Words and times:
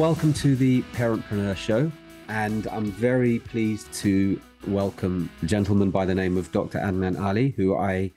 welcome 0.00 0.32
to 0.32 0.56
the 0.56 0.80
Parentpreneur 0.94 1.54
Show. 1.54 1.92
And 2.28 2.66
I'm 2.68 2.86
very 2.86 3.38
pleased 3.38 3.92
to 3.96 4.40
welcome 4.66 5.28
a 5.42 5.44
gentleman 5.44 5.90
by 5.90 6.06
the 6.06 6.14
name 6.14 6.38
of 6.38 6.50
Dr. 6.52 6.78
Adnan 6.78 7.20
Ali, 7.20 7.50
who 7.50 7.76
I 7.76 8.10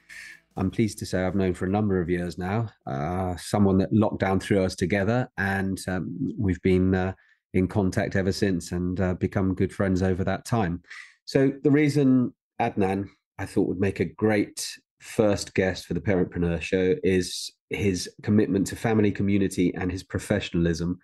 I'm 0.56 0.72
pleased 0.72 0.98
to 1.00 1.06
say 1.06 1.26
I've 1.26 1.36
known 1.36 1.54
for 1.54 1.66
a 1.66 1.70
number 1.70 2.00
of 2.00 2.10
years 2.10 2.38
now. 2.38 2.70
Uh, 2.88 3.36
someone 3.36 3.78
that 3.80 3.92
lockdown 3.92 4.42
threw 4.42 4.64
us 4.64 4.78
together, 4.78 5.30
and 5.38 5.78
um, 5.90 6.34
we've 6.38 6.62
been 6.62 6.96
uh, 6.96 7.16
in 7.54 7.68
contact 7.68 8.16
ever 8.16 8.32
since 8.32 8.72
and 8.72 9.02
uh, 9.02 9.16
become 9.16 9.54
good 9.54 9.74
friends 9.74 10.02
over 10.02 10.24
that 10.24 10.46
time. 10.46 10.82
So 11.26 11.52
the 11.64 11.72
reason 11.72 12.34
Adnan 12.62 13.10
I 13.38 13.46
thought 13.46 13.68
would 13.68 13.82
make 13.82 14.00
a 14.00 14.06
great 14.06 14.66
first 15.02 15.54
guest 15.54 15.86
for 15.88 15.96
the 15.96 16.00
Parentpreneur 16.00 16.62
Show 16.62 16.96
is 17.04 17.52
his 17.70 18.10
commitment 18.22 18.68
to 18.68 18.78
family, 18.78 19.12
community, 19.12 19.74
and 19.76 19.92
his 19.92 20.02
professionalism. 20.02 20.98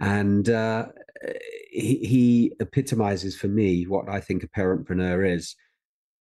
And 0.00 0.48
uh, 0.48 0.86
he, 1.70 1.96
he 1.96 2.52
epitomizes 2.60 3.36
for 3.36 3.48
me 3.48 3.84
what 3.84 4.08
I 4.08 4.20
think 4.20 4.42
a 4.42 4.48
parentpreneur 4.48 5.34
is. 5.34 5.56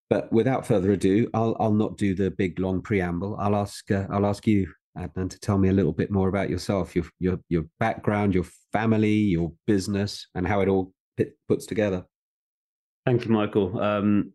But 0.09 0.31
without 0.31 0.65
further 0.65 0.93
ado, 0.93 1.29
I'll 1.33 1.57
I'll 1.59 1.73
not 1.73 1.97
do 1.97 2.15
the 2.15 2.31
big 2.31 2.59
long 2.59 2.81
preamble. 2.81 3.35
I'll 3.39 3.55
ask 3.55 3.91
uh, 3.91 4.07
I'll 4.09 4.25
ask 4.25 4.47
you, 4.47 4.71
Adnan, 4.97 5.29
to 5.29 5.39
tell 5.39 5.57
me 5.57 5.67
a 5.67 5.73
little 5.73 5.91
bit 5.91 6.11
more 6.11 6.29
about 6.29 6.49
yourself, 6.49 6.95
your 6.95 7.03
your 7.19 7.39
your 7.49 7.65
background, 7.79 8.33
your 8.33 8.45
family, 8.71 9.11
your 9.11 9.51
business, 9.65 10.27
and 10.33 10.47
how 10.47 10.61
it 10.61 10.69
all 10.69 10.93
pit, 11.17 11.37
puts 11.49 11.65
together. 11.65 12.05
Thank 13.05 13.25
you, 13.25 13.31
Michael. 13.31 13.77
Um, 13.81 14.31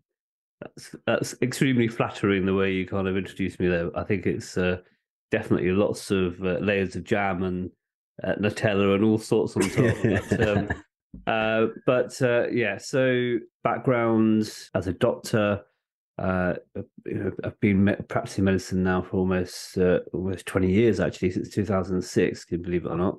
that's 0.61 0.95
that's 1.07 1.35
extremely 1.41 1.89
flattering 1.89 2.45
the 2.45 2.55
way 2.55 2.73
you 2.73 2.87
kind 2.87 3.09
of 3.09 3.17
introduced 3.17 3.59
me 3.59 3.69
there. 3.69 3.91
I 3.97 4.05
think 4.05 4.27
it's 4.27 4.59
uh, 4.59 4.79
definitely 5.31 5.71
lots 5.73 6.11
of 6.11 6.39
uh, 6.45 6.59
layers 6.59 6.97
of 6.97 7.05
jam 7.05 7.45
and 7.45 7.71
uh, 8.25 8.35
Nutella 8.37 8.95
and 8.95 9.05
all 9.05 9.19
sorts 9.19 9.57
on 9.57 9.63
top. 9.63 9.97
but, 10.31 10.49
um, 10.49 10.69
uh, 11.27 11.67
but 11.87 12.23
uh, 12.23 12.49
yeah, 12.49 12.79
so 12.79 13.39
backgrounds 13.65 14.71
as 14.75 14.87
a 14.87 14.93
doctor. 14.93 15.63
Uh, 16.19 16.55
you 17.07 17.15
know, 17.15 17.33
I've 17.43 17.59
been 17.61 17.97
practicing 18.09 18.45
medicine 18.45 18.83
now 18.83 19.03
for 19.03 19.17
almost 19.17 19.79
almost 20.13 20.47
twenty 20.47 20.71
years, 20.71 21.01
actually, 21.01 21.31
since 21.31 21.49
two 21.49 21.65
thousand 21.65 21.97
and 21.97 22.05
six. 22.05 22.45
Can 22.45 22.59
you 22.59 22.65
believe 22.65 22.85
it 22.85 22.91
or 22.91 22.99
not? 22.99 23.19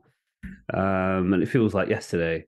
Um, 0.74 1.34
and 1.34 1.42
it 1.42 1.50
feels 1.50 1.74
like 1.74 1.90
yesterday. 1.90 2.46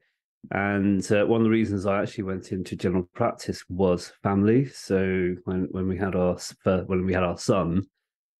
And 0.51 1.09
uh, 1.11 1.25
one 1.25 1.41
of 1.41 1.45
the 1.45 1.49
reasons 1.49 1.85
I 1.85 2.01
actually 2.01 2.25
went 2.25 2.51
into 2.51 2.75
general 2.75 3.09
practice 3.13 3.63
was 3.69 4.13
family. 4.21 4.65
So 4.67 5.35
when 5.45 5.67
when 5.71 5.87
we 5.87 5.97
had 5.97 6.15
our 6.15 6.37
when 6.85 7.05
we 7.05 7.13
had 7.13 7.23
our 7.23 7.37
son, 7.37 7.83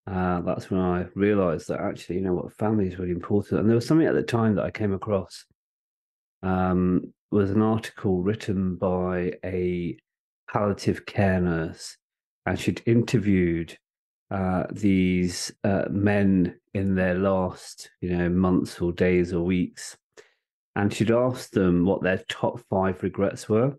uh, 0.10 0.42
that's 0.42 0.70
when 0.70 0.80
I 0.80 1.06
realised 1.16 1.68
that 1.70 1.80
actually, 1.80 2.18
you 2.18 2.22
know 2.22 2.34
what, 2.34 2.54
family 2.54 2.88
is 2.88 3.00
really 3.00 3.12
important. 3.12 3.60
And 3.60 3.70
there 3.70 3.76
was 3.76 3.88
something 3.88 4.08
at 4.08 4.14
the 4.14 4.24
time 4.24 4.56
that 4.56 4.66
I 4.66 4.72
came 4.72 4.94
across. 4.94 5.46
Um, 6.44 7.14
was 7.32 7.52
an 7.52 7.62
article 7.62 8.22
written 8.22 8.76
by 8.76 9.34
a 9.44 9.98
palliative 10.52 11.06
care 11.06 11.42
nurse, 11.42 11.98
and 12.46 12.60
she'd 12.60 12.84
interviewed 12.86 13.78
uh, 14.32 14.66
these 14.72 15.52
uh, 15.64 15.86
men 15.90 16.60
in 16.74 16.96
their 16.96 17.16
last, 17.16 17.90
you 18.02 18.16
know, 18.16 18.30
months 18.30 18.80
or 18.80 18.92
days 18.92 19.34
or 19.34 19.44
weeks 19.44 19.98
and 20.76 20.94
she'd 20.94 21.12
asked 21.12 21.54
them 21.54 21.86
what 21.86 22.04
their 22.04 22.24
top 22.30 22.60
five 22.70 23.02
regrets 23.02 23.48
were. 23.48 23.76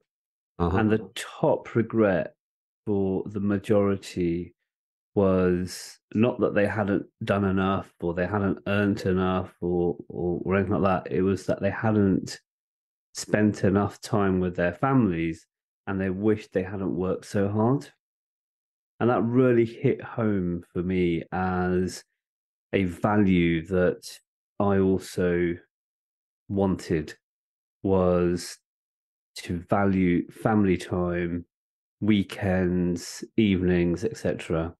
Uh-huh. 0.58 0.76
And 0.76 0.90
the 0.90 1.10
top 1.14 1.74
regret 1.74 2.34
for 2.86 3.22
the 3.26 3.40
majority 3.40 4.54
was 5.16 5.98
not 6.14 6.38
that 6.40 6.54
they 6.54 6.66
hadn't 6.66 7.06
done 7.24 7.44
enough 7.44 7.90
or 8.00 8.12
they 8.12 8.26
hadn't 8.26 8.58
earned 8.66 9.00
enough 9.06 9.54
or, 9.62 9.96
or, 10.08 10.42
or 10.44 10.56
anything 10.56 10.74
like 10.74 11.04
that. 11.04 11.12
It 11.12 11.22
was 11.22 11.46
that 11.46 11.60
they 11.62 11.70
hadn't 11.70 12.38
spent 13.14 13.64
enough 13.64 13.98
time 14.02 14.40
with 14.40 14.56
their 14.56 14.74
families 14.74 15.46
and 15.86 15.98
they 15.98 16.10
wished 16.10 16.52
they 16.52 16.62
hadn't 16.62 16.94
worked 16.94 17.24
so 17.24 17.48
hard. 17.48 17.88
And 19.00 19.08
that 19.08 19.22
really 19.22 19.64
hit 19.64 20.02
home 20.02 20.62
for 20.72 20.82
me 20.82 21.22
as 21.32 22.04
a 22.74 22.84
value 22.84 23.66
that 23.68 24.06
I 24.60 24.78
also 24.78 25.54
wanted 26.48 27.14
was 27.82 28.58
to 29.36 29.64
value 29.70 30.28
family 30.30 30.76
time, 30.76 31.46
weekends, 32.00 33.24
evenings, 33.36 34.04
etc. 34.04 34.74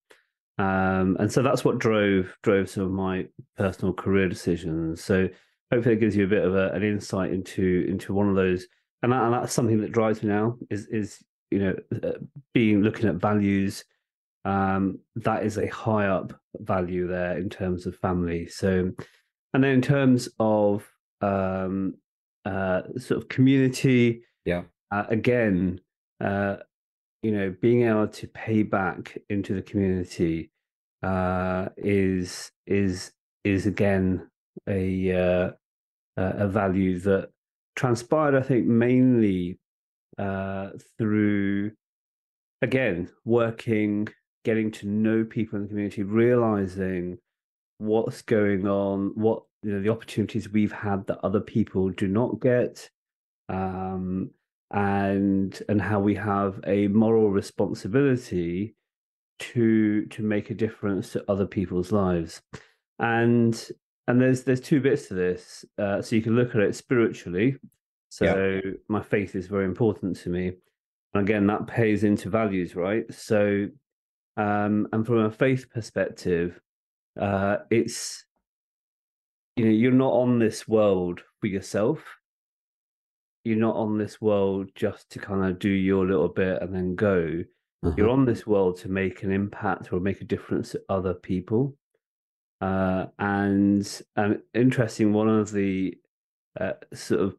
Um, 0.59 1.17
and 1.21 1.31
so 1.31 1.43
that's 1.43 1.65
what 1.65 1.78
drove 1.78 2.34
drove 2.43 2.71
some 2.71 2.84
of 2.84 2.91
my 2.91 3.27
personal 3.56 3.93
career 3.93 4.28
decisions. 4.28 5.03
So 5.03 5.28
hopefully 5.72 5.97
it 5.97 6.00
gives 6.00 6.17
you 6.17 6.25
a 6.25 6.28
bit 6.28 6.44
of 6.44 6.55
a, 6.55 6.71
an 6.71 6.83
insight 6.83 7.33
into 7.33 7.84
into 7.89 8.15
one 8.15 8.28
of 8.28 8.37
those, 8.37 8.66
and, 9.03 9.12
that, 9.12 9.22
and 9.22 9.34
that's 9.34 9.53
something 9.53 9.81
that 9.81 9.93
drives 9.93 10.22
me 10.22 10.28
now 10.31 10.56
is 10.71 10.87
is 10.87 11.22
you 11.50 11.59
know 11.59 11.75
uh, 12.03 12.19
being 12.55 12.83
looking 12.83 13.09
at 13.09 13.16
values. 13.16 13.84
Um, 14.45 15.00
that 15.16 15.45
is 15.45 15.59
a 15.59 15.66
high 15.66 16.06
up 16.06 16.33
value 16.61 17.09
there 17.09 17.37
in 17.37 17.50
terms 17.50 17.84
of 17.84 17.97
family. 17.97 18.47
So, 18.47 18.93
and 19.53 19.65
then 19.65 19.72
in 19.72 19.83
terms 19.83 20.28
of 20.39 20.89
um, 21.21 21.95
uh, 22.47 22.83
sort 22.97 23.21
of 23.21 23.28
community. 23.28 24.22
Yeah. 24.45 24.62
Uh, 24.93 25.05
again, 25.09 25.81
uh, 26.21 26.59
you 27.26 27.32
know, 27.32 27.53
being 27.60 27.82
able 27.82 28.06
to 28.06 28.28
pay 28.28 28.62
back 28.62 29.19
into 29.28 29.53
the 29.53 29.62
community 29.62 30.53
uh, 31.03 31.69
is 31.76 32.53
is 32.69 33.10
is 33.42 33.66
again 33.66 34.31
a 34.69 35.10
uh, 35.10 35.50
a 36.16 36.47
value 36.47 37.00
that 37.00 37.31
transpired. 37.75 38.36
I 38.36 38.42
think 38.42 38.66
mainly 38.66 39.59
uh, 40.16 40.70
through 40.98 41.72
again 42.62 43.10
working, 43.25 44.06
getting 44.44 44.70
to 44.70 44.86
know 44.86 45.25
people 45.25 45.56
in 45.56 45.62
the 45.65 45.69
community, 45.69 46.04
realizing 46.04 47.19
what's 47.78 48.22
going 48.22 48.69
on, 48.69 49.10
what 49.16 49.42
you 49.65 49.72
know 49.72 49.82
the 49.82 49.91
opportunities 49.91 50.48
we've 50.48 50.70
had 50.70 51.09
that 51.09 51.19
other 51.25 51.41
people 51.41 51.91
do 51.91 52.06
not 52.06 52.41
get 52.41 52.88
um, 53.48 54.31
and 54.72 55.62
and 55.69 55.81
how 55.81 56.00
we 56.00 56.15
have 56.15 56.60
a 56.66 56.88
moral 56.88 57.31
responsibility 57.31 58.75
to 59.38 60.06
to 60.06 60.22
make 60.22 60.50
a 60.50 60.54
difference 60.54 61.12
to 61.12 61.25
other 61.31 61.47
people's 61.47 61.93
lives. 61.93 62.43
And 62.99 63.71
and 64.09 64.21
there's 64.21 64.43
there's 64.43 64.60
two 64.60 64.81
bits 64.81 65.09
to 65.09 65.15
this 65.15 65.65
uh, 65.78 66.03
so 66.03 66.16
you 66.16 66.22
can 66.22 66.37
look 66.37 66.54
at 66.54 66.60
it 66.60 66.75
spiritually. 66.75 67.56
So 68.09 68.25
yeah. 68.65 68.72
my 68.88 69.03
faith 69.03 69.34
is 69.34 69.47
very 69.47 69.65
important 69.65 70.16
to 70.19 70.31
me. 70.31 70.53
And 71.15 71.22
again 71.22 71.47
that 71.47 71.66
pays 71.66 72.04
into 72.04 72.31
values 72.31 72.75
right? 72.75 73.12
So 73.12 73.69
um 74.37 74.88
and 74.93 75.06
from 75.06 75.19
a 75.19 75.31
faith 75.31 75.71
perspective 75.71 76.60
uh 77.21 77.59
it's 77.71 78.25
you 79.56 79.65
know 79.65 79.71
you're 79.71 79.93
not 79.93 80.12
on 80.12 80.38
this 80.38 80.69
world 80.69 81.22
for 81.41 81.47
yourself 81.47 82.16
you're 83.47 83.57
not 83.57 83.77
on 83.77 83.97
this 83.97 84.21
world 84.21 84.69
just 84.75 85.11
to 85.11 85.19
kind 85.19 85.45
of 85.45 85.59
do 85.59 85.69
your 85.69 86.07
little 86.07 86.29
bit 86.29 86.61
and 86.62 86.75
then 86.75 86.95
go 86.95 87.43
uh-huh. 87.83 87.95
you're 87.97 88.11
on 88.11 88.25
this 88.25 88.47
world 88.47 88.77
to 88.77 88.89
make 88.89 89.23
an 89.23 89.31
impact 89.31 89.93
or 89.93 90.01
make 90.01 90.21
a 90.21 90.25
difference 90.25 90.71
to 90.71 90.83
other 90.89 91.15
people 91.15 91.77
uh, 92.61 93.07
and 93.19 94.03
and 94.17 94.41
interesting 94.55 95.12
one 95.12 95.29
of 95.29 95.53
the 95.53 95.97
uh, 96.61 96.73
sort 96.93 97.21
of 97.21 97.37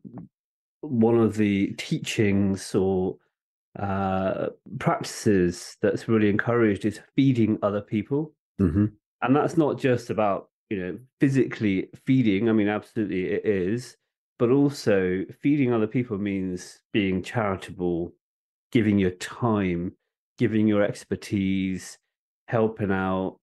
one 0.81 1.19
of 1.19 1.35
the 1.35 1.67
teachings 1.77 2.73
or 2.73 3.17
uh, 3.79 4.47
practices 4.79 5.77
that's 5.81 6.07
really 6.07 6.29
encouraged 6.29 6.85
is 6.85 6.99
feeding 7.15 7.57
other 7.61 7.81
people 7.81 8.31
mm-hmm. 8.61 8.85
and 9.21 9.35
that's 9.35 9.57
not 9.57 9.77
just 9.77 10.09
about 10.09 10.49
you 10.69 10.79
know, 10.79 10.99
physically 11.19 11.89
feeding. 12.05 12.49
I 12.49 12.51
mean, 12.51 12.67
absolutely 12.67 13.25
it 13.25 13.45
is, 13.45 13.95
but 14.39 14.51
also 14.51 15.25
feeding 15.41 15.73
other 15.73 15.87
people 15.87 16.17
means 16.17 16.81
being 16.93 17.21
charitable, 17.23 18.13
giving 18.71 18.99
your 18.99 19.11
time, 19.11 19.93
giving 20.37 20.67
your 20.67 20.83
expertise, 20.83 21.97
helping 22.47 22.91
out, 22.91 23.39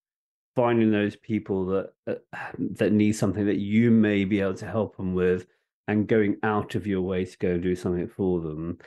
finding 0.54 0.90
those 0.90 1.16
people 1.16 1.66
that 1.66 1.92
uh, 2.06 2.14
that 2.58 2.92
need 2.92 3.12
something 3.12 3.46
that 3.46 3.58
you 3.58 3.90
may 3.90 4.24
be 4.24 4.40
able 4.40 4.54
to 4.54 4.66
help 4.66 4.96
them 4.96 5.14
with, 5.14 5.46
and 5.88 6.08
going 6.08 6.36
out 6.42 6.74
of 6.74 6.86
your 6.86 7.02
way 7.02 7.24
to 7.24 7.38
go 7.38 7.50
and 7.50 7.62
do 7.62 7.74
something 7.74 8.08
for 8.08 8.40
them, 8.40 8.78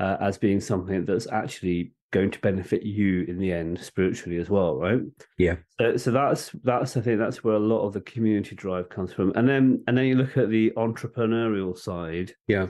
uh, 0.00 0.16
as 0.20 0.38
being 0.38 0.60
something 0.60 1.04
that's 1.04 1.28
actually 1.30 1.92
going 2.14 2.30
to 2.30 2.38
benefit 2.40 2.82
you 2.82 3.24
in 3.28 3.38
the 3.38 3.52
end 3.52 3.78
spiritually 3.80 4.38
as 4.38 4.48
well 4.48 4.76
right? 4.76 5.00
Yeah. 5.36 5.56
So, 5.80 5.96
so 5.96 6.10
that's 6.12 6.50
that's 6.62 6.96
i 6.96 7.00
think 7.00 7.18
that's 7.18 7.42
where 7.44 7.56
a 7.56 7.68
lot 7.72 7.84
of 7.86 7.92
the 7.92 8.00
community 8.00 8.54
drive 8.54 8.88
comes 8.88 9.12
from. 9.12 9.32
And 9.34 9.48
then 9.48 9.82
and 9.86 9.98
then 9.98 10.06
you 10.06 10.14
look 10.14 10.36
at 10.36 10.48
the 10.48 10.72
entrepreneurial 10.76 11.76
side. 11.76 12.32
Yeah. 12.46 12.68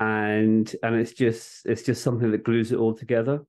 And 0.00 0.74
and 0.82 0.94
it's 0.96 1.12
just 1.12 1.66
it's 1.66 1.82
just 1.82 2.02
something 2.02 2.30
that 2.32 2.44
glues 2.44 2.72
it 2.72 2.78
all 2.78 2.94
together. 2.94 3.44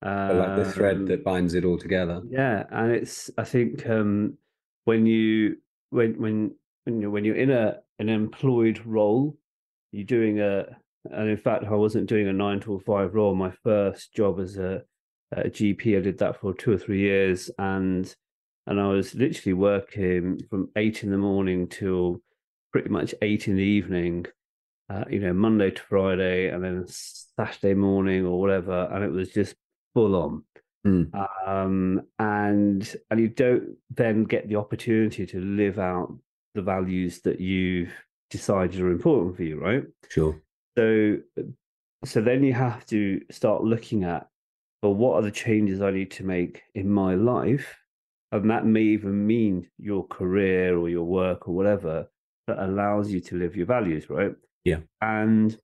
Um, 0.00 0.38
like 0.38 0.56
the 0.56 0.72
thread 0.72 1.06
that 1.08 1.20
um, 1.20 1.24
binds 1.24 1.54
it 1.54 1.64
all 1.64 1.76
together. 1.76 2.22
yeah 2.30 2.62
and 2.70 2.92
it's 2.92 3.32
i 3.36 3.42
think 3.42 3.84
um 3.88 4.38
when 4.84 5.06
you 5.06 5.56
when 5.90 6.20
when 6.22 6.54
when 6.84 7.00
you're 7.00 7.10
when 7.10 7.24
you're 7.24 7.42
in 7.44 7.50
a 7.50 7.78
an 7.98 8.08
employed 8.08 8.80
role, 8.86 9.36
you're 9.92 10.04
doing 10.04 10.40
a 10.40 10.64
and 11.04 11.28
in 11.28 11.36
fact 11.36 11.64
I 11.64 11.74
wasn't 11.74 12.08
doing 12.08 12.28
a 12.28 12.32
nine 12.32 12.60
to 12.60 12.78
five 12.80 13.14
role. 13.14 13.34
My 13.34 13.52
first 13.62 14.14
job 14.14 14.40
as 14.40 14.56
a, 14.56 14.82
a 15.32 15.44
GP, 15.44 15.96
I 15.96 16.00
did 16.00 16.18
that 16.18 16.40
for 16.40 16.54
two 16.54 16.72
or 16.72 16.78
three 16.78 17.00
years, 17.00 17.50
and 17.58 18.12
and 18.66 18.80
I 18.80 18.88
was 18.88 19.14
literally 19.14 19.54
working 19.54 20.40
from 20.50 20.70
eight 20.76 21.02
in 21.02 21.10
the 21.10 21.18
morning 21.18 21.68
till 21.68 22.20
pretty 22.72 22.90
much 22.90 23.14
eight 23.22 23.48
in 23.48 23.56
the 23.56 23.62
evening. 23.62 24.26
Uh, 24.90 25.04
you 25.10 25.20
know, 25.20 25.34
Monday 25.34 25.70
to 25.70 25.82
Friday, 25.82 26.48
and 26.48 26.64
then 26.64 26.86
Saturday 26.88 27.74
morning 27.74 28.24
or 28.24 28.40
whatever, 28.40 28.88
and 28.90 29.04
it 29.04 29.10
was 29.10 29.30
just 29.30 29.54
full 29.94 30.16
on. 30.16 30.44
Mm. 30.86 31.10
Um, 31.46 32.02
and 32.18 32.96
and 33.10 33.20
you 33.20 33.28
don't 33.28 33.76
then 33.90 34.24
get 34.24 34.48
the 34.48 34.56
opportunity 34.56 35.26
to 35.26 35.40
live 35.40 35.78
out 35.78 36.16
the 36.54 36.62
values 36.62 37.20
that 37.22 37.40
you've 37.40 37.92
decided 38.30 38.80
are 38.80 38.90
important 38.90 39.36
for 39.36 39.42
you, 39.42 39.60
right? 39.60 39.84
Sure. 40.08 40.40
So 40.78 41.16
so 42.04 42.20
then 42.20 42.44
you 42.44 42.52
have 42.52 42.86
to 42.86 43.20
start 43.32 43.64
looking 43.64 44.04
at 44.04 44.28
well, 44.82 44.94
what 44.94 45.16
are 45.16 45.22
the 45.22 45.32
changes 45.32 45.82
I 45.82 45.90
need 45.90 46.12
to 46.12 46.24
make 46.24 46.62
in 46.76 46.88
my 46.88 47.16
life? 47.16 47.76
And 48.30 48.48
that 48.50 48.64
may 48.64 48.82
even 48.82 49.26
mean 49.26 49.68
your 49.78 50.06
career 50.06 50.78
or 50.78 50.88
your 50.88 51.02
work 51.02 51.48
or 51.48 51.54
whatever 51.54 52.08
that 52.46 52.62
allows 52.62 53.10
you 53.10 53.18
to 53.22 53.36
live 53.36 53.56
your 53.56 53.66
values, 53.66 54.08
right? 54.08 54.32
Yeah. 54.64 54.78
And 55.00 55.58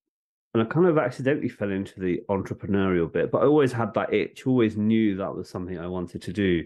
and 0.52 0.62
I 0.62 0.66
kind 0.66 0.86
of 0.86 0.98
accidentally 0.98 1.48
fell 1.48 1.70
into 1.70 2.00
the 2.00 2.22
entrepreneurial 2.28 3.12
bit, 3.12 3.30
but 3.30 3.42
I 3.42 3.46
always 3.46 3.72
had 3.72 3.94
that 3.94 4.12
itch, 4.12 4.46
always 4.46 4.76
knew 4.76 5.16
that 5.16 5.34
was 5.34 5.48
something 5.48 5.78
I 5.78 5.86
wanted 5.86 6.22
to 6.22 6.32
do. 6.32 6.64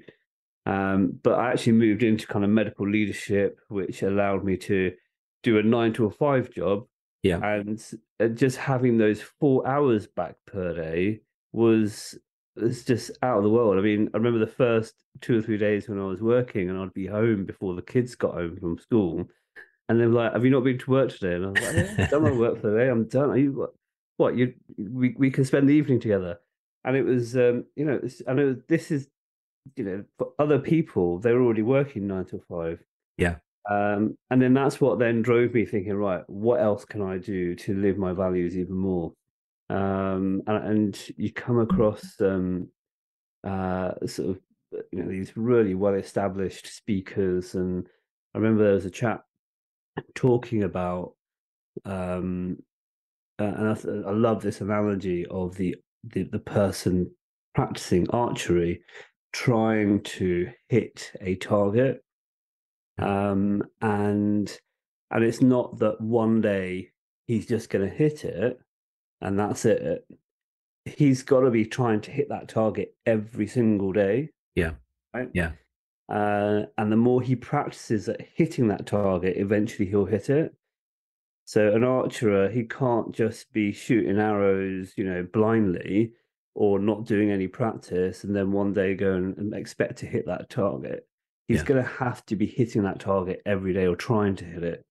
Um, 0.65 1.19
but 1.23 1.39
I 1.39 1.51
actually 1.53 1.73
moved 1.73 2.03
into 2.03 2.27
kind 2.27 2.45
of 2.47 2.51
medical 2.51 2.89
leadership, 2.89 3.59
which 3.69 4.03
allowed 4.03 4.43
me 4.43 4.57
to 4.59 4.95
do 5.43 5.59
a 5.59 5.63
nine 5.63 5.93
to 5.95 6.07
a 6.07 6.11
five 6.11 6.51
job. 6.51 6.87
Yeah. 7.23 7.45
And 7.45 7.83
uh, 8.21 8.29
just 8.29 8.57
having 8.57 8.99
those 8.99 9.21
four 9.21 9.67
hours 9.67 10.07
back 10.07 10.37
per 10.47 10.75
day 10.75 11.21
was 11.53 12.19
it's 12.57 12.85
just 12.85 13.11
out 13.23 13.39
of 13.39 13.45
the 13.45 13.51
world. 13.51 13.79
I 13.79 13.83
mean, 13.83 14.11
I 14.15 14.17
remember 14.17 14.39
the 14.39 14.47
first 14.47 14.95
two 15.21 15.39
or 15.39 15.43
three 15.43 15.59
days 15.59 15.89
when 15.89 16.01
I 16.01 16.05
was 16.05 16.21
working 16.21 16.71
and 16.71 16.79
I'd 16.79 16.95
be 16.95 17.07
home 17.07 17.45
before 17.45 17.75
the 17.75 17.83
kids 17.83 18.15
got 18.15 18.35
home 18.35 18.57
from 18.59 18.79
school. 18.79 19.29
And 19.89 20.01
they 20.01 20.07
were 20.07 20.13
like, 20.13 20.33
Have 20.33 20.45
you 20.45 20.51
not 20.51 20.65
been 20.65 20.79
to 20.79 20.91
work 20.91 21.11
today? 21.11 21.35
And 21.35 21.47
I 21.47 21.49
was 21.49 21.63
like, 21.63 21.75
yeah, 21.75 21.95
I've 21.99 22.11
done 22.11 22.23
my 22.23 22.33
work 22.33 22.61
for 22.61 22.71
the 22.71 22.79
day. 22.79 22.89
I'm 22.89 23.09
done. 23.09 23.31
Are 23.31 23.39
you 23.39 23.53
what? 23.53 23.71
what 24.19 24.37
you 24.37 24.53
we, 24.77 25.15
we 25.17 25.31
can 25.31 25.45
spend 25.45 25.69
the 25.69 25.75
evening 25.75 26.01
together. 26.01 26.39
And 26.85 26.97
it 26.97 27.05
was 27.05 27.37
um, 27.37 27.65
you 27.75 27.85
know, 27.85 28.01
I 28.27 28.35
know 28.35 28.57
this 28.69 28.91
is 28.91 29.09
you 29.77 29.85
know, 29.85 30.05
for 30.19 30.33
other 30.39 30.59
people, 30.59 31.19
they're 31.19 31.41
already 31.41 31.63
working 31.63 32.07
nine 32.07 32.25
to 32.27 32.41
five. 32.49 32.83
Yeah. 33.17 33.37
Um, 33.69 34.17
and 34.31 34.41
then 34.41 34.55
that's 34.55 34.81
what 34.81 34.99
then 34.99 35.21
drove 35.21 35.53
me 35.53 35.67
thinking, 35.67 35.95
right, 35.95 36.23
what 36.27 36.61
else 36.61 36.85
can 36.85 37.03
I 37.03 37.19
do 37.19 37.55
to 37.55 37.75
live 37.75 37.99
my 37.99 38.13
values 38.13 38.57
even 38.57 38.77
more? 38.77 39.13
Um, 39.69 40.43
and, 40.47 40.65
and 40.65 41.11
you 41.19 41.33
come 41.33 41.59
across 41.59 42.19
um, 42.21 42.69
uh, 43.45 43.93
sort 44.07 44.31
of 44.31 44.39
you 44.93 45.03
know 45.03 45.09
these 45.11 45.37
really 45.37 45.75
well 45.75 45.95
established 45.95 46.67
speakers, 46.75 47.55
and 47.55 47.87
I 48.35 48.39
remember 48.39 48.65
there 48.65 48.75
was 48.75 48.87
a 48.87 48.91
chap 48.91 49.25
talking 50.15 50.63
about, 50.63 51.13
um, 51.85 52.57
uh, 53.39 53.45
and 53.45 53.69
I, 53.69 54.09
I 54.09 54.13
love 54.13 54.41
this 54.41 54.63
analogy 54.63 55.27
of 55.27 55.55
the, 55.57 55.77
the 56.05 56.23
the 56.25 56.39
person 56.39 57.11
practicing 57.55 58.09
archery 58.11 58.81
trying 59.33 60.03
to 60.03 60.49
hit 60.71 61.13
a 61.21 61.35
target 61.37 62.03
um, 62.99 63.63
and 63.81 64.59
and 65.11 65.25
it's 65.25 65.41
not 65.41 65.79
that 65.79 66.01
one 66.01 66.41
day 66.41 66.91
he's 67.27 67.47
just 67.47 67.71
going 67.71 67.89
to 67.89 67.95
hit 67.95 68.25
it 68.25 68.61
and 69.21 69.39
that's 69.39 69.65
it. 69.65 70.07
He's 70.85 71.23
got 71.23 71.41
to 71.41 71.51
be 71.51 71.67
trying 71.67 72.01
to 72.03 72.11
hit 72.11 72.29
that 72.31 72.49
target 72.49 72.95
every 73.07 73.47
single 73.47 73.93
day 73.93 74.31
yeah. 74.55 74.73
right? 75.15 75.31
Yeah. 75.33 75.53
Uh, 76.09 76.67
and 76.79 76.91
the 76.91 76.97
more 76.97 77.21
he 77.21 77.37
practices 77.37 78.09
at 78.09 78.21
hitting 78.35 78.69
that 78.69 78.87
target 78.87 79.37
eventually 79.37 79.89
he'll 79.89 80.07
hit 80.07 80.31
it. 80.31 80.55
So 81.45 81.73
an 81.73 81.85
archer 81.85 82.51
he 82.51 82.65
can't 82.65 83.13
just 83.13 83.53
be 83.53 83.73
shooting 83.73 84.19
arrows 84.19 84.93
you 84.97 85.05
know 85.05 85.27
blindly 85.33 86.13
or 86.55 86.79
not 86.79 87.07
doing 87.07 87.31
any 87.31 87.47
practice 87.47 88.25
and 88.25 88.35
then 88.35 88.53
one 88.53 88.73
day 88.73 88.95
go 88.95 89.15
and, 89.15 89.37
and 89.39 89.55
expect 89.55 89.99
to 89.99 90.07
hit 90.07 90.27
that 90.27 90.51
target. 90.51 91.08
He's 91.49 91.59
yeah. 91.59 91.65
going 91.65 91.83
to 91.83 91.91
have 91.91 92.25
to 92.27 92.37
be 92.37 92.47
hitting 92.47 92.83
that 92.83 93.01
target 93.01 93.43
every 93.47 93.73
day 93.73 93.87
or 93.87 93.97
trying 93.97 94.37
to 94.37 94.45
hit 94.45 94.63
it. 94.63 94.85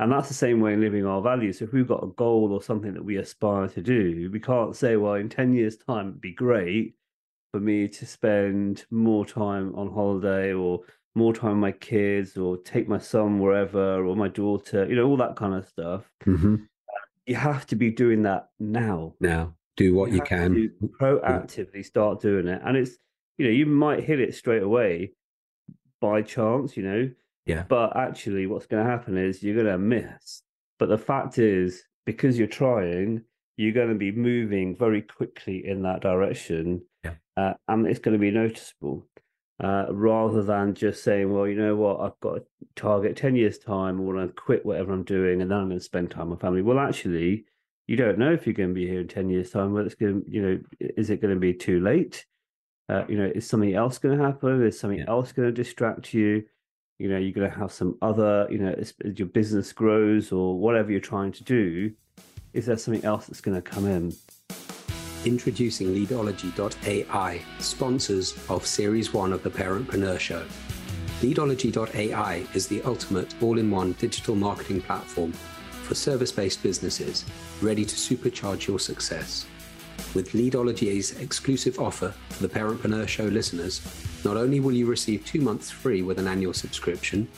And 0.00 0.10
that's 0.10 0.28
the 0.28 0.34
same 0.34 0.60
way 0.60 0.72
in 0.72 0.80
living 0.80 1.06
our 1.06 1.22
values. 1.22 1.58
So 1.58 1.66
if 1.66 1.72
we've 1.72 1.86
got 1.86 2.02
a 2.02 2.08
goal 2.08 2.52
or 2.52 2.62
something 2.62 2.94
that 2.94 3.04
we 3.04 3.18
aspire 3.18 3.68
to 3.68 3.80
do, 3.82 4.30
we 4.32 4.40
can't 4.40 4.74
say, 4.74 4.96
well, 4.96 5.14
in 5.14 5.28
10 5.28 5.52
years' 5.52 5.76
time, 5.76 6.08
it'd 6.08 6.20
be 6.20 6.32
great 6.32 6.94
for 7.52 7.60
me 7.60 7.86
to 7.86 8.06
spend 8.06 8.84
more 8.90 9.24
time 9.24 9.74
on 9.76 9.92
holiday 9.92 10.52
or 10.52 10.80
more 11.14 11.34
time 11.34 11.50
with 11.50 11.58
my 11.58 11.72
kids 11.72 12.36
or 12.36 12.56
take 12.56 12.88
my 12.88 12.98
son 12.98 13.38
wherever 13.38 14.04
or 14.04 14.16
my 14.16 14.28
daughter, 14.28 14.86
you 14.88 14.96
know, 14.96 15.06
all 15.06 15.18
that 15.18 15.36
kind 15.36 15.54
of 15.54 15.68
stuff. 15.68 16.10
Mm-hmm. 16.24 16.56
You 17.26 17.36
have 17.36 17.66
to 17.66 17.76
be 17.76 17.90
doing 17.90 18.22
that 18.22 18.48
now. 18.58 19.14
Now 19.20 19.54
do 19.76 19.94
what 19.94 20.10
you, 20.10 20.16
you 20.16 20.22
can 20.22 20.72
proactively 21.00 21.84
start 21.84 22.20
doing 22.20 22.46
it 22.46 22.60
and 22.64 22.76
it's 22.76 22.98
you 23.38 23.46
know 23.46 23.50
you 23.50 23.66
might 23.66 24.04
hit 24.04 24.20
it 24.20 24.34
straight 24.34 24.62
away 24.62 25.12
by 26.02 26.20
chance 26.20 26.76
you 26.76 26.82
know? 26.82 27.10
Yeah. 27.46 27.64
But 27.68 27.96
actually 27.96 28.46
what's 28.46 28.66
going 28.66 28.84
to 28.84 28.90
happen 28.90 29.16
is 29.16 29.42
you're 29.42 29.54
going 29.54 29.66
to 29.66 29.78
miss. 29.78 30.42
But 30.78 30.90
the 30.90 30.98
fact 30.98 31.38
is 31.38 31.82
because 32.04 32.38
you're 32.38 32.48
trying 32.48 33.22
you're 33.56 33.72
going 33.72 33.88
to 33.88 33.94
be 33.94 34.12
moving 34.12 34.76
very 34.76 35.02
quickly 35.02 35.66
in 35.66 35.82
that 35.82 36.00
direction 36.00 36.82
yeah. 37.04 37.14
uh, 37.36 37.52
and 37.68 37.86
it's 37.86 38.00
going 38.00 38.14
to 38.14 38.18
be 38.18 38.30
noticeable 38.30 39.06
uh, 39.62 39.86
rather 39.90 40.42
than 40.42 40.74
just 40.74 41.04
saying 41.04 41.32
well 41.32 41.46
you 41.46 41.54
know 41.54 41.76
what? 41.76 42.00
I've 42.00 42.20
got 42.20 42.38
a 42.38 42.44
target 42.74 43.16
10 43.16 43.36
years 43.36 43.58
time 43.58 43.98
i 43.98 44.02
want 44.02 44.18
to 44.18 44.42
quit 44.42 44.66
whatever 44.66 44.92
i'm 44.92 45.04
doing 45.04 45.42
and 45.42 45.50
then 45.50 45.58
i'm 45.58 45.68
going 45.68 45.78
to 45.78 45.84
spend 45.84 46.10
time 46.10 46.30
with 46.30 46.40
family. 46.40 46.62
Well 46.62 46.78
actually 46.78 47.44
you 47.86 47.96
don't 47.96 48.18
know 48.18 48.32
if 48.32 48.46
you're 48.46 48.54
going 48.54 48.70
to 48.70 48.74
be 48.74 48.88
here 48.88 49.00
in 49.00 49.08
10 49.08 49.30
years 49.30 49.50
time 49.50 49.72
whether 49.72 49.86
it's 49.86 49.94
going 49.94 50.24
to 50.24 50.30
you 50.30 50.42
know 50.42 50.58
is 50.78 51.10
it 51.10 51.20
going 51.20 51.34
to 51.34 51.40
be 51.40 51.54
too 51.54 51.80
late 51.80 52.24
uh, 52.92 53.04
you 53.08 53.16
know 53.16 53.30
is 53.34 53.46
something 53.46 53.74
else 53.74 53.98
going 53.98 54.18
to 54.18 54.24
happen? 54.24 54.64
Is 54.64 54.78
something 54.78 55.04
else 55.08 55.32
going 55.32 55.48
to 55.48 55.52
distract 55.52 56.12
you? 56.14 56.44
You 56.98 57.08
know 57.08 57.18
you're 57.18 57.32
going 57.32 57.50
to 57.50 57.58
have 57.58 57.72
some 57.72 57.96
other 58.02 58.46
you 58.50 58.58
know 58.58 58.72
as, 58.72 58.94
as 59.04 59.18
your 59.18 59.28
business 59.28 59.72
grows 59.72 60.32
or 60.32 60.58
whatever 60.58 60.90
you're 60.90 61.00
trying 61.00 61.32
to 61.32 61.44
do 61.44 61.92
is 62.52 62.66
there 62.66 62.76
something 62.76 63.04
else 63.04 63.26
that's 63.26 63.40
going 63.40 63.60
to 63.60 63.62
come 63.62 63.86
in? 63.86 64.14
Introducing 65.24 65.88
leadology.ai 65.94 67.40
sponsors 67.58 68.34
of 68.50 68.66
series 68.66 69.14
1 69.14 69.32
of 69.32 69.42
the 69.42 69.50
parentpreneur 69.50 70.18
show. 70.18 70.44
Leadology.ai 71.20 72.46
is 72.52 72.66
the 72.66 72.82
ultimate 72.82 73.34
all-in-one 73.40 73.92
digital 73.92 74.34
marketing 74.34 74.82
platform 74.82 75.32
for 75.32 75.94
service 75.94 76.32
based 76.32 76.62
businesses 76.62 77.24
ready 77.62 77.84
to 77.84 77.94
supercharge 77.94 78.66
your 78.66 78.78
success. 78.78 79.46
With 80.14 80.32
Leadology's 80.32 81.18
exclusive 81.20 81.78
offer 81.78 82.14
for 82.30 82.42
the 82.42 82.48
Parentpreneur 82.48 83.08
Show 83.08 83.24
listeners, 83.24 83.80
not 84.24 84.36
only 84.36 84.60
will 84.60 84.72
you 84.72 84.86
receive 84.86 85.24
two 85.24 85.40
months 85.40 85.70
free 85.70 86.02
with 86.02 86.18
an 86.18 86.28
annual 86.28 86.52
subscription, 86.52 87.28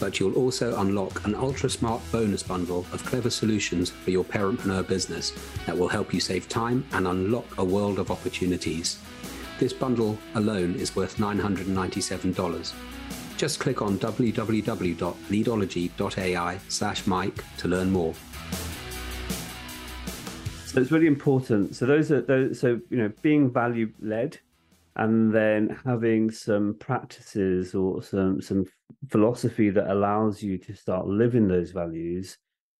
but 0.00 0.18
you'll 0.18 0.34
also 0.34 0.78
unlock 0.80 1.24
an 1.24 1.34
ultra 1.34 1.70
smart 1.70 2.02
bonus 2.10 2.42
bundle 2.42 2.84
of 2.92 3.04
clever 3.04 3.30
solutions 3.30 3.90
for 3.90 4.10
your 4.10 4.24
parentpreneur 4.24 4.86
business 4.86 5.32
that 5.66 5.76
will 5.76 5.88
help 5.88 6.12
you 6.12 6.20
save 6.20 6.48
time 6.48 6.84
and 6.92 7.06
unlock 7.06 7.46
a 7.58 7.64
world 7.64 7.98
of 7.98 8.10
opportunities. 8.10 8.98
This 9.60 9.72
bundle 9.72 10.18
alone 10.34 10.74
is 10.74 10.96
worth 10.96 11.16
$997 11.16 12.74
just 13.36 13.60
click 13.60 13.82
on 13.82 13.98
www.leadology.ai 13.98 16.60
slash 16.68 17.06
Mike 17.06 17.44
to 17.58 17.68
learn 17.68 17.90
more. 17.90 18.14
So 20.74 20.80
it's 20.80 20.90
really 20.90 21.06
important. 21.06 21.76
So 21.76 21.86
those 21.86 22.10
are 22.10 22.20
those. 22.20 22.58
So 22.58 22.80
you 22.90 22.96
know, 22.96 23.12
being 23.22 23.48
value 23.48 23.92
led, 24.00 24.40
and 24.96 25.32
then 25.32 25.78
having 25.84 26.32
some 26.32 26.74
practices 26.80 27.76
or 27.76 28.02
some 28.02 28.42
some 28.42 28.64
philosophy 29.08 29.70
that 29.70 29.88
allows 29.88 30.42
you 30.42 30.58
to 30.58 30.74
start 30.74 31.06
living 31.06 31.46
those 31.46 31.70
values, 31.70 32.38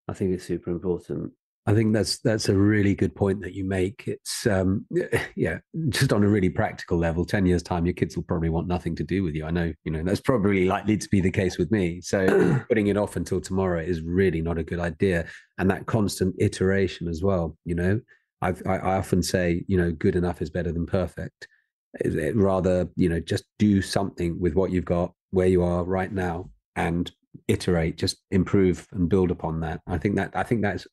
I 0.08 0.12
think 0.12 0.34
is 0.34 0.42
super 0.42 0.72
important. 0.72 1.34
I 1.66 1.72
think 1.72 1.94
that's 1.94 2.18
that's 2.18 2.50
a 2.50 2.56
really 2.56 2.94
good 2.94 3.14
point 3.14 3.40
that 3.40 3.54
you 3.54 3.64
make. 3.64 4.04
It's 4.06 4.46
um, 4.46 4.84
yeah, 5.36 5.58
just 5.88 6.12
on 6.12 6.22
a 6.22 6.28
really 6.28 6.50
practical 6.50 6.98
level. 6.98 7.24
Ten 7.24 7.46
years 7.46 7.62
time, 7.62 7.86
your 7.86 7.94
kids 7.94 8.16
will 8.16 8.24
probably 8.24 8.50
want 8.50 8.68
nothing 8.68 8.94
to 8.96 9.04
do 9.04 9.22
with 9.22 9.34
you. 9.34 9.46
I 9.46 9.50
know, 9.50 9.72
you 9.84 9.90
know, 9.90 10.02
that's 10.02 10.20
probably 10.20 10.66
likely 10.66 10.98
to 10.98 11.08
be 11.08 11.22
the 11.22 11.30
case 11.30 11.56
with 11.56 11.70
me. 11.70 12.02
So 12.02 12.60
putting 12.68 12.88
it 12.88 12.98
off 12.98 13.16
until 13.16 13.40
tomorrow 13.40 13.80
is 13.80 14.02
really 14.02 14.42
not 14.42 14.58
a 14.58 14.62
good 14.62 14.78
idea. 14.78 15.26
And 15.56 15.70
that 15.70 15.86
constant 15.86 16.34
iteration 16.38 17.08
as 17.08 17.22
well. 17.22 17.56
You 17.64 17.76
know, 17.76 18.00
I've, 18.42 18.62
I, 18.66 18.76
I 18.76 18.96
often 18.96 19.22
say, 19.22 19.64
you 19.66 19.78
know, 19.78 19.90
good 19.90 20.16
enough 20.16 20.42
is 20.42 20.50
better 20.50 20.70
than 20.70 20.84
perfect. 20.84 21.48
It 21.94 22.36
rather, 22.36 22.88
you 22.96 23.08
know, 23.08 23.20
just 23.20 23.44
do 23.58 23.80
something 23.80 24.38
with 24.38 24.54
what 24.54 24.70
you've 24.70 24.84
got 24.84 25.12
where 25.30 25.46
you 25.46 25.62
are 25.62 25.82
right 25.82 26.12
now, 26.12 26.50
and 26.76 27.10
iterate, 27.48 27.96
just 27.96 28.18
improve 28.30 28.86
and 28.92 29.08
build 29.08 29.30
upon 29.30 29.60
that. 29.60 29.80
I 29.86 29.96
think 29.96 30.16
that 30.16 30.32
I 30.34 30.42
think 30.42 30.62
that's 30.62 30.86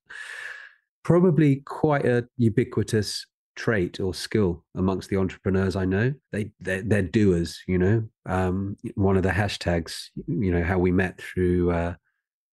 probably 1.04 1.58
quite 1.66 2.06
a 2.06 2.28
ubiquitous 2.38 3.26
trait 3.56 4.00
or 4.00 4.14
skill 4.14 4.64
amongst 4.76 5.10
the 5.10 5.18
entrepreneurs 5.18 5.76
I 5.76 5.86
know. 5.86 6.14
They 6.32 6.52
they're, 6.60 6.84
they're 6.84 7.02
doers. 7.02 7.60
You 7.68 7.78
know, 7.78 8.04
um, 8.26 8.78
one 8.96 9.18
of 9.18 9.24
the 9.24 9.30
hashtags, 9.30 10.06
you 10.28 10.52
know, 10.52 10.64
how 10.64 10.80
we 10.80 10.92
met 10.92 11.20
through. 11.22 11.72
Uh, 11.72 11.96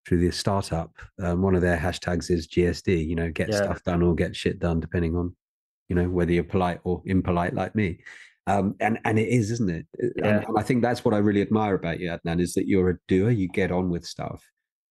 through 0.07 0.26
the 0.26 0.31
startup, 0.31 0.90
um, 1.23 1.43
one 1.43 1.55
of 1.55 1.61
their 1.61 1.76
hashtags 1.76 2.31
is 2.31 2.49
GSD. 2.49 3.07
You 3.07 3.14
know, 3.14 3.31
get 3.31 3.50
yeah. 3.50 3.57
stuff 3.59 3.83
done 3.85 4.02
or 4.02 4.14
get 4.14 4.35
shit 4.35 4.59
done, 4.59 4.81
depending 4.81 5.14
on, 5.14 5.37
you 5.90 5.97
know, 5.97 6.09
whether 6.09 6.33
you're 6.33 6.45
polite 6.45 6.81
or 6.85 7.02
impolite 7.05 7.52
like 7.52 7.75
me. 7.75 7.99
Um, 8.47 8.75
and 8.81 8.99
and 9.05 9.19
it 9.19 9.28
is, 9.28 9.50
isn't 9.50 9.69
it? 9.69 9.87
Yeah. 10.00 10.37
And, 10.37 10.45
and, 10.47 10.59
I 10.59 10.62
think 10.62 10.81
that's 10.81 11.05
what 11.05 11.12
I 11.12 11.19
really 11.19 11.43
admire 11.43 11.75
about 11.75 12.00
you, 12.00 12.09
Adnan, 12.09 12.40
is 12.40 12.55
that 12.55 12.67
you're 12.67 12.88
a 12.88 12.99
doer. 13.07 13.28
You 13.31 13.49
get 13.49 13.71
on 13.71 13.90
with 13.90 14.07
stuff, 14.07 14.43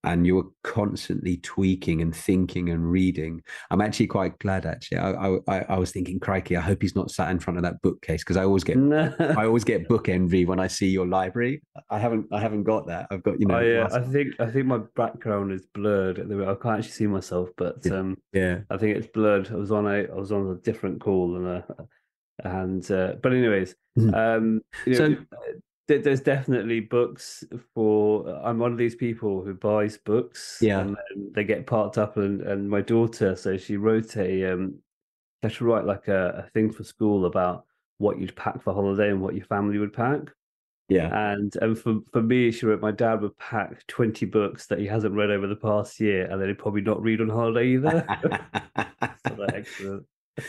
and 0.03 0.25
you're 0.25 0.49
constantly 0.63 1.37
tweaking 1.37 2.01
and 2.01 2.15
thinking 2.15 2.69
and 2.69 2.89
reading. 2.89 3.41
I'm 3.71 3.81
actually 3.81 4.07
quite 4.07 4.37
glad. 4.39 4.65
Actually, 4.65 4.99
I 4.99 5.37
I, 5.47 5.65
I 5.69 5.77
was 5.77 5.91
thinking, 5.91 6.19
crikey, 6.19 6.55
I 6.55 6.61
hope 6.61 6.81
he's 6.81 6.95
not 6.95 7.11
sat 7.11 7.29
in 7.31 7.39
front 7.39 7.57
of 7.57 7.63
that 7.63 7.81
bookcase 7.81 8.23
because 8.23 8.37
I 8.37 8.43
always 8.43 8.63
get 8.63 8.77
no. 8.77 9.13
I 9.19 9.45
always 9.45 9.63
get 9.63 9.87
book 9.87 10.09
envy 10.09 10.45
when 10.45 10.59
I 10.59 10.67
see 10.67 10.87
your 10.87 11.07
library. 11.07 11.61
I 11.89 11.99
haven't 11.99 12.27
I 12.31 12.39
haven't 12.39 12.63
got 12.63 12.87
that. 12.87 13.07
I've 13.11 13.23
got 13.23 13.39
you 13.39 13.47
know. 13.47 13.57
Oh, 13.57 13.61
yeah, 13.61 13.87
I 13.91 14.01
think 14.01 14.35
I 14.39 14.47
think 14.47 14.65
my 14.65 14.79
background 14.95 15.51
is 15.51 15.65
blurred 15.73 16.19
at 16.19 16.29
the 16.29 16.47
I 16.47 16.55
can't 16.55 16.79
actually 16.79 16.91
see 16.91 17.07
myself, 17.07 17.49
but 17.57 17.85
um, 17.91 18.17
yeah, 18.33 18.59
I 18.69 18.77
think 18.77 18.97
it's 18.97 19.07
blurred. 19.07 19.51
I 19.51 19.55
was 19.55 19.71
on 19.71 19.87
a 19.87 20.05
I 20.11 20.15
was 20.15 20.31
on 20.31 20.49
a 20.49 20.55
different 20.55 21.01
call 21.01 21.35
and 21.35 21.47
a 21.47 21.65
and 22.43 22.89
uh, 22.91 23.13
but 23.21 23.33
anyways 23.33 23.75
mm-hmm. 23.97 24.13
um 24.13 24.61
you 24.85 24.99
know, 24.99 25.15
so 25.15 25.37
there's 25.87 26.21
definitely 26.21 26.81
books 26.81 27.43
for 27.73 28.27
i'm 28.43 28.59
one 28.59 28.71
of 28.71 28.77
these 28.77 28.95
people 28.95 29.41
who 29.41 29.53
buys 29.53 29.97
books 29.97 30.57
yeah. 30.61 30.79
and 30.81 30.97
they 31.33 31.43
get 31.43 31.65
parked 31.65 31.97
up 31.97 32.17
and 32.17 32.41
and 32.41 32.69
my 32.69 32.81
daughter 32.81 33.35
so 33.35 33.57
she 33.57 33.77
wrote 33.77 34.17
a 34.17 34.51
um 34.51 34.77
had 35.43 35.53
to 35.53 35.65
write 35.65 35.85
like 35.85 36.07
a, 36.07 36.45
a 36.45 36.49
thing 36.51 36.71
for 36.71 36.83
school 36.83 37.25
about 37.25 37.65
what 37.97 38.19
you'd 38.19 38.35
pack 38.35 38.61
for 38.61 38.73
holiday 38.73 39.09
and 39.09 39.21
what 39.21 39.35
your 39.35 39.45
family 39.45 39.77
would 39.77 39.93
pack. 39.93 40.21
Yeah. 40.89 41.33
And 41.33 41.53
and 41.61 41.77
for 41.77 41.99
for 42.13 42.21
me 42.21 42.51
she 42.51 42.65
wrote 42.65 42.79
my 42.79 42.91
dad 42.91 43.21
would 43.21 43.37
pack 43.37 43.85
20 43.87 44.25
books 44.27 44.67
that 44.67 44.79
he 44.79 44.85
hasn't 44.85 45.15
read 45.15 45.31
over 45.31 45.45
the 45.47 45.55
past 45.55 45.99
year 45.99 46.25
and 46.31 46.41
then 46.41 46.47
he'd 46.47 46.59
probably 46.59 46.81
not 46.81 47.01
read 47.01 47.21
on 47.21 47.29
holiday 47.29 47.67
either. 47.67 48.05
So 49.27 49.43
excellent. 49.53 50.05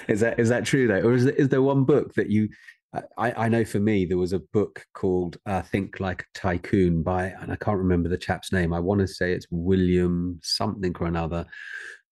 Is 0.06 0.20
that 0.20 0.38
is 0.38 0.48
that 0.50 0.64
true 0.64 0.86
though, 0.86 1.00
or 1.00 1.14
is 1.14 1.24
there, 1.24 1.34
is 1.34 1.48
there 1.48 1.62
one 1.62 1.84
book 1.84 2.14
that 2.14 2.30
you? 2.30 2.48
I, 2.94 3.44
I 3.44 3.48
know 3.48 3.64
for 3.64 3.80
me 3.80 4.06
there 4.06 4.16
was 4.18 4.32
a 4.32 4.38
book 4.38 4.86
called 4.94 5.36
uh, 5.44 5.62
Think 5.62 6.00
Like 6.00 6.22
a 6.22 6.38
Tycoon 6.38 7.02
by, 7.02 7.26
and 7.40 7.52
I 7.52 7.56
can't 7.56 7.78
remember 7.78 8.08
the 8.08 8.16
chap's 8.16 8.52
name. 8.52 8.72
I 8.72 8.80
want 8.80 9.00
to 9.00 9.06
say 9.06 9.32
it's 9.32 9.46
William 9.50 10.40
something 10.42 10.94
or 10.98 11.06
another, 11.06 11.44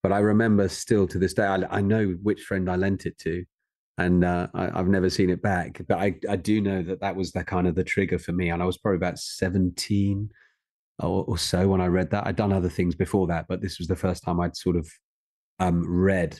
but 0.03 0.11
I 0.11 0.19
remember 0.19 0.69
still 0.69 1.07
to 1.07 1.17
this 1.17 1.33
day. 1.33 1.45
I, 1.45 1.77
I 1.77 1.81
know 1.81 2.15
which 2.21 2.43
friend 2.43 2.69
I 2.69 2.75
lent 2.75 3.07
it 3.07 3.17
to, 3.19 3.43
and 3.97 4.23
uh, 4.23 4.47
I, 4.53 4.65
have 4.77 4.87
never 4.87 5.09
seen 5.09 5.31
it 5.31 5.41
back. 5.41 5.81
But 5.87 5.97
I, 5.97 6.15
I 6.29 6.35
do 6.35 6.61
know 6.61 6.83
that 6.83 7.01
that 7.01 7.15
was 7.15 7.31
the 7.31 7.43
kind 7.43 7.67
of 7.67 7.73
the 7.73 7.83
trigger 7.83 8.19
for 8.19 8.31
me. 8.31 8.49
And 8.49 8.61
I 8.61 8.65
was 8.65 8.77
probably 8.77 8.97
about 8.97 9.17
seventeen 9.17 10.29
or, 10.99 11.25
or 11.25 11.37
so 11.39 11.67
when 11.69 11.81
I 11.81 11.87
read 11.87 12.11
that. 12.11 12.27
I'd 12.27 12.35
done 12.35 12.53
other 12.53 12.69
things 12.69 12.93
before 12.93 13.25
that, 13.27 13.45
but 13.49 13.61
this 13.61 13.79
was 13.79 13.87
the 13.87 13.95
first 13.95 14.23
time 14.23 14.39
I'd 14.39 14.55
sort 14.55 14.75
of 14.75 14.87
um, 15.59 15.83
read 15.87 16.39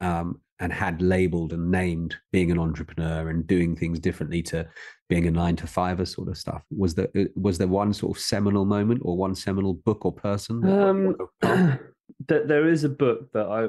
um, 0.00 0.40
and 0.62 0.72
had 0.72 1.02
labeled 1.02 1.52
and 1.52 1.72
named 1.72 2.16
being 2.30 2.52
an 2.52 2.58
entrepreneur 2.58 3.28
and 3.28 3.48
doing 3.48 3.74
things 3.74 3.98
differently 3.98 4.40
to 4.40 4.66
being 5.08 5.26
a 5.26 5.30
nine 5.30 5.56
to 5.56 5.66
fiver 5.66 6.06
sort 6.06 6.28
of 6.28 6.38
stuff 6.38 6.62
was 6.70 6.94
there 6.94 7.08
uh, 7.16 7.24
was 7.34 7.58
there 7.58 7.66
one 7.66 7.92
sort 7.92 8.16
of 8.16 8.22
seminal 8.22 8.64
moment 8.64 9.02
or 9.04 9.16
one 9.16 9.34
seminal 9.34 9.74
book 9.74 10.06
or 10.06 10.12
person 10.12 10.64
um, 10.68 11.16
that 11.40 11.80
there 12.48 12.68
is 12.68 12.84
a 12.84 12.88
book 12.88 13.30
that 13.32 13.46
i 13.46 13.66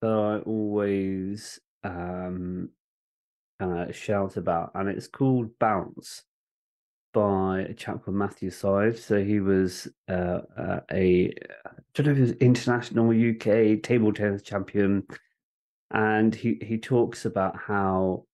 that 0.00 0.10
i 0.10 0.38
always 0.48 1.60
um 1.84 2.70
uh, 3.60 3.92
shout 3.92 4.38
about 4.38 4.70
and 4.74 4.88
it's 4.88 5.06
called 5.06 5.50
bounce 5.58 6.22
by 7.12 7.66
a 7.68 7.74
chap 7.74 8.04
called 8.04 8.16
Matthew 8.16 8.50
Syed. 8.50 8.96
So 8.96 9.22
he 9.22 9.40
was 9.40 9.88
uh, 10.08 10.42
uh, 10.56 10.80
a 10.92 11.34
I 11.66 11.70
don't 11.92 12.06
know 12.06 12.12
if 12.12 12.18
he 12.18 12.22
was 12.22 12.32
international 12.32 13.10
UK 13.10 13.82
table 13.82 14.12
tennis 14.12 14.42
champion 14.42 15.02
and 15.90 16.34
he 16.34 16.58
he 16.62 16.78
talks 16.78 17.24
about 17.24 17.56
how 17.56 18.24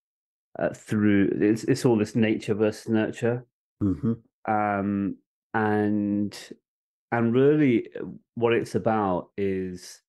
uh, 0.59 0.71
through 0.75 1.31
it's 1.41 1.65
it's 1.65 1.85
all 1.85 1.97
this 1.97 2.15
nature 2.15 2.55
versus 2.55 2.89
nurture, 2.89 3.45
mm-hmm. 3.83 4.13
um, 4.53 5.17
and 5.55 6.39
and 7.13 7.35
really 7.35 7.89
what 8.35 8.53
it's 8.53 8.75
about 8.75 9.31
is 9.37 10.03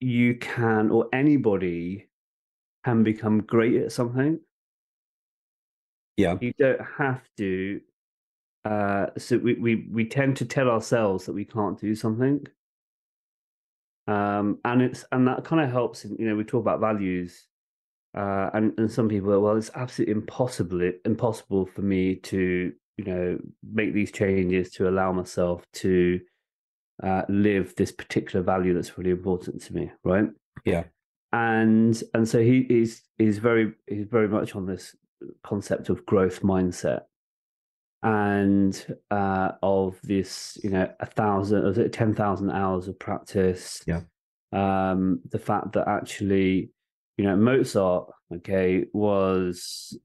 you 0.00 0.34
can 0.36 0.90
or 0.90 1.08
anybody 1.12 2.08
can 2.84 3.02
become 3.02 3.42
great 3.42 3.82
at 3.82 3.92
something. 3.92 4.38
Yeah, 6.16 6.36
you 6.40 6.52
don't 6.58 6.80
have 6.98 7.22
to. 7.38 7.80
Uh, 8.64 9.06
so 9.16 9.38
we, 9.38 9.54
we 9.54 9.88
we 9.90 10.04
tend 10.04 10.36
to 10.36 10.44
tell 10.44 10.68
ourselves 10.68 11.26
that 11.26 11.32
we 11.32 11.44
can't 11.44 11.80
do 11.80 11.94
something 11.94 12.46
um, 14.08 14.58
and 14.64 14.80
it's 14.80 15.04
and 15.12 15.28
that 15.28 15.44
kind 15.44 15.62
of 15.62 15.70
helps. 15.70 16.04
You 16.04 16.26
know, 16.26 16.34
we 16.34 16.42
talk 16.42 16.62
about 16.62 16.80
values, 16.80 17.46
uh, 18.16 18.48
and 18.54 18.72
and 18.78 18.90
some 18.90 19.08
people 19.08 19.30
are 19.32 19.38
well, 19.38 19.56
it's 19.56 19.70
absolutely 19.74 20.14
impossible 20.14 20.92
impossible 21.04 21.66
for 21.66 21.82
me 21.82 22.16
to 22.16 22.72
you 22.96 23.04
know 23.04 23.38
make 23.70 23.92
these 23.92 24.10
changes 24.10 24.70
to 24.72 24.88
allow 24.88 25.12
myself 25.12 25.62
to 25.74 26.20
uh, 27.02 27.22
live 27.28 27.74
this 27.76 27.92
particular 27.92 28.42
value 28.42 28.72
that's 28.72 28.96
really 28.96 29.10
important 29.10 29.62
to 29.62 29.74
me, 29.74 29.90
right? 30.04 30.28
Yeah. 30.64 30.84
And 31.32 32.02
and 32.14 32.26
so 32.26 32.40
he 32.42 32.60
is 32.70 33.02
is 33.18 33.36
very 33.36 33.74
he's 33.86 34.06
very 34.06 34.28
much 34.28 34.56
on 34.56 34.64
this 34.64 34.96
concept 35.44 35.90
of 35.90 36.06
growth 36.06 36.40
mindset 36.40 37.02
and 38.02 38.96
uh, 39.10 39.52
of 39.62 39.98
this, 40.02 40.58
you 40.62 40.70
know, 40.70 40.90
a 41.00 41.06
thousand, 41.06 41.64
was 41.64 41.78
it 41.78 41.92
ten 41.92 42.14
thousand 42.14 42.50
hours 42.50 42.88
of 42.88 42.98
practice? 42.98 43.82
Yeah. 43.86 44.02
Um, 44.52 45.20
the 45.30 45.38
fact 45.38 45.72
that 45.72 45.88
actually, 45.88 46.70
you 47.16 47.24
know, 47.24 47.36
Mozart, 47.36 48.10
okay, 48.36 48.86
was 48.92 49.98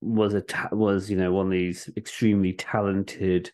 was 0.00 0.34
a 0.34 0.40
ta- 0.40 0.68
was 0.72 1.10
you 1.10 1.16
know 1.16 1.32
one 1.32 1.46
of 1.46 1.52
these 1.52 1.88
extremely 1.96 2.52
talented. 2.52 3.52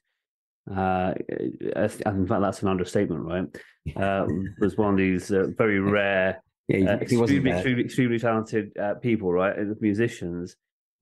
Uh, 0.71 1.13
in 1.29 2.27
fact, 2.27 2.41
that's 2.41 2.63
an 2.63 2.69
understatement, 2.69 3.25
right? 3.25 3.45
Uh, 3.97 4.27
was 4.61 4.77
one 4.77 4.93
of 4.93 4.97
these 4.97 5.31
uh, 5.31 5.49
very 5.59 5.81
rare, 5.81 6.43
yeah, 6.69 6.93
uh, 6.93 6.97
extremely, 6.99 7.51
extremely, 7.51 7.85
extremely 7.85 8.19
talented 8.19 8.77
uh, 8.79 8.95
people, 8.95 9.33
right? 9.33 9.57
Musicians 9.81 10.57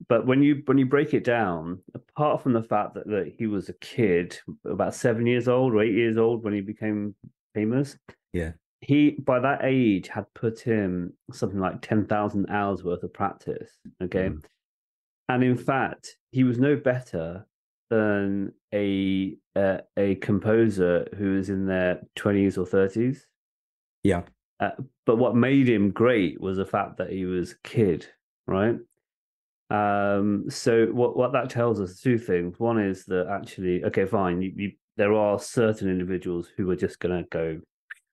but 0.07 0.25
when 0.25 0.41
you 0.41 0.61
when 0.65 0.77
you 0.77 0.85
break 0.85 1.13
it 1.13 1.23
down, 1.23 1.79
apart 1.93 2.41
from 2.41 2.53
the 2.53 2.63
fact 2.63 2.95
that, 2.95 3.07
that 3.07 3.33
he 3.37 3.47
was 3.47 3.69
a 3.69 3.73
kid, 3.73 4.37
about 4.65 4.95
seven 4.95 5.25
years 5.25 5.47
old 5.47 5.73
or 5.73 5.81
eight 5.81 5.93
years 5.93 6.17
old 6.17 6.43
when 6.43 6.53
he 6.53 6.61
became 6.61 7.15
famous, 7.53 7.97
yeah, 8.33 8.51
he 8.81 9.11
by 9.11 9.39
that 9.39 9.59
age 9.63 10.07
had 10.07 10.25
put 10.33 10.67
in 10.67 11.13
something 11.31 11.59
like 11.59 11.81
ten 11.81 12.05
thousand 12.05 12.49
hours 12.49 12.83
worth 12.83 13.03
of 13.03 13.13
practice. 13.13 13.77
Okay, 14.01 14.29
mm. 14.29 14.43
and 15.29 15.43
in 15.43 15.57
fact, 15.57 16.17
he 16.31 16.43
was 16.43 16.57
no 16.57 16.75
better 16.75 17.45
than 17.89 18.53
a 18.73 19.35
uh, 19.55 19.77
a 19.97 20.15
composer 20.15 21.07
who 21.17 21.33
was 21.35 21.49
in 21.49 21.65
their 21.65 22.01
twenties 22.15 22.57
or 22.57 22.65
thirties. 22.65 23.27
Yeah, 24.03 24.23
uh, 24.59 24.71
but 25.05 25.17
what 25.17 25.35
made 25.35 25.69
him 25.69 25.91
great 25.91 26.39
was 26.39 26.57
the 26.57 26.65
fact 26.65 26.97
that 26.97 27.11
he 27.11 27.25
was 27.25 27.51
a 27.51 27.67
kid, 27.67 28.07
right? 28.47 28.77
Um, 29.71 30.49
so 30.49 30.87
what 30.87 31.15
what 31.15 31.31
that 31.31 31.49
tells 31.49 31.79
us 31.79 32.01
two 32.01 32.17
things. 32.17 32.59
One 32.59 32.77
is 32.77 33.05
that 33.05 33.27
actually, 33.29 33.83
okay, 33.85 34.05
fine, 34.05 34.41
you, 34.41 34.51
you, 34.55 34.71
there 34.97 35.13
are 35.13 35.39
certain 35.39 35.89
individuals 35.89 36.49
who 36.57 36.69
are 36.71 36.75
just 36.75 36.99
going 36.99 37.23
to 37.23 37.29
go 37.29 37.61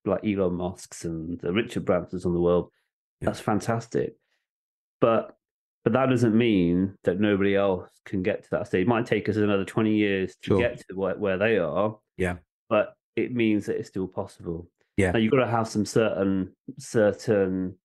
like 0.05 0.25
Elon 0.25 0.53
Musk's 0.53 1.03
and 1.03 1.37
the 1.41 1.51
Richard 1.51 1.85
Bransons 1.85 2.25
on 2.25 2.33
the 2.33 2.39
world. 2.39 2.71
Yeah. 3.19 3.25
That's 3.25 3.41
fantastic, 3.41 4.15
but 5.01 5.35
but 5.83 5.91
that 5.93 6.09
doesn't 6.09 6.37
mean 6.37 6.95
that 7.03 7.19
nobody 7.19 7.55
else 7.55 7.89
can 8.05 8.23
get 8.23 8.43
to 8.43 8.49
that 8.51 8.67
stage. 8.67 8.83
It 8.83 8.87
might 8.87 9.05
take 9.05 9.27
us 9.27 9.35
another 9.35 9.65
twenty 9.65 9.95
years 9.97 10.35
to 10.43 10.47
sure. 10.47 10.59
get 10.59 10.77
to 10.87 10.95
where, 10.95 11.17
where 11.17 11.37
they 11.37 11.57
are. 11.57 11.97
Yeah, 12.15 12.37
but 12.69 12.93
it 13.17 13.33
means 13.33 13.65
that 13.65 13.75
it's 13.75 13.89
still 13.89 14.07
possible. 14.07 14.69
Yeah, 14.95 15.11
now 15.11 15.19
you've 15.19 15.31
got 15.31 15.43
to 15.43 15.51
have 15.51 15.67
some 15.67 15.85
certain 15.85 16.55
certain 16.77 17.75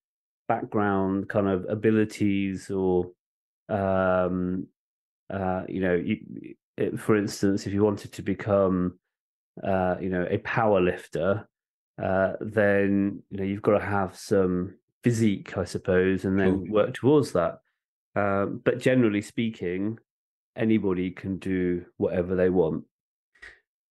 background 0.47 1.27
kind 1.27 1.49
of 1.49 1.65
abilities 1.67 2.71
or 2.71 3.11
um, 3.69 4.67
uh, 5.29 5.63
you 5.67 5.81
know, 5.81 5.95
you, 5.95 6.55
it, 6.77 6.99
for 6.99 7.15
instance, 7.15 7.65
if 7.65 7.73
you 7.73 7.83
wanted 7.83 8.11
to 8.13 8.21
become, 8.21 8.99
uh, 9.63 9.95
you 9.99 10.09
know, 10.09 10.27
a 10.29 10.37
power 10.39 10.81
lifter, 10.81 11.47
uh, 12.01 12.33
then 12.41 13.23
you 13.29 13.37
know 13.37 13.43
you've 13.43 13.61
got 13.61 13.79
to 13.79 13.85
have 13.85 14.17
some 14.17 14.75
physique, 15.03 15.57
I 15.57 15.63
suppose, 15.63 16.25
and 16.25 16.39
then 16.39 16.69
work 16.69 16.93
towards 16.93 17.31
that. 17.33 17.59
Um, 18.15 18.61
but 18.63 18.79
generally 18.79 19.21
speaking, 19.21 19.99
anybody 20.55 21.11
can 21.11 21.37
do 21.37 21.85
whatever 21.97 22.35
they 22.35 22.49
want. 22.49 22.85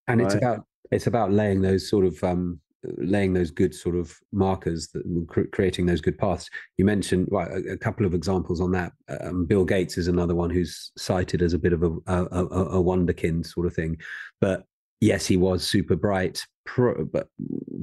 And 0.09 0.21
right? 0.21 0.27
it's 0.27 0.35
about 0.35 0.67
it's 0.91 1.07
about 1.07 1.33
laying 1.33 1.63
those 1.63 1.89
sort 1.89 2.05
of 2.05 2.23
um, 2.23 2.61
laying 2.99 3.33
those 3.33 3.51
good 3.51 3.75
sort 3.75 3.97
of 3.97 4.17
markers 4.33 4.89
that 4.89 5.03
cr- 5.29 5.49
creating 5.53 5.87
those 5.87 6.01
good 6.01 6.19
paths. 6.19 6.49
You 6.77 6.85
mentioned 6.85 7.29
well, 7.31 7.49
a, 7.49 7.73
a, 7.73 7.77
couple 7.77 8.07
of 8.07 8.15
examples 8.15 8.61
on 8.61 8.73
that. 8.73 8.93
Um, 9.21 9.47
bill 9.47 9.65
gates 9.65 9.99
is 9.99 10.09
another 10.09 10.35
one 10.35 10.51
who's 10.51 10.93
cited 10.97 11.43
as 11.43 11.53
a 11.53 11.59
bit 11.59 11.73
of 11.73 11.83
a, 11.83 11.91
a, 12.07 12.47
a 12.47 12.83
wonderkind 12.83 13.47
sort 13.47 13.67
of 13.67 13.75
thing. 13.75 13.99
But 14.41 14.65
yes 15.01 15.27
he 15.27 15.37
was 15.37 15.67
super 15.67 15.97
bright 15.97 16.47
pro- 16.65 17.05
but 17.05 17.29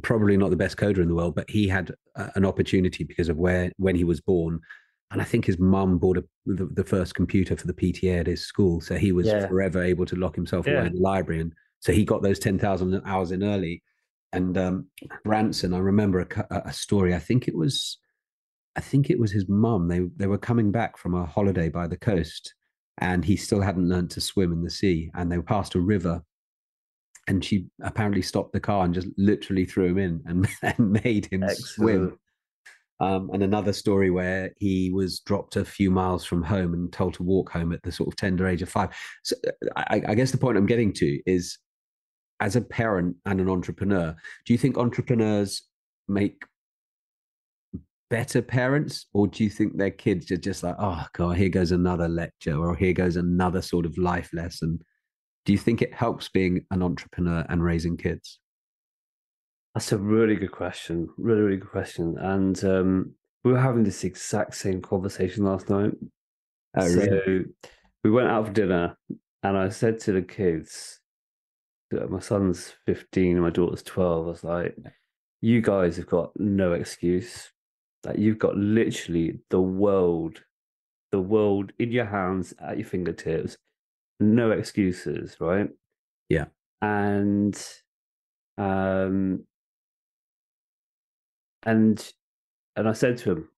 probably 0.01 0.38
not 0.38 0.50
the 0.50 0.55
best 0.55 0.77
coder 0.77 1.00
in 1.00 1.08
the 1.08 1.13
world 1.13 1.36
but 1.36 1.48
he 1.50 1.67
had 1.67 1.93
an 2.36 2.46
opportunity 2.46 3.03
because 3.03 3.29
of 3.29 3.38
where 3.38 3.72
when 3.77 3.96
he 3.96 4.03
was 4.03 4.22
born. 4.22 4.60
And 5.12 5.22
I 5.22 5.25
think 5.25 5.46
his 5.46 5.60
mum 5.60 5.98
bought 5.98 6.17
a, 6.17 6.24
the, 6.46 6.65
the, 6.65 6.86
first 6.86 7.15
computer 7.15 7.58
for 7.58 7.67
the 7.67 7.74
PTA 7.74 8.22
at 8.22 8.27
his 8.27 8.46
school, 8.46 8.79
so 8.79 8.96
he 8.96 9.12
was 9.12 9.27
yeah. 9.27 9.46
forever 9.46 9.84
able 9.84 10.05
to 10.05 10.15
lock 10.15 10.36
himself 10.36 10.65
yeah. 10.65 10.75
away 10.75 10.88
in 10.88 10.93
the 10.93 11.01
library, 11.01 11.41
and 11.41 11.53
so 11.81 11.91
he 11.91 12.05
got 12.05 12.22
those 12.22 12.39
ten 12.39 12.58
thousand 12.58 13.01
hours 13.05 13.34
in 13.34 13.43
early 13.43 13.84
and 14.33 14.57
um, 14.57 14.88
Branson, 15.23 15.73
I 15.73 15.79
remember 15.79 16.21
a, 16.21 16.61
a, 16.65 16.73
story. 16.73 17.13
I 17.13 17.19
think 17.19 17.47
it 17.47 17.55
was, 17.55 17.97
I 18.75 18.81
think 18.81 19.09
it 19.09 19.19
was 19.19 19.31
his 19.31 19.47
mum. 19.50 19.88
They 19.88 20.01
they 20.15 20.27
were 20.27 20.38
coming 20.38 20.71
back 20.71 20.97
from 20.97 21.13
a 21.13 21.25
holiday 21.25 21.69
by 21.69 21.88
the 21.88 21.97
coast, 21.97 22.53
and 22.97 23.25
he 23.25 23.35
still 23.35 23.61
hadn't 23.61 23.89
learned 23.89 24.11
to 24.11 24.21
swim 24.21 24.51
in 24.53 24.63
the 24.63 24.69
sea. 24.69 25.11
And 25.15 25.31
they 25.31 25.39
passed 25.39 25.75
a 25.75 25.79
river, 25.79 26.23
and 27.27 27.43
she 27.43 27.67
apparently 27.81 28.21
stopped 28.21 28.53
the 28.53 28.59
car 28.59 28.85
and 28.85 28.93
just 28.93 29.07
literally 29.17 29.65
threw 29.65 29.88
him 29.88 29.97
in 29.97 30.21
and, 30.25 30.47
and 30.61 30.91
made 31.03 31.27
him 31.31 31.43
Excellent. 31.43 31.67
swim. 31.67 32.17
Um, 33.01 33.31
and 33.33 33.41
another 33.41 33.73
story 33.73 34.11
where 34.11 34.51
he 34.59 34.91
was 34.93 35.21
dropped 35.21 35.55
a 35.55 35.65
few 35.65 35.89
miles 35.89 36.23
from 36.23 36.43
home 36.43 36.75
and 36.75 36.93
told 36.93 37.15
to 37.15 37.23
walk 37.23 37.50
home 37.50 37.73
at 37.73 37.81
the 37.81 37.91
sort 37.91 38.07
of 38.07 38.15
tender 38.15 38.47
age 38.47 38.61
of 38.61 38.69
five. 38.69 38.89
So 39.23 39.35
I, 39.75 40.03
I 40.07 40.13
guess 40.13 40.29
the 40.29 40.38
point 40.38 40.55
I'm 40.55 40.67
getting 40.67 40.93
to 40.93 41.19
is 41.25 41.57
as 42.41 42.55
a 42.55 42.62
parent 42.62 43.15
and 43.25 43.39
an 43.39 43.50
entrepreneur, 43.50 44.15
do 44.45 44.53
you 44.53 44.57
think 44.57 44.77
entrepreneurs 44.77 45.62
make 46.07 46.43
better 48.10 48.41
parents, 48.41 49.05
or 49.13 49.27
do 49.27 49.43
you 49.43 49.50
think 49.50 49.77
their 49.77 49.89
kids 49.89 50.29
are 50.31 50.38
just 50.38 50.63
like, 50.63 50.75
oh 50.79 51.05
god, 51.13 51.38
here 51.38 51.48
goes 51.48 51.71
another 51.71 52.10
lecture, 52.10 52.57
or 52.57 52.75
here 52.75 52.93
goes 52.93 53.15
another 53.15 53.62
sort 53.62 53.86
of 53.86 53.98
life 53.98 54.31
lesson? 54.33 54.79
Do 55.45 55.53
you 55.53 55.57
think 55.57 55.81
it 55.81 55.93
helps 55.93 56.27
being 56.27 56.65
an 56.71 56.83
entrepreneur 56.83 57.45
and 57.48 57.63
raising 57.63 57.95
kids? 57.95 58.39
That's 59.74 59.91
a 59.93 59.98
really 59.98 60.36
good 60.36 60.51
question. 60.51 61.07
Really, 61.17 61.41
really 61.41 61.57
good 61.57 61.71
question. 61.71 62.17
And 62.19 62.62
um, 62.65 63.15
we 63.43 63.53
were 63.53 63.60
having 63.60 63.83
this 63.83 64.03
exact 64.03 64.55
same 64.55 64.81
conversation 64.81 65.45
last 65.45 65.69
night. 65.69 65.93
Oh, 66.75 66.88
so 66.88 67.00
really? 67.00 67.45
we 68.03 68.12
went 68.12 68.27
out 68.27 68.48
for 68.48 68.51
dinner, 68.53 68.98
and 69.43 69.57
I 69.57 69.69
said 69.69 70.00
to 70.01 70.12
the 70.12 70.21
kids, 70.21 71.00
my 72.10 72.19
son's 72.19 72.74
15 72.86 73.33
and 73.33 73.41
my 73.41 73.50
daughter's 73.50 73.83
12. 73.83 74.25
I 74.25 74.29
was 74.29 74.43
like, 74.43 74.77
you 75.41 75.62
guys 75.62 75.98
have 75.98 76.07
got 76.07 76.31
no 76.38 76.74
excuse. 76.74 77.51
Like 78.05 78.17
you've 78.17 78.39
got 78.39 78.55
literally 78.55 79.39
the 79.50 79.62
world, 79.62 80.43
the 81.12 81.19
world 81.19 81.71
in 81.79 81.91
your 81.91 82.05
hands 82.05 82.53
at 82.60 82.77
your 82.77 82.88
fingertips. 82.88 83.57
No 84.19 84.51
excuses, 84.51 85.38
right? 85.39 85.69
Yeah. 86.29 86.45
And 86.81 87.62
um 88.57 89.45
and 91.63 92.13
and 92.75 92.88
I 92.88 92.93
said 92.93 93.17
to 93.19 93.31
him, 93.31 93.50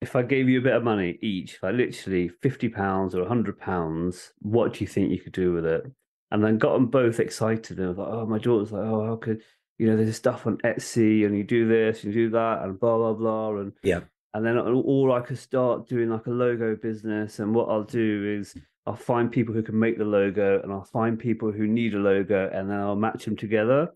if 0.00 0.16
I 0.16 0.22
gave 0.22 0.48
you 0.48 0.58
a 0.58 0.62
bit 0.62 0.74
of 0.74 0.82
money 0.82 1.18
each, 1.22 1.62
like 1.62 1.74
literally 1.74 2.28
fifty 2.28 2.68
pounds 2.68 3.14
or 3.14 3.26
hundred 3.26 3.58
pounds, 3.58 4.32
what 4.40 4.74
do 4.74 4.84
you 4.84 4.88
think 4.88 5.10
you 5.10 5.20
could 5.20 5.32
do 5.32 5.52
with 5.52 5.64
it? 5.64 5.84
And 6.32 6.42
then 6.42 6.56
got 6.58 6.72
them 6.72 6.86
both 6.86 7.20
excited. 7.20 7.78
And 7.78 7.86
I 7.86 7.88
was 7.90 7.98
like, 7.98 8.08
oh, 8.08 8.26
my 8.26 8.38
daughter's 8.38 8.72
like, 8.72 8.82
oh, 8.82 9.06
how 9.06 9.16
could 9.16 9.42
you 9.78 9.86
know? 9.86 9.96
There's 9.96 10.16
stuff 10.16 10.46
on 10.46 10.56
Etsy, 10.58 11.24
and 11.26 11.36
you 11.36 11.44
do 11.44 11.68
this, 11.68 12.02
and 12.02 12.12
you 12.12 12.24
do 12.24 12.30
that, 12.30 12.62
and 12.62 12.80
blah 12.80 12.96
blah 12.96 13.12
blah, 13.12 13.56
and 13.60 13.72
yeah. 13.82 14.00
And 14.34 14.44
then 14.46 14.56
or 14.56 15.10
I 15.10 15.20
could 15.20 15.38
start 15.38 15.88
doing 15.88 16.08
like 16.08 16.26
a 16.26 16.30
logo 16.30 16.74
business, 16.74 17.38
and 17.38 17.54
what 17.54 17.68
I'll 17.68 17.84
do 17.84 18.38
is 18.40 18.56
I'll 18.86 18.96
find 18.96 19.30
people 19.30 19.54
who 19.54 19.62
can 19.62 19.78
make 19.78 19.98
the 19.98 20.06
logo, 20.06 20.60
and 20.62 20.72
I'll 20.72 20.84
find 20.84 21.18
people 21.18 21.52
who 21.52 21.66
need 21.66 21.94
a 21.94 21.98
logo, 21.98 22.48
and 22.50 22.70
then 22.70 22.80
I'll 22.80 22.96
match 22.96 23.26
them 23.26 23.36
together. 23.36 23.92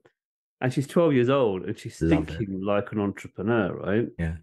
And 0.60 0.72
she's 0.72 0.86
12 0.86 1.14
years 1.14 1.30
old, 1.30 1.64
and 1.64 1.78
she's 1.78 2.00
Love 2.02 2.26
thinking 2.28 2.60
it. 2.60 2.64
like 2.64 2.92
an 2.92 3.00
entrepreneur, 3.00 3.74
right? 3.74 4.08
Yeah. 4.18 4.36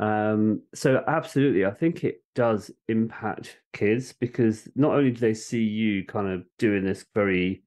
Um, 0.00 0.62
so 0.74 1.04
absolutely, 1.06 1.66
I 1.66 1.72
think 1.72 2.04
it 2.04 2.22
does 2.34 2.70
impact 2.88 3.58
kids 3.74 4.14
because 4.14 4.66
not 4.74 4.94
only 4.94 5.10
do 5.10 5.20
they 5.20 5.34
see 5.34 5.62
you 5.62 6.06
kind 6.06 6.26
of 6.26 6.44
doing 6.58 6.84
this 6.84 7.04
very 7.14 7.62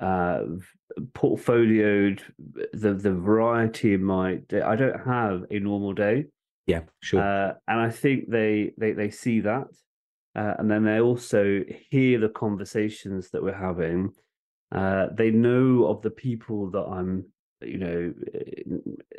uh, 0.00 0.42
portfolioed, 1.12 2.22
the 2.72 2.94
the 2.94 3.14
variety 3.14 3.94
in 3.94 4.02
my 4.02 4.36
day. 4.48 4.62
I 4.62 4.74
don't 4.74 5.06
have 5.06 5.44
a 5.50 5.60
normal 5.60 5.92
day. 5.92 6.26
Yeah, 6.66 6.82
sure. 7.02 7.20
Uh, 7.20 7.54
and 7.68 7.80
I 7.80 7.90
think 7.90 8.28
they 8.28 8.72
they 8.76 8.90
they 8.92 9.10
see 9.10 9.40
that, 9.40 9.68
uh, 10.34 10.54
and 10.58 10.68
then 10.68 10.82
they 10.82 11.00
also 11.00 11.62
hear 11.90 12.18
the 12.18 12.30
conversations 12.30 13.30
that 13.30 13.44
we're 13.44 13.52
having. 13.52 14.10
Uh, 14.72 15.06
they 15.16 15.30
know 15.30 15.86
of 15.86 16.02
the 16.02 16.10
people 16.10 16.70
that 16.72 16.84
I'm 16.84 17.26
you 17.62 17.78
know, 17.78 18.14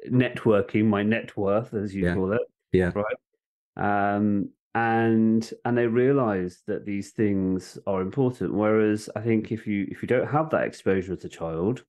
networking, 0.10 0.86
my 0.86 1.04
net 1.04 1.36
worth, 1.38 1.74
as 1.74 1.94
you 1.94 2.06
yeah. 2.06 2.14
call 2.14 2.34
it. 2.34 2.42
Yeah. 2.72 2.92
Right. 2.96 4.16
Um, 4.16 4.50
and 4.74 5.52
and 5.66 5.78
they 5.78 5.88
realize 5.88 6.64
that 6.68 6.86
these 6.86 7.12
things 7.12 7.78
are 7.88 8.02
important. 8.02 8.54
Whereas 8.54 9.10
I 9.16 9.22
think 9.22 9.52
if 9.52 9.68
you 9.68 9.88
if 9.90 10.02
you 10.02 10.08
don't 10.08 10.30
have 10.30 10.50
that 10.52 10.64
exposure 10.64 11.14
as 11.14 11.26
a 11.26 11.30
child, 11.30 11.84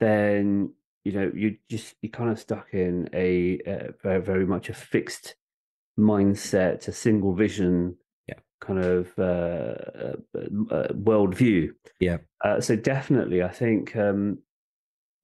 then 0.00 0.72
you 1.04 1.12
know 1.12 1.30
you 1.34 1.56
just 1.70 1.94
you 2.02 2.10
kind 2.10 2.30
of 2.30 2.38
stuck 2.38 2.74
in 2.74 3.08
a, 3.14 3.58
a 3.66 3.94
very, 4.02 4.20
very 4.20 4.46
much 4.46 4.68
a 4.68 4.74
fixed 4.74 5.36
mindset, 5.98 6.88
a 6.88 6.92
single 6.92 7.32
vision 7.32 7.96
yeah. 8.28 8.34
kind 8.60 8.80
of 8.80 9.10
uh, 9.18 9.22
uh, 9.22 10.16
uh, 10.70 10.88
worldview. 10.92 11.70
Yeah. 12.00 12.18
Uh, 12.44 12.60
so 12.60 12.76
definitely, 12.76 13.42
I 13.42 13.48
think 13.48 13.96
um, 13.96 14.38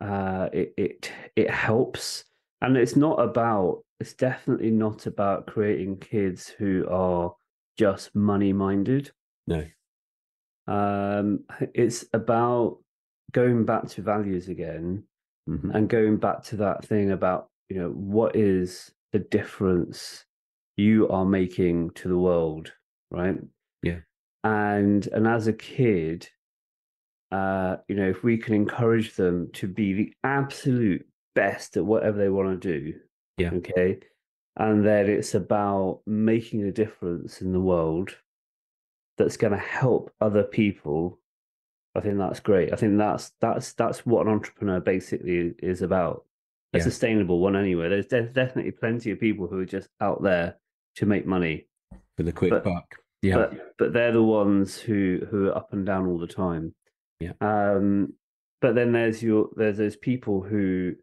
uh, 0.00 0.48
it 0.52 0.74
it 0.76 1.12
it 1.36 1.50
helps, 1.50 2.24
and 2.60 2.76
it's 2.76 2.96
not 2.96 3.20
about. 3.20 3.82
It's 4.00 4.14
definitely 4.14 4.70
not 4.70 5.06
about 5.06 5.46
creating 5.46 5.98
kids 5.98 6.48
who 6.48 6.86
are 6.90 7.34
just 7.78 8.14
money 8.14 8.52
minded. 8.52 9.10
No. 9.46 9.66
Um, 10.66 11.40
it's 11.74 12.06
about 12.14 12.78
going 13.32 13.66
back 13.66 13.88
to 13.88 14.02
values 14.02 14.48
again, 14.48 15.04
mm-hmm. 15.48 15.70
and 15.70 15.88
going 15.88 16.16
back 16.16 16.42
to 16.44 16.56
that 16.56 16.84
thing 16.84 17.10
about 17.10 17.48
you 17.68 17.78
know 17.78 17.90
what 17.90 18.36
is 18.36 18.90
the 19.12 19.18
difference 19.18 20.24
you 20.76 21.08
are 21.08 21.24
making 21.26 21.90
to 21.90 22.08
the 22.08 22.18
world, 22.18 22.72
right? 23.10 23.36
Yeah. 23.82 23.98
And 24.44 25.06
and 25.08 25.26
as 25.26 25.46
a 25.46 25.52
kid, 25.52 26.28
uh, 27.30 27.76
you 27.88 27.94
know, 27.94 28.08
if 28.08 28.22
we 28.22 28.36
can 28.36 28.54
encourage 28.54 29.14
them 29.14 29.50
to 29.52 29.68
be 29.68 29.92
the 29.92 30.12
absolute 30.24 31.06
best 31.34 31.76
at 31.76 31.84
whatever 31.84 32.18
they 32.18 32.28
want 32.28 32.60
to 32.60 32.80
do, 32.80 32.94
yeah, 33.38 33.50
okay, 33.54 33.98
and 34.56 34.84
that 34.86 35.08
it's 35.08 35.34
about 35.34 36.00
making 36.06 36.62
a 36.62 36.72
difference 36.72 37.40
in 37.40 37.52
the 37.52 37.60
world 37.60 38.16
that's 39.16 39.36
going 39.36 39.52
to 39.52 39.58
help 39.58 40.12
other 40.20 40.42
people. 40.42 41.18
I 41.94 42.00
think 42.00 42.18
that's 42.18 42.40
great. 42.40 42.72
I 42.72 42.76
think 42.76 42.98
that's 42.98 43.32
that's 43.40 43.72
that's 43.74 44.06
what 44.06 44.26
an 44.26 44.32
entrepreneur 44.32 44.80
basically 44.80 45.54
is 45.58 45.82
about. 45.82 46.24
A 46.72 46.78
yeah. 46.78 46.84
sustainable 46.84 47.40
one, 47.40 47.56
anyway. 47.56 47.88
There's 47.88 48.06
de- 48.06 48.22
definitely 48.22 48.70
plenty 48.70 49.10
of 49.10 49.18
people 49.18 49.48
who 49.48 49.58
are 49.58 49.66
just 49.66 49.88
out 50.00 50.22
there 50.22 50.56
to 50.96 51.06
make 51.06 51.26
money 51.26 51.66
for 52.16 52.22
the 52.22 52.32
quick 52.32 52.50
but, 52.50 52.64
buck. 52.64 52.94
Yeah, 53.22 53.36
but, 53.36 53.76
but 53.78 53.92
they're 53.92 54.12
the 54.12 54.22
ones 54.22 54.78
who 54.78 55.26
who 55.30 55.48
are 55.48 55.56
up 55.56 55.72
and 55.72 55.84
down 55.84 56.06
all 56.06 56.18
the 56.18 56.26
time. 56.28 56.72
Yeah. 57.20 57.32
Um, 57.40 58.14
but 58.60 58.74
then 58.74 58.92
there's 58.92 59.22
your 59.22 59.48
there's 59.56 59.78
those 59.78 59.96
people 59.96 60.42
who 60.42 60.94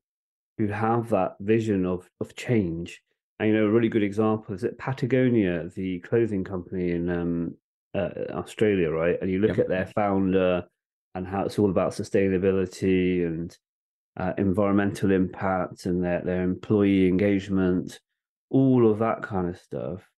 who 0.57 0.67
have 0.67 1.09
that 1.09 1.35
vision 1.39 1.85
of 1.85 2.09
of 2.19 2.35
change. 2.35 3.01
And 3.39 3.49
you 3.49 3.55
know, 3.55 3.65
a 3.65 3.69
really 3.69 3.89
good 3.89 4.03
example 4.03 4.55
is 4.55 4.63
at 4.63 4.79
Patagonia, 4.79 5.69
the 5.75 5.99
clothing 5.99 6.43
company 6.43 6.91
in 6.91 7.09
um, 7.09 7.55
uh, 7.93 8.09
Australia, 8.31 8.89
right? 8.89 9.17
And 9.21 9.29
you 9.29 9.39
look 9.39 9.57
yep. 9.57 9.59
at 9.59 9.69
their 9.69 9.85
founder 9.85 10.65
and 11.13 11.27
how 11.27 11.45
it's 11.45 11.59
all 11.59 11.69
about 11.69 11.91
sustainability 11.91 13.25
and 13.25 13.55
uh, 14.19 14.33
environmental 14.39 15.11
impact 15.11 15.85
and 15.85 16.03
their 16.03 16.21
their 16.21 16.41
employee 16.41 17.07
engagement, 17.07 17.99
all 18.49 18.89
of 18.89 18.99
that 18.99 19.21
kind 19.21 19.47
of 19.47 19.57
stuff 19.59 20.09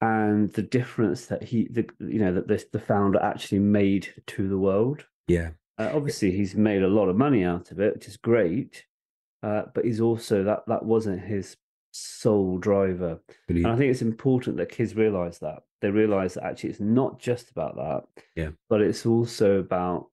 and 0.00 0.52
the 0.52 0.62
difference 0.62 1.26
that 1.26 1.42
he 1.42 1.68
the 1.70 1.88
you 2.00 2.18
know 2.18 2.34
that 2.34 2.48
this 2.48 2.66
the 2.72 2.78
founder 2.78 3.20
actually 3.22 3.58
made 3.58 4.12
to 4.26 4.48
the 4.48 4.58
world 4.58 5.06
yeah. 5.28 5.50
Uh, 5.78 5.90
obviously, 5.92 6.30
he's 6.30 6.54
made 6.54 6.82
a 6.82 6.88
lot 6.88 7.08
of 7.08 7.16
money 7.16 7.44
out 7.44 7.70
of 7.70 7.80
it, 7.80 7.94
which 7.94 8.08
is 8.08 8.16
great. 8.16 8.84
Uh, 9.42 9.64
but 9.74 9.84
he's 9.84 10.00
also 10.00 10.42
that 10.44 10.64
that 10.68 10.84
wasn't 10.84 11.20
his 11.20 11.56
sole 11.90 12.58
driver. 12.58 13.20
And 13.48 13.66
I 13.66 13.76
think 13.76 13.90
it's 13.90 14.02
important 14.02 14.56
that 14.56 14.70
kids 14.70 14.96
realize 14.96 15.38
that. 15.40 15.64
They 15.82 15.90
realize 15.90 16.34
that 16.34 16.44
actually 16.44 16.70
it's 16.70 16.80
not 16.80 17.18
just 17.18 17.50
about 17.50 17.76
that. 17.76 18.24
Yeah. 18.36 18.50
But 18.70 18.80
it's 18.80 19.04
also 19.04 19.58
about 19.58 20.08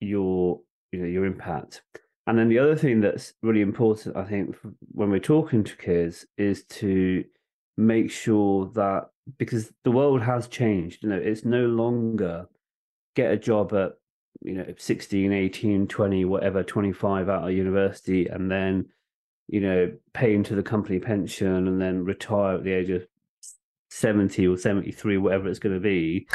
your 0.00 0.60
you 0.92 1.00
know 1.00 1.06
your 1.06 1.26
impact. 1.26 1.82
And 2.26 2.38
then 2.38 2.48
the 2.48 2.58
other 2.58 2.76
thing 2.76 3.00
that's 3.00 3.34
really 3.42 3.60
important, 3.60 4.16
I 4.16 4.24
think, 4.24 4.56
when 4.92 5.10
we're 5.10 5.20
talking 5.20 5.64
to 5.64 5.76
kids, 5.76 6.26
is 6.36 6.64
to 6.64 7.24
make 7.76 8.10
sure 8.10 8.70
that 8.74 9.10
because 9.38 9.72
the 9.84 9.90
world 9.90 10.22
has 10.22 10.48
changed, 10.48 11.02
you 11.02 11.08
know, 11.08 11.16
it's 11.16 11.44
no 11.44 11.66
longer 11.66 12.46
get 13.16 13.32
a 13.32 13.36
job 13.36 13.72
at 13.72 13.92
you 14.42 14.54
know 14.54 14.66
16 14.76 15.32
18 15.32 15.86
20 15.86 16.24
whatever 16.24 16.62
25 16.62 17.28
out 17.28 17.48
of 17.48 17.54
university 17.54 18.26
and 18.26 18.50
then 18.50 18.86
you 19.48 19.60
know 19.60 19.92
pay 20.14 20.34
into 20.34 20.54
the 20.54 20.62
company 20.62 20.98
pension 20.98 21.68
and 21.68 21.80
then 21.80 22.04
retire 22.04 22.56
at 22.56 22.64
the 22.64 22.72
age 22.72 22.90
of 22.90 23.06
70 23.90 24.46
or 24.46 24.56
73 24.56 25.18
whatever 25.18 25.48
it's 25.48 25.58
going 25.58 25.74
to 25.74 25.80
be 25.80 26.26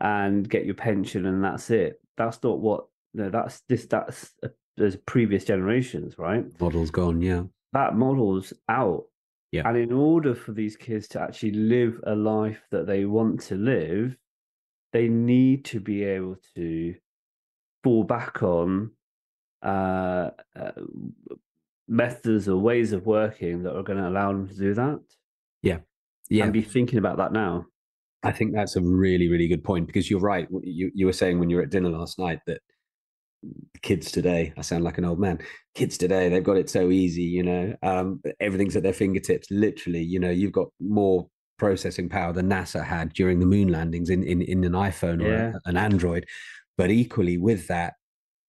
and 0.00 0.48
get 0.48 0.64
your 0.64 0.74
pension 0.74 1.26
and 1.26 1.42
that's 1.42 1.70
it. 1.70 2.00
That's 2.16 2.42
not 2.42 2.60
what 2.60 2.86
no 3.14 3.28
that's 3.28 3.60
this 3.68 3.86
that's 3.86 4.32
a, 4.42 4.50
there's 4.76 4.96
previous 4.96 5.44
generations 5.44 6.18
right? 6.18 6.44
Model's 6.60 6.90
gone 6.90 7.20
yeah. 7.20 7.42
That 7.72 7.96
model's 7.96 8.52
out. 8.68 9.04
Yeah. 9.52 9.68
And 9.68 9.76
in 9.76 9.92
order 9.92 10.34
for 10.34 10.52
these 10.52 10.76
kids 10.76 11.08
to 11.08 11.20
actually 11.20 11.52
live 11.52 12.00
a 12.06 12.14
life 12.14 12.62
that 12.70 12.86
they 12.86 13.04
want 13.04 13.40
to 13.42 13.56
live 13.56 14.16
they 14.92 15.08
need 15.08 15.64
to 15.66 15.80
be 15.80 16.04
able 16.04 16.36
to 16.54 16.94
fall 17.86 18.02
back 18.02 18.42
on 18.42 18.90
uh, 19.62 20.30
uh, 20.58 20.72
methods 21.86 22.48
or 22.48 22.56
ways 22.58 22.92
of 22.92 23.06
working 23.06 23.62
that 23.62 23.76
are 23.76 23.84
going 23.84 23.96
to 23.98 24.08
allow 24.08 24.32
them 24.32 24.48
to 24.48 24.54
do 24.56 24.74
that. 24.74 25.00
Yeah. 25.62 25.78
Yeah. 26.28 26.44
And 26.44 26.52
be 26.52 26.62
thinking 26.62 26.98
about 26.98 27.18
that 27.18 27.32
now. 27.32 27.66
I 28.24 28.32
think 28.32 28.52
that's 28.52 28.74
a 28.74 28.82
really, 28.82 29.28
really 29.28 29.46
good 29.46 29.62
point 29.62 29.86
because 29.86 30.10
you're 30.10 30.18
right. 30.18 30.48
You, 30.64 30.90
you 30.94 31.06
were 31.06 31.12
saying 31.12 31.38
when 31.38 31.48
you 31.48 31.56
were 31.58 31.62
at 31.62 31.70
dinner 31.70 31.90
last 31.90 32.18
night 32.18 32.40
that 32.48 32.60
kids 33.82 34.10
today, 34.10 34.52
I 34.58 34.62
sound 34.62 34.82
like 34.82 34.98
an 34.98 35.04
old 35.04 35.20
man, 35.20 35.38
kids 35.76 35.96
today, 35.96 36.28
they've 36.28 36.42
got 36.42 36.56
it 36.56 36.68
so 36.68 36.90
easy, 36.90 37.22
you 37.22 37.44
know, 37.44 37.76
um, 37.84 38.20
everything's 38.40 38.74
at 38.74 38.82
their 38.82 38.92
fingertips. 38.92 39.46
Literally, 39.52 40.02
you 40.02 40.18
know, 40.18 40.30
you've 40.30 40.50
got 40.50 40.66
more 40.80 41.28
processing 41.56 42.08
power 42.08 42.32
than 42.32 42.48
NASA 42.48 42.84
had 42.84 43.12
during 43.12 43.38
the 43.38 43.46
moon 43.46 43.68
landings 43.68 44.10
in, 44.10 44.24
in, 44.24 44.42
in 44.42 44.64
an 44.64 44.72
iPhone 44.72 45.22
or 45.22 45.28
Yeah. 45.28 45.52
a- 45.64 45.68
an 45.68 45.76
Android. 45.76 46.26
But 46.76 46.90
equally 46.90 47.38
with 47.38 47.66
that, 47.68 47.94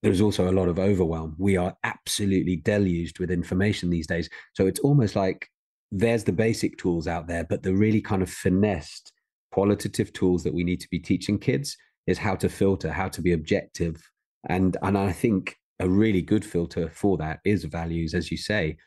there's 0.03 0.21
also 0.21 0.49
a 0.49 0.53
lot 0.53 0.67
of 0.67 0.79
overwhelm. 0.79 1.35
We 1.37 1.57
are 1.57 1.75
absolutely 1.83 2.57
deluged 2.57 3.19
with 3.19 3.31
information 3.31 3.89
these 3.89 4.07
days. 4.07 4.29
So 4.53 4.67
it's 4.67 4.79
almost 4.79 5.15
like 5.15 5.49
there's 5.91 6.23
the 6.23 6.33
basic 6.33 6.77
tools 6.77 7.07
out 7.07 7.27
there, 7.27 7.45
but 7.45 7.63
the 7.63 7.73
really 7.73 8.01
kind 8.01 8.21
of 8.21 8.29
finessed 8.29 9.11
qualitative 9.51 10.13
tools 10.13 10.43
that 10.43 10.53
we 10.53 10.63
need 10.63 10.81
to 10.81 10.89
be 10.89 10.99
teaching 10.99 11.39
kids 11.39 11.77
is 12.05 12.17
how 12.17 12.35
to 12.35 12.49
filter, 12.49 12.91
how 12.91 13.09
to 13.09 13.21
be 13.21 13.33
objective. 13.33 14.01
And 14.49 14.77
and 14.81 14.97
I 14.97 15.11
think 15.11 15.57
a 15.79 15.89
really 15.89 16.21
good 16.21 16.45
filter 16.45 16.89
for 16.89 17.17
that 17.17 17.39
is 17.43 17.63
values, 17.65 18.13
as 18.13 18.31
you 18.31 18.37
say. 18.37 18.77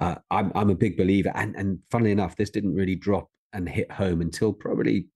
Uh, 0.00 0.16
I'm 0.30 0.50
I'm 0.54 0.70
a 0.70 0.74
big 0.74 0.96
believer, 0.96 1.32
and 1.34 1.54
and 1.56 1.78
funnily 1.90 2.10
enough, 2.10 2.36
this 2.36 2.50
didn't 2.50 2.74
really 2.74 2.96
drop 2.96 3.28
and 3.52 3.68
hit 3.68 3.90
home 3.90 4.20
until 4.20 4.52
probably 4.52 5.06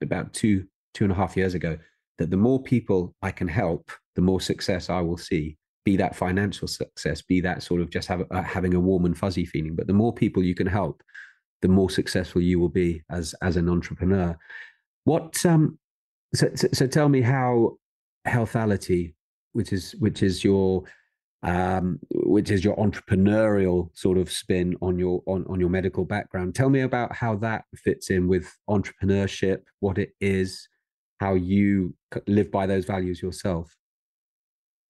about 0.00 0.32
two 0.32 0.66
two 0.94 1.04
and 1.04 1.12
a 1.12 1.16
half 1.16 1.36
years 1.36 1.54
ago. 1.54 1.76
That 2.22 2.30
the 2.30 2.36
more 2.36 2.62
people 2.62 3.16
I 3.20 3.32
can 3.32 3.48
help, 3.48 3.90
the 4.14 4.22
more 4.22 4.40
success 4.40 4.88
I 4.88 5.00
will 5.00 5.16
see. 5.18 5.56
Be 5.84 5.96
that 5.96 6.14
financial 6.14 6.68
success, 6.68 7.22
be 7.22 7.40
that 7.40 7.64
sort 7.64 7.80
of 7.80 7.90
just 7.90 8.06
have, 8.06 8.22
uh, 8.30 8.42
having 8.42 8.74
a 8.74 8.78
warm 8.78 9.04
and 9.04 9.18
fuzzy 9.18 9.44
feeling. 9.44 9.74
But 9.74 9.88
the 9.88 9.92
more 9.92 10.14
people 10.14 10.40
you 10.40 10.54
can 10.54 10.68
help, 10.68 11.02
the 11.62 11.66
more 11.66 11.90
successful 11.90 12.40
you 12.40 12.60
will 12.60 12.68
be 12.68 13.02
as 13.10 13.34
as 13.42 13.56
an 13.56 13.68
entrepreneur. 13.68 14.38
What 15.02 15.44
um, 15.44 15.80
so 16.32 16.50
so, 16.54 16.68
so 16.72 16.86
tell 16.86 17.08
me 17.08 17.20
how 17.20 17.78
healthality, 18.28 19.14
which 19.54 19.72
is 19.72 19.96
which 19.98 20.22
is 20.22 20.44
your 20.44 20.84
um, 21.42 21.98
which 22.12 22.52
is 22.52 22.64
your 22.64 22.76
entrepreneurial 22.76 23.90
sort 23.94 24.18
of 24.18 24.30
spin 24.30 24.76
on 24.80 25.00
your 25.00 25.20
on, 25.26 25.44
on 25.48 25.58
your 25.58 25.70
medical 25.70 26.04
background. 26.04 26.54
Tell 26.54 26.70
me 26.70 26.82
about 26.82 27.12
how 27.12 27.34
that 27.38 27.64
fits 27.74 28.10
in 28.10 28.28
with 28.28 28.46
entrepreneurship, 28.70 29.62
what 29.80 29.98
it 29.98 30.10
is, 30.20 30.68
how 31.22 31.34
you 31.34 31.94
live 32.26 32.50
by 32.50 32.66
those 32.66 32.84
values 32.84 33.22
yourself. 33.22 33.76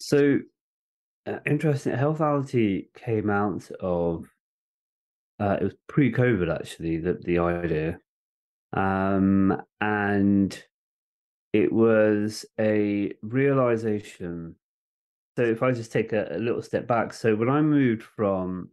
So 0.00 0.38
uh, 1.26 1.38
interesting. 1.46 1.92
Healthality 1.92 2.86
came 2.94 3.28
out 3.28 3.70
of 3.80 4.26
uh, 5.38 5.56
it 5.60 5.64
was 5.64 5.74
pre-COVID 5.88 6.54
actually 6.54 6.98
the 6.98 7.14
the 7.14 7.38
idea, 7.38 7.98
um, 8.72 9.60
and 9.80 10.50
it 11.52 11.70
was 11.70 12.46
a 12.58 13.12
realization. 13.22 14.56
So 15.36 15.42
if 15.44 15.62
I 15.62 15.72
just 15.72 15.92
take 15.92 16.12
a, 16.12 16.28
a 16.30 16.38
little 16.38 16.62
step 16.62 16.86
back, 16.86 17.12
so 17.12 17.34
when 17.34 17.48
I 17.48 17.60
moved 17.60 18.02
from 18.02 18.70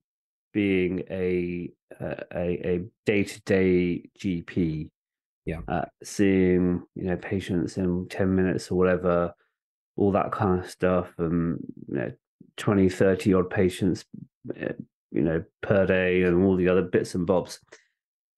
being 0.53 1.03
a 1.09 1.71
uh, 1.99 2.23
a 2.33 2.47
a 2.73 2.85
day 3.05 3.23
to 3.23 3.41
day 3.41 4.09
GP, 4.17 4.89
Yeah. 5.49 5.61
uh, 5.67 5.85
seeing 6.03 6.83
you 6.95 7.05
know 7.05 7.17
patients 7.17 7.77
in 7.77 8.07
ten 8.09 8.35
minutes 8.35 8.71
or 8.71 8.75
whatever, 8.75 9.33
all 9.97 10.11
that 10.11 10.31
kind 10.31 10.59
of 10.63 10.69
stuff, 10.69 11.13
and 11.17 11.59
you 11.87 11.97
know, 11.97 12.11
20, 12.57 12.89
30 12.89 13.33
odd 13.33 13.49
patients, 13.49 14.05
uh, 14.61 14.73
you 15.11 15.21
know, 15.21 15.43
per 15.61 15.85
day, 15.85 16.23
and 16.23 16.43
all 16.43 16.55
the 16.55 16.69
other 16.69 16.81
bits 16.81 17.15
and 17.15 17.25
bobs. 17.25 17.59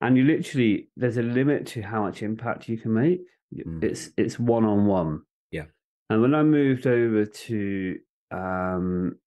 And 0.01 0.17
you 0.17 0.23
literally, 0.23 0.89
there's 0.97 1.17
a 1.17 1.21
limit 1.21 1.67
to 1.67 1.81
how 1.81 2.03
much 2.03 2.23
impact 2.23 2.67
you 2.67 2.77
can 2.77 2.93
make. 2.93 3.21
Mm. 3.55 3.83
It's 3.83 4.09
it's 4.17 4.39
one 4.39 4.65
on 4.65 4.85
one. 4.85 5.21
Yeah. 5.51 5.65
And 6.09 6.21
when 6.21 6.33
I 6.33 6.43
moved 6.43 6.87
over 6.87 7.25
to 7.25 7.99
um, 8.31 9.17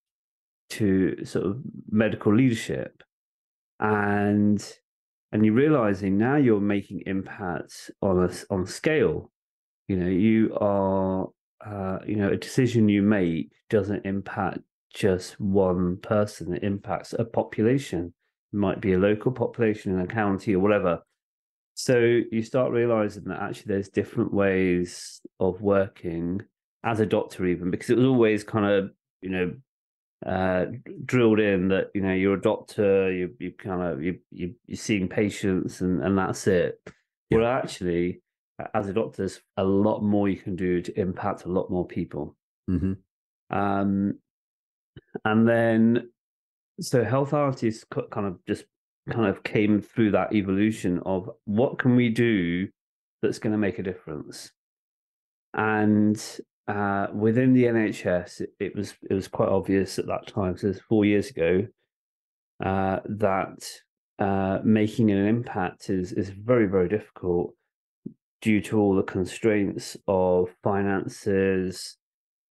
to 0.71 1.23
sort 1.23 1.45
of 1.45 1.61
medical 1.89 2.35
leadership, 2.35 3.03
and 3.79 4.61
and 5.31 5.45
you're 5.45 5.53
realizing 5.55 6.17
now 6.17 6.35
you're 6.37 6.61
making 6.61 7.01
impacts 7.05 7.91
on 8.01 8.23
a 8.23 8.27
s- 8.27 8.45
on 8.49 8.65
scale. 8.65 9.31
You 9.87 9.97
know, 9.97 10.07
you 10.07 10.55
are 10.59 11.27
uh, 11.65 11.99
you 12.05 12.15
know 12.15 12.29
a 12.29 12.37
decision 12.37 12.89
you 12.89 13.01
make 13.01 13.51
doesn't 13.69 14.05
impact 14.05 14.59
just 14.93 15.39
one 15.39 15.97
person; 15.97 16.53
it 16.53 16.63
impacts 16.63 17.13
a 17.13 17.25
population. 17.25 18.13
It 18.53 18.57
might 18.57 18.81
be 18.81 18.93
a 18.93 18.99
local 18.99 19.31
population 19.31 19.93
in 19.93 19.99
a 20.01 20.07
county 20.07 20.55
or 20.55 20.59
whatever. 20.59 21.01
So 21.75 21.99
you 21.99 22.41
start 22.41 22.71
realizing 22.71 23.25
that 23.25 23.41
actually 23.41 23.73
there's 23.73 23.89
different 23.89 24.33
ways 24.33 25.21
of 25.39 25.61
working 25.61 26.41
as 26.83 26.99
a 26.99 27.05
doctor, 27.05 27.45
even 27.45 27.69
because 27.71 27.89
it 27.89 27.97
was 27.97 28.05
always 28.05 28.43
kind 28.43 28.65
of 28.65 28.91
you 29.21 29.29
know 29.29 29.53
uh, 30.25 30.65
drilled 31.05 31.39
in 31.39 31.69
that 31.69 31.91
you 31.93 32.01
know 32.01 32.13
you're 32.13 32.35
a 32.35 32.41
doctor, 32.41 33.11
you 33.11 33.33
you 33.39 33.51
kind 33.51 33.81
of 33.81 34.03
you 34.03 34.19
you 34.31 34.55
you're 34.67 34.77
seeing 34.77 35.07
patients 35.07 35.81
and 35.81 36.03
and 36.03 36.17
that's 36.17 36.47
it. 36.47 36.79
Yeah. 37.29 37.39
Well, 37.39 37.47
actually, 37.47 38.21
as 38.73 38.87
a 38.87 38.93
doctor, 38.93 39.17
there's 39.17 39.41
a 39.57 39.63
lot 39.63 40.01
more 40.01 40.29
you 40.29 40.37
can 40.37 40.55
do 40.55 40.81
to 40.81 40.99
impact 40.99 41.45
a 41.45 41.49
lot 41.49 41.69
more 41.69 41.87
people. 41.87 42.35
hmm 42.67 42.93
Um, 43.49 44.19
and 45.23 45.47
then, 45.47 46.09
so 46.79 47.03
Healthality 47.03 47.83
kind 48.11 48.27
of 48.27 48.43
just 48.45 48.65
kind 49.09 49.27
of 49.27 49.43
came 49.43 49.81
through 49.81 50.11
that 50.11 50.33
evolution 50.33 50.99
of 51.05 51.29
what 51.45 51.77
can 51.77 51.95
we 51.95 52.09
do 52.09 52.67
that's 53.21 53.39
going 53.39 53.51
to 53.51 53.57
make 53.57 53.79
a 53.79 53.83
difference. 53.83 54.51
And 55.53 56.21
uh, 56.67 57.07
within 57.13 57.53
the 57.53 57.65
NHS, 57.65 58.41
it, 58.41 58.49
it 58.59 58.75
was 58.75 58.93
it 59.09 59.13
was 59.13 59.27
quite 59.27 59.49
obvious 59.49 59.99
at 59.99 60.07
that 60.07 60.27
time, 60.27 60.57
so 60.57 60.73
four 60.89 61.05
years 61.05 61.29
ago, 61.29 61.67
uh, 62.63 62.99
that 63.05 63.67
uh, 64.19 64.59
making 64.63 65.11
an 65.11 65.25
impact 65.25 65.89
is 65.89 66.11
is 66.11 66.29
very 66.29 66.67
very 66.67 66.89
difficult 66.89 67.53
due 68.41 68.61
to 68.61 68.79
all 68.79 68.95
the 68.95 69.03
constraints 69.03 69.97
of 70.07 70.49
finances, 70.63 71.97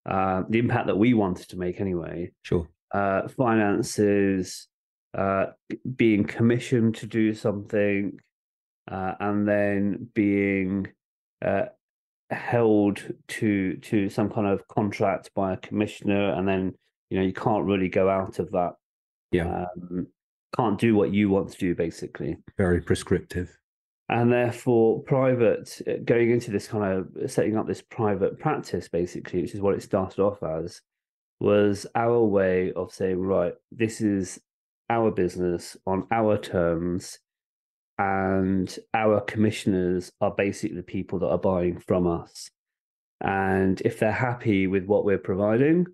uh, 0.06 0.42
the 0.48 0.58
impact 0.58 0.86
that 0.86 0.96
we 0.98 1.14
wanted 1.14 1.48
to 1.48 1.56
make 1.58 1.80
anyway, 1.80 2.30
Sure. 2.42 2.68
uh, 2.92 3.28
finances, 3.28 4.66
uh, 5.16 5.46
being 5.96 6.24
commissioned 6.24 6.96
to 6.96 7.06
do 7.06 7.32
something, 7.32 8.18
uh, 8.90 9.14
and 9.20 9.46
then 9.46 10.08
being 10.14 10.88
uh, 11.44 11.66
held 12.30 13.02
to 13.28 13.76
to 13.76 14.08
some 14.08 14.30
kind 14.30 14.46
of 14.46 14.66
contract 14.68 15.30
by 15.34 15.52
a 15.52 15.56
commissioner, 15.58 16.32
and 16.34 16.46
then 16.46 16.74
you 17.10 17.18
know 17.18 17.24
you 17.24 17.32
can't 17.32 17.64
really 17.64 17.88
go 17.88 18.08
out 18.08 18.38
of 18.38 18.50
that. 18.52 18.72
Yeah. 19.32 19.66
Um, 19.76 20.06
can't 20.56 20.78
do 20.78 20.94
what 20.94 21.12
you 21.12 21.30
want 21.30 21.50
to 21.50 21.58
do, 21.58 21.74
basically 21.74 22.36
Very 22.56 22.80
prescriptive. 22.80 23.58
and 24.08 24.32
therefore 24.32 25.02
private 25.02 25.82
uh, 25.88 25.94
going 26.04 26.30
into 26.30 26.52
this 26.52 26.68
kind 26.68 26.84
of 26.84 27.28
setting 27.28 27.56
up 27.56 27.66
this 27.66 27.82
private 27.82 28.38
practice 28.38 28.88
basically 28.88 29.42
which 29.42 29.52
is 29.54 29.60
what 29.60 29.74
it 29.74 29.82
started 29.82 30.20
off 30.20 30.40
as 30.44 30.80
was 31.40 31.88
our 31.96 32.22
way 32.22 32.72
of 32.74 32.92
saying 32.92 33.18
right 33.18 33.54
this 33.72 34.00
is 34.00 34.38
our 34.90 35.10
business 35.10 35.76
on 35.86 36.06
our 36.10 36.38
terms, 36.38 37.18
and 37.98 38.76
our 38.92 39.20
commissioners 39.20 40.10
are 40.20 40.34
basically 40.36 40.76
the 40.76 40.82
people 40.82 41.18
that 41.20 41.28
are 41.28 41.38
buying 41.38 41.78
from 41.78 42.06
us. 42.06 42.50
And 43.20 43.80
if 43.82 43.98
they're 43.98 44.12
happy 44.12 44.66
with 44.66 44.84
what 44.84 45.04
we're 45.04 45.18
providing, 45.18 45.86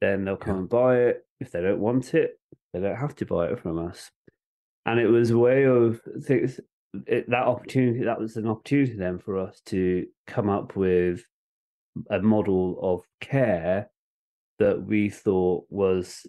then 0.00 0.24
they'll 0.24 0.36
come 0.36 0.56
yeah. 0.56 0.60
and 0.60 0.68
buy 0.68 0.96
it. 0.96 1.26
If 1.40 1.50
they 1.50 1.60
don't 1.60 1.80
want 1.80 2.14
it, 2.14 2.38
they 2.72 2.80
don't 2.80 2.96
have 2.96 3.14
to 3.16 3.26
buy 3.26 3.48
it 3.48 3.60
from 3.60 3.78
us. 3.78 4.10
And 4.86 4.98
it 4.98 5.06
was 5.06 5.30
a 5.30 5.38
way 5.38 5.64
of 5.64 6.00
things, 6.22 6.60
it, 7.06 7.28
that 7.30 7.44
opportunity. 7.44 8.04
That 8.04 8.20
was 8.20 8.36
an 8.36 8.48
opportunity 8.48 8.94
then 8.94 9.18
for 9.18 9.38
us 9.38 9.60
to 9.66 10.06
come 10.26 10.48
up 10.48 10.76
with 10.76 11.24
a 12.10 12.20
model 12.20 12.78
of 12.82 13.02
care 13.20 13.90
that 14.58 14.82
we 14.82 15.10
thought 15.10 15.66
was 15.68 16.26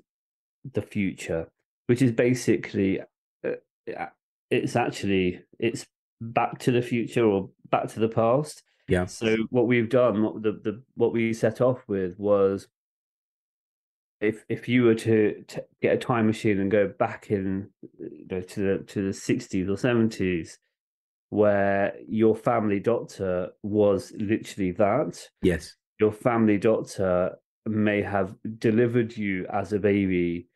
the 0.73 0.81
future, 0.81 1.47
which 1.87 2.01
is 2.01 2.11
basically 2.11 3.01
uh, 3.45 4.05
it's 4.49 4.75
actually 4.75 5.41
it's 5.59 5.85
back 6.21 6.59
to 6.59 6.71
the 6.71 6.81
future 6.81 7.25
or 7.25 7.49
back 7.69 7.87
to 7.89 7.99
the 7.99 8.09
past. 8.09 8.63
Yeah. 8.87 9.05
So 9.05 9.37
what 9.49 9.67
we've 9.67 9.89
done, 9.89 10.23
what 10.23 10.43
the, 10.43 10.51
the 10.51 10.83
what 10.95 11.13
we 11.13 11.33
set 11.33 11.61
off 11.61 11.83
with 11.87 12.19
was 12.19 12.67
if 14.21 14.45
if 14.47 14.69
you 14.69 14.83
were 14.83 14.95
to, 14.95 15.43
to 15.47 15.63
get 15.81 15.93
a 15.93 15.97
time 15.97 16.27
machine 16.27 16.59
and 16.59 16.71
go 16.71 16.87
back 16.87 17.31
in 17.31 17.69
you 17.99 18.27
know, 18.29 18.41
to 18.41 18.59
the 18.59 18.83
to 18.85 19.07
the 19.07 19.13
sixties 19.13 19.69
or 19.69 19.77
seventies, 19.77 20.59
where 21.29 21.93
your 22.07 22.35
family 22.35 22.79
doctor 22.79 23.49
was 23.63 24.13
literally 24.17 24.71
that. 24.71 25.29
Yes. 25.41 25.75
Your 25.99 26.11
family 26.11 26.57
doctor 26.57 27.35
may 27.65 28.01
have 28.01 28.35
delivered 28.59 29.15
you 29.17 29.47
as 29.51 29.73
a 29.73 29.79
baby 29.79 30.47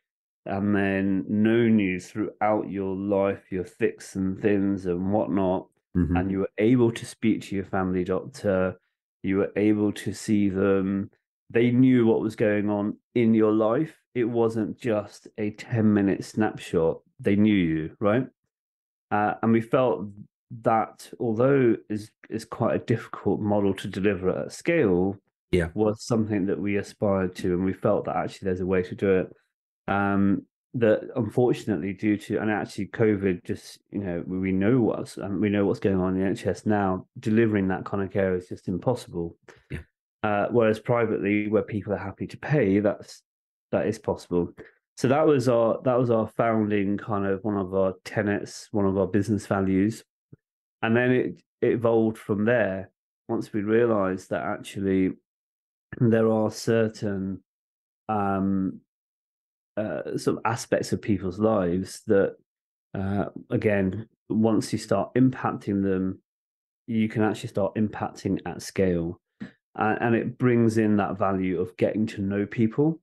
and 0.46 0.74
then 0.74 1.24
known 1.28 1.78
you 1.78 2.00
throughout 2.00 2.70
your 2.70 2.94
life, 2.94 3.42
your 3.50 3.64
thicks 3.64 4.16
and 4.16 4.40
thins 4.40 4.86
and 4.86 5.12
whatnot, 5.12 5.66
mm-hmm. 5.96 6.16
and 6.16 6.30
you 6.30 6.40
were 6.40 6.50
able 6.58 6.90
to 6.92 7.06
speak 7.06 7.42
to 7.42 7.56
your 7.56 7.64
family 7.64 8.04
doctor, 8.04 8.78
you 9.22 9.36
were 9.36 9.52
able 9.56 9.92
to 9.92 10.12
see 10.12 10.48
them, 10.48 11.10
they 11.50 11.70
knew 11.70 12.06
what 12.06 12.20
was 12.20 12.36
going 12.36 12.70
on 12.70 12.96
in 13.14 13.34
your 13.34 13.52
life. 13.52 13.96
It 14.14 14.24
wasn't 14.24 14.78
just 14.78 15.28
a 15.36 15.50
10 15.50 15.92
minute 15.92 16.24
snapshot, 16.24 17.00
they 17.18 17.36
knew 17.36 17.54
you, 17.54 17.96
right? 18.00 18.26
Uh, 19.10 19.34
and 19.42 19.52
we 19.52 19.60
felt 19.60 20.06
that 20.62 21.08
although 21.20 21.76
is 21.88 22.10
is 22.28 22.44
quite 22.44 22.74
a 22.74 22.84
difficult 22.84 23.40
model 23.40 23.74
to 23.74 23.88
deliver 23.88 24.30
at 24.30 24.52
scale, 24.52 25.16
yeah, 25.50 25.68
was 25.74 26.02
something 26.04 26.46
that 26.46 26.58
we 26.58 26.76
aspired 26.76 27.34
to, 27.36 27.54
and 27.54 27.64
we 27.64 27.72
felt 27.72 28.04
that 28.04 28.16
actually 28.16 28.46
there's 28.46 28.60
a 28.60 28.66
way 28.66 28.82
to 28.82 28.94
do 28.94 29.10
it. 29.10 29.36
Um, 29.90 30.46
that 30.74 31.00
unfortunately, 31.16 31.92
due 31.92 32.16
to 32.16 32.38
and 32.38 32.50
actually 32.50 32.86
COVID, 32.86 33.44
just 33.44 33.80
you 33.90 33.98
know 33.98 34.22
we 34.24 34.52
know 34.52 34.80
what's 34.80 35.16
and 35.16 35.40
we 35.40 35.48
know 35.48 35.66
what's 35.66 35.80
going 35.80 36.00
on 36.00 36.16
in 36.16 36.20
the 36.20 36.30
NHS 36.30 36.64
now. 36.64 37.06
Delivering 37.18 37.68
that 37.68 37.84
kind 37.84 38.02
of 38.02 38.12
care 38.12 38.36
is 38.36 38.48
just 38.48 38.68
impossible. 38.68 39.36
Yeah. 39.70 39.78
Uh, 40.22 40.46
whereas 40.50 40.78
privately, 40.78 41.48
where 41.48 41.62
people 41.62 41.92
are 41.92 41.98
happy 41.98 42.26
to 42.28 42.36
pay, 42.36 42.78
that's 42.78 43.22
that 43.72 43.86
is 43.86 43.98
possible. 43.98 44.52
So 44.96 45.08
that 45.08 45.26
was 45.26 45.48
our 45.48 45.80
that 45.84 45.98
was 45.98 46.10
our 46.10 46.28
founding 46.28 46.98
kind 46.98 47.26
of 47.26 47.42
one 47.42 47.56
of 47.56 47.74
our 47.74 47.94
tenets, 48.04 48.68
one 48.70 48.86
of 48.86 48.98
our 48.98 49.06
business 49.06 49.46
values, 49.46 50.04
and 50.82 50.96
then 50.96 51.10
it, 51.10 51.42
it 51.62 51.72
evolved 51.72 52.18
from 52.18 52.44
there. 52.44 52.90
Once 53.28 53.52
we 53.52 53.62
realised 53.62 54.30
that 54.30 54.42
actually 54.42 55.12
there 55.98 56.30
are 56.30 56.50
certain 56.50 57.42
um, 58.08 58.80
uh, 59.80 60.18
sort 60.18 60.36
of 60.36 60.42
aspects 60.44 60.92
of 60.92 61.00
people's 61.00 61.38
lives 61.38 62.02
that, 62.06 62.36
uh, 62.94 63.26
again, 63.50 64.06
once 64.28 64.72
you 64.72 64.78
start 64.78 65.14
impacting 65.14 65.82
them, 65.82 66.20
you 66.86 67.08
can 67.08 67.22
actually 67.22 67.48
start 67.48 67.74
impacting 67.76 68.38
at 68.46 68.62
scale, 68.62 69.20
uh, 69.78 69.96
and 70.00 70.14
it 70.14 70.38
brings 70.38 70.76
in 70.76 70.96
that 70.96 71.18
value 71.18 71.60
of 71.60 71.76
getting 71.76 72.06
to 72.06 72.20
know 72.20 72.44
people. 72.46 73.00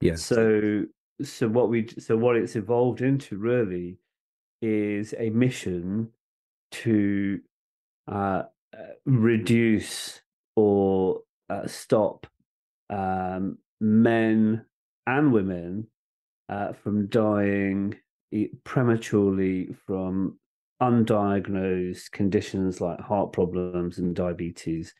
Yes. 0.00 0.22
So, 0.22 0.84
so 1.22 1.48
what 1.48 1.68
we 1.68 1.88
so 1.98 2.16
what 2.16 2.36
it's 2.36 2.56
evolved 2.56 3.00
into 3.00 3.36
really 3.36 3.98
is 4.62 5.14
a 5.18 5.30
mission 5.30 6.10
to 6.70 7.40
uh, 8.10 8.42
uh 8.74 8.94
reduce 9.04 10.20
or 10.56 11.20
uh, 11.50 11.66
stop 11.66 12.26
um, 12.90 13.58
men 13.80 14.64
and 15.06 15.32
women 15.32 15.86
uh, 16.48 16.72
from 16.72 17.06
dying 17.08 17.96
prematurely 18.64 19.74
from 19.86 20.38
undiagnosed 20.82 22.10
conditions 22.10 22.80
like 22.80 23.00
heart 23.00 23.32
problems 23.32 23.98
and 23.98 24.14
diabetes. 24.14 24.94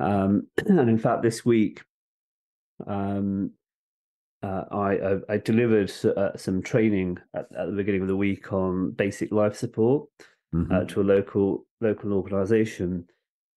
Um, 0.00 0.48
and 0.66 0.90
in 0.90 0.98
fact, 0.98 1.22
this 1.22 1.44
week, 1.44 1.82
um, 2.86 3.52
uh, 4.42 4.64
I, 4.70 4.90
I, 4.92 5.16
I, 5.30 5.36
delivered 5.38 5.90
uh, 6.04 6.36
some 6.36 6.62
training 6.62 7.18
at, 7.34 7.46
at, 7.56 7.66
the 7.66 7.72
beginning 7.72 8.02
of 8.02 8.08
the 8.08 8.16
week 8.16 8.52
on 8.52 8.90
basic 8.90 9.32
life 9.32 9.56
support 9.56 10.08
uh, 10.20 10.58
mm-hmm. 10.58 10.72
uh, 10.72 10.84
to 10.84 11.00
a 11.00 11.02
local 11.02 11.66
local 11.80 12.12
organisation, 12.12 13.06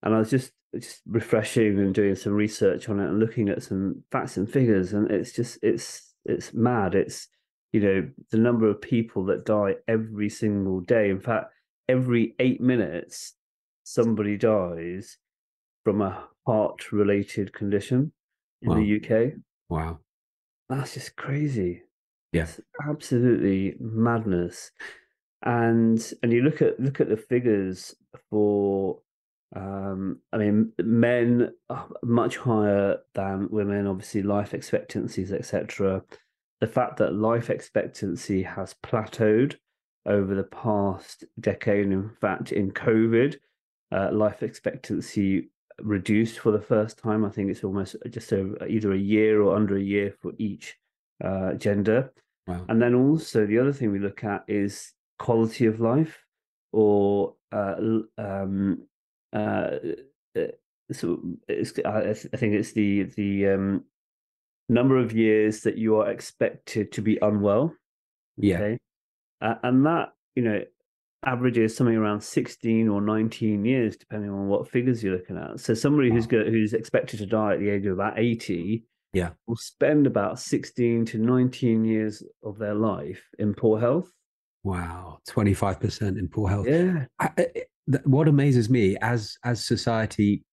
and 0.03 0.15
I 0.15 0.19
was 0.19 0.29
just 0.29 0.51
just 0.73 1.01
refreshing 1.05 1.79
and 1.79 1.93
doing 1.93 2.15
some 2.15 2.33
research 2.33 2.87
on 2.87 2.99
it 2.99 3.09
and 3.09 3.19
looking 3.19 3.49
at 3.49 3.61
some 3.61 4.03
facts 4.09 4.37
and 4.37 4.49
figures, 4.49 4.93
and 4.93 5.11
it's 5.11 5.33
just 5.33 5.59
it's 5.61 6.08
it's 6.29 6.53
mad. 6.53 6.95
It's 6.95 7.27
you 7.71 7.81
know 7.81 8.09
the 8.31 8.37
number 8.37 8.69
of 8.69 8.81
people 8.81 9.25
that 9.25 9.45
die 9.45 9.75
every 9.87 10.29
single 10.29 10.81
day. 10.81 11.09
In 11.09 11.19
fact, 11.19 11.51
every 11.87 12.35
eight 12.39 12.61
minutes, 12.61 13.35
somebody 13.83 14.37
dies 14.37 15.17
from 15.83 16.01
a 16.01 16.27
heart 16.45 16.91
related 16.91 17.53
condition 17.53 18.11
in 18.61 18.69
wow. 18.69 18.75
the 18.75 18.95
UK. 18.95 19.33
Wow, 19.69 19.99
that's 20.69 20.93
just 20.93 21.15
crazy. 21.15 21.83
Yes, 22.31 22.59
yeah. 22.59 22.89
absolutely 22.89 23.75
madness. 23.79 24.71
And 25.41 25.99
and 26.21 26.33
you 26.33 26.41
look 26.41 26.61
at 26.61 26.79
look 26.79 26.99
at 26.99 27.09
the 27.09 27.17
figures 27.17 27.95
for 28.29 28.99
um, 29.55 30.19
I 30.31 30.37
mean, 30.37 30.71
men 30.79 31.51
are 31.69 31.87
much 32.03 32.37
higher 32.37 32.97
than 33.15 33.49
women. 33.49 33.87
Obviously, 33.87 34.21
life 34.21 34.53
expectancies, 34.53 35.31
etc. 35.31 36.03
The 36.61 36.67
fact 36.67 36.97
that 36.97 37.15
life 37.15 37.49
expectancy 37.49 38.43
has 38.43 38.75
plateaued 38.83 39.55
over 40.05 40.35
the 40.35 40.43
past 40.43 41.23
decade, 41.39 41.87
in 41.87 42.09
fact, 42.21 42.51
in 42.51 42.71
COVID, 42.71 43.37
uh, 43.91 44.09
life 44.11 44.43
expectancy 44.43 45.49
reduced 45.81 46.39
for 46.39 46.51
the 46.51 46.61
first 46.61 46.99
time. 46.99 47.25
I 47.25 47.29
think 47.29 47.49
it's 47.49 47.63
almost 47.63 47.95
just 48.09 48.31
a, 48.31 48.55
either 48.67 48.93
a 48.93 48.97
year 48.97 49.41
or 49.41 49.55
under 49.55 49.77
a 49.77 49.81
year 49.81 50.13
for 50.21 50.33
each 50.37 50.77
uh, 51.23 51.53
gender. 51.53 52.13
Wow. 52.45 52.65
And 52.69 52.81
then 52.81 52.93
also 52.93 53.45
the 53.45 53.59
other 53.59 53.73
thing 53.73 53.91
we 53.91 53.99
look 53.99 54.23
at 54.23 54.43
is 54.47 54.93
quality 55.17 55.65
of 55.65 55.79
life 55.79 56.23
or 56.71 57.35
uh, 57.51 57.75
um, 58.17 58.83
uh, 59.33 59.77
uh, 60.37 60.47
so 60.91 61.21
I, 61.85 62.09
I, 62.09 62.13
think 62.13 62.55
it's 62.55 62.73
the 62.73 63.03
the 63.03 63.47
um, 63.49 63.83
number 64.67 64.97
of 64.97 65.13
years 65.13 65.61
that 65.61 65.77
you 65.77 65.97
are 65.97 66.09
expected 66.09 66.91
to 66.93 67.01
be 67.01 67.17
unwell. 67.21 67.73
Yeah, 68.37 68.75
uh, 69.41 69.55
and 69.63 69.85
that 69.85 70.13
you 70.35 70.43
know 70.43 70.63
averages 71.25 71.75
something 71.75 71.97
around 71.97 72.21
16 72.21 72.87
or 72.87 73.01
19 73.01 73.65
years 73.65 73.97
depending 73.97 74.29
on 74.29 74.47
what 74.47 74.69
figures 74.69 75.03
you're 75.03 75.17
looking 75.17 75.37
at. 75.37 75.59
So 75.59 75.73
somebody 75.73 76.09
wow. 76.09 76.15
who's 76.15 76.27
go, 76.27 76.43
who's 76.45 76.71
expected 76.71 77.19
to 77.19 77.25
die 77.25 77.53
at 77.53 77.59
the 77.59 77.69
age 77.69 77.85
of 77.85 77.93
about 77.93 78.17
80 78.17 78.85
yeah. 79.11 79.31
will 79.45 79.57
spend 79.57 80.07
about 80.07 80.39
16 80.39 81.05
to 81.07 81.17
19 81.17 81.83
years 81.83 82.23
of 82.41 82.57
their 82.57 82.73
life 82.73 83.21
in 83.37 83.53
poor 83.53 83.77
health. 83.81 84.09
Wow 84.63 85.19
25% 85.29 86.17
in 86.17 86.27
poor 86.27 86.49
health. 86.49 86.67
Yeah. 86.67 87.05
I, 87.19 87.47
what 88.03 88.27
amazes 88.27 88.69
me 88.69 88.97
as 89.01 89.37
as 89.43 89.65
society 89.65 90.43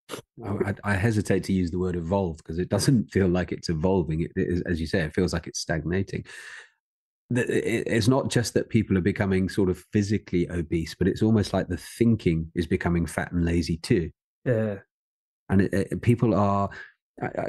mm-hmm. 0.40 0.66
I, 0.66 0.92
I, 0.92 0.94
hesitate 0.94 1.44
to 1.44 1.52
use 1.52 1.70
the 1.70 1.78
word 1.78 1.96
evolve 1.96 2.38
because 2.38 2.58
it 2.58 2.68
doesn't 2.68 3.10
feel 3.12 3.28
like 3.28 3.52
it's 3.52 3.68
evolving. 3.68 4.22
It, 4.22 4.32
it, 4.36 4.62
as 4.66 4.80
you 4.80 4.86
say 4.86 5.00
it 5.00 5.14
feels 5.14 5.32
like 5.32 5.46
it's 5.46 5.60
stagnating. 5.60 6.24
It's 7.28 8.06
not 8.06 8.30
just 8.30 8.54
that 8.54 8.68
people 8.68 8.96
are 8.96 9.02
becoming 9.02 9.48
sort 9.48 9.68
of 9.68 9.84
physically 9.92 10.48
obese 10.48 10.94
but 10.94 11.08
it's 11.08 11.22
almost 11.22 11.52
like 11.52 11.66
the 11.66 11.76
thinking 11.76 12.52
is 12.54 12.68
becoming 12.68 13.04
fat 13.04 13.32
and 13.32 13.44
lazy 13.44 13.78
too. 13.78 14.10
Yeah. 14.44 14.76
And 15.48 15.62
it, 15.62 16.02
people 16.02 16.34
are 16.34 16.70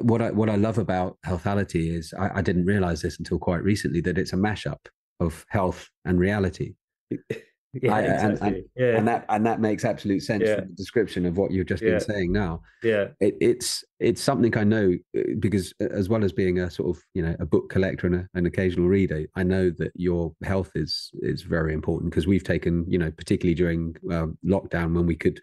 what 0.01 0.21
I 0.21 0.31
what 0.31 0.49
I 0.49 0.55
love 0.55 0.77
about 0.77 1.17
healthality 1.25 1.93
is 1.93 2.13
I, 2.17 2.39
I 2.39 2.41
didn't 2.41 2.65
realize 2.65 3.01
this 3.01 3.19
until 3.19 3.37
quite 3.37 3.63
recently 3.63 4.01
that 4.01 4.17
it's 4.17 4.33
a 4.33 4.37
mashup 4.37 4.87
of 5.19 5.45
health 5.49 5.89
and 6.05 6.19
reality 6.19 6.73
Yeah, 7.81 7.93
I- 7.93 8.01
and- 8.01 8.31
exactly. 8.33 8.57
and- 8.59 8.65
yeah, 8.75 8.97
and 8.97 9.07
that 9.07 9.25
and 9.29 9.45
that 9.45 9.59
makes 9.61 9.83
absolute 9.85 10.21
sense 10.23 10.43
Yeah. 10.45 10.55
from 10.59 10.69
the 10.69 10.75
description 10.75 11.25
of 11.25 11.37
what 11.37 11.51
you've 11.51 11.67
just 11.67 11.83
Yeah. 11.83 11.91
been 11.91 11.99
saying 11.99 12.31
now. 12.31 12.61
yeah, 12.83 13.07
It, 13.19 13.35
it's 13.41 13.83
it's 13.99 14.21
something 14.21 14.55
I 14.57 14.63
know 14.63 14.95
uh, 15.17 15.21
because 15.39 15.73
uh, 15.81 15.85
as 15.91 16.09
well 16.09 16.23
as 16.23 16.31
being 16.31 16.59
a 16.59 16.69
sort 16.71 16.95
of 16.95 17.03
you 17.13 17.21
know 17.21 17.35
a 17.39 17.45
book 17.45 17.69
collector 17.69 18.07
and 18.07 18.15
a, 18.15 18.29
an 18.33 18.45
occasional 18.45 18.87
reader, 18.87 19.25
I 19.35 19.43
know 19.43 19.69
that 19.71 19.91
your 19.95 20.33
health 20.43 20.71
is 20.75 21.11
is 21.21 21.41
very 21.41 21.73
important 21.73 22.11
because 22.11 22.27
we've 22.27 22.43
taken 22.43 22.85
you 22.87 22.97
know 22.97 23.11
particularly 23.11 23.55
during 23.55 23.95
uh, 24.11 24.27
lockdown 24.45 24.93
when 24.95 25.05
we 25.05 25.15
could 25.15 25.39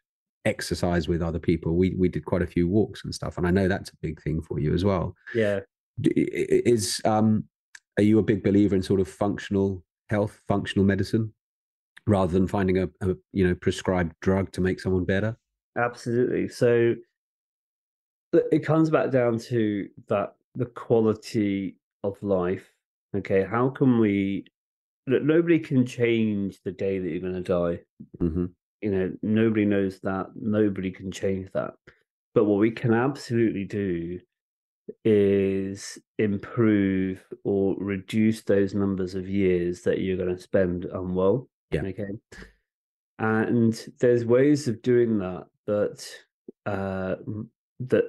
exercise 0.47 1.09
with 1.09 1.23
other 1.23 1.38
people, 1.38 1.77
we 1.77 1.94
we 1.99 2.09
did 2.09 2.25
quite 2.25 2.42
a 2.42 2.47
few 2.47 2.68
walks 2.68 3.05
and 3.05 3.14
stuff, 3.14 3.38
and 3.38 3.47
I 3.47 3.51
know 3.51 3.66
that's 3.68 3.90
a 3.90 3.97
big 4.03 4.20
thing 4.23 4.42
for 4.42 4.59
you 4.61 4.75
as 4.75 4.85
well. 4.85 5.14
yeah. 5.35 5.61
D- 6.01 6.11
i- 6.16 6.55
i- 6.55 6.62
Is 6.75 7.01
um 7.05 7.44
are 7.99 8.03
you 8.03 8.18
a 8.18 8.23
big 8.23 8.42
believer 8.42 8.75
in 8.75 8.83
sort 8.83 8.99
of 9.01 9.07
functional 9.09 9.85
health, 10.11 10.40
functional 10.49 10.85
medicine, 10.85 11.33
rather 12.07 12.33
than 12.33 12.47
finding 12.47 12.79
a, 12.79 12.88
a 13.01 13.14
you 13.33 13.47
know 13.47 13.55
prescribed 13.55 14.14
drug 14.21 14.53
to 14.53 14.61
make 14.61 14.81
someone 14.81 15.05
better? 15.05 15.37
Absolutely. 15.77 16.49
So 16.49 16.95
it 18.53 18.64
comes 18.64 18.90
back 18.90 19.11
down 19.11 19.38
to 19.38 19.88
that 20.09 20.35
the 20.55 20.67
quality 20.67 21.77
of 22.03 22.23
life. 22.23 22.71
Okay, 23.17 23.45
how 23.45 23.71
can 23.71 23.99
we? 23.99 24.45
Look, 25.07 25.23
nobody 25.23 25.59
can 25.59 25.85
change 25.85 26.61
the 26.64 26.73
day 26.73 26.99
that 26.99 27.11
you're 27.11 27.21
going 27.21 27.35
to 27.35 27.40
die. 27.43 27.81
hmm 28.19 28.47
You 28.81 28.90
know, 28.90 29.12
nobody 29.23 29.64
knows 29.64 30.01
that. 30.01 30.31
Nobody 30.35 30.90
can 30.90 31.12
change 31.12 31.51
that. 31.53 31.75
But 32.35 32.45
what 32.45 32.59
we 32.59 32.71
can 32.71 32.95
absolutely 32.95 33.64
do 33.64 34.21
is 35.05 35.99
improve 36.19 37.25
or 37.45 37.75
reduce 37.79 38.43
those 38.43 38.75
numbers 38.75 39.14
of 39.14 39.29
years 39.29 39.83
that 39.83 40.01
you're 40.01 40.17
going 40.17 40.35
to 40.35 40.43
spend 40.43 40.87
unwell. 40.87 41.49
Yeah. 41.75 41.83
Okay. 41.91 42.11
And 43.19 43.89
there's 44.01 44.25
ways 44.25 44.69
of 44.69 44.83
doing 44.83 45.19
that 45.19 45.45
that 45.67 46.07
uh 46.67 47.17
that 47.81 48.05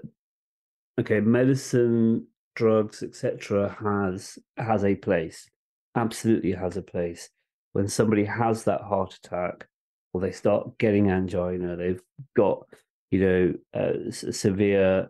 okay, 0.99 1.19
medicine, 1.19 2.27
drugs, 2.55 3.03
etc. 3.03 3.75
has 3.81 4.39
has 4.57 4.83
a 4.83 4.95
place. 4.95 5.47
Absolutely 5.95 6.51
has 6.53 6.77
a 6.77 6.81
place. 6.81 7.29
When 7.73 7.87
somebody 7.87 8.25
has 8.25 8.63
that 8.63 8.81
heart 8.81 9.13
attack 9.23 9.67
or 10.13 10.21
they 10.21 10.31
start 10.31 10.77
getting 10.77 11.11
angina, 11.11 11.75
they've 11.75 12.01
got 12.35 12.65
you 13.11 13.19
know 13.19 13.53
uh, 13.73 14.11
severe 14.11 15.09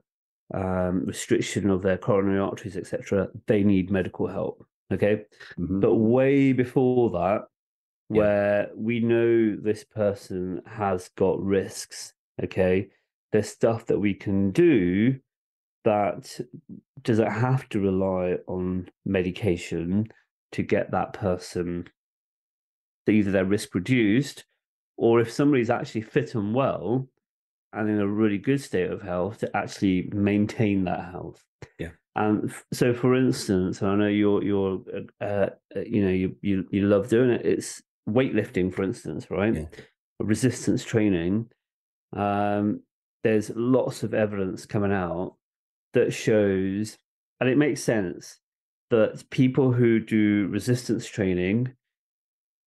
um, 0.54 1.06
restriction 1.06 1.70
of 1.70 1.82
their 1.82 1.98
coronary 1.98 2.40
arteries, 2.40 2.78
etc., 2.78 3.28
they 3.48 3.64
need 3.64 3.90
medical 3.92 4.28
help. 4.28 4.66
Okay. 4.92 5.24
hmm 5.58 5.80
But 5.80 5.96
way 5.96 6.54
before 6.54 7.10
that, 7.12 7.46
Yeah. 8.10 8.22
where 8.22 8.70
we 8.76 9.00
know 9.00 9.56
this 9.56 9.84
person 9.84 10.62
has 10.66 11.10
got 11.18 11.42
risks, 11.42 12.14
okay, 12.44 12.90
there's 13.32 13.50
stuff 13.50 13.88
that 13.88 14.00
we 14.00 14.14
can 14.14 14.52
do 14.52 15.20
that 15.84 16.40
doesn't 17.04 17.32
have 17.32 17.68
to 17.70 17.80
rely 17.80 18.38
on 18.48 18.90
medication 19.06 20.08
to 20.52 20.64
get 20.64 20.92
that 20.92 21.14
person 21.14 21.88
either 23.08 23.32
their 23.32 23.46
risk 23.46 23.76
reduced 23.76 24.46
or 24.98 25.20
if 25.20 25.32
somebody's 25.32 25.70
actually 25.70 26.02
fit 26.02 26.36
and 26.36 26.56
well 26.56 27.08
and 27.74 27.90
in 27.90 28.00
a 28.00 28.08
really 28.08 28.38
good 28.38 28.62
state 28.62 28.90
of 28.90 29.02
health 29.02 29.40
to 29.40 29.58
actually 29.58 30.10
maintain 30.14 30.86
that 30.86 31.12
health. 31.12 31.44
Yeah. 31.78 31.90
And 32.16 32.54
so, 32.72 32.94
for 32.94 33.16
instance, 33.16 33.84
I 33.84 33.96
know 33.96 34.08
you're 34.08 34.42
you're 34.42 34.82
uh, 35.20 35.26
uh, 35.76 35.82
you 35.86 36.04
know 36.04 36.12
you 36.12 36.36
you 36.42 36.66
you 36.72 36.88
love 36.88 37.10
doing 37.10 37.30
it. 37.30 37.46
It's 37.46 37.84
weightlifting, 38.10 38.74
for 38.74 38.84
instance, 38.84 39.30
right? 39.30 39.54
Yeah. 39.54 39.66
Resistance 40.20 40.84
training. 40.84 41.50
Um, 42.14 42.82
there's 43.24 43.52
lots 43.56 44.04
of 44.04 44.14
evidence 44.14 44.66
coming 44.66 44.94
out 44.94 45.36
that 45.94 46.14
shows, 46.14 46.98
and 47.40 47.50
it 47.50 47.58
makes 47.58 47.84
sense 47.84 48.40
that 48.92 49.30
people 49.32 49.72
who 49.72 50.00
do 50.00 50.48
resistance 50.48 51.08
training 51.08 51.74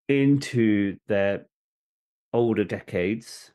into 0.08 0.96
their 1.06 1.46
older 2.32 2.64
decades 2.64 3.52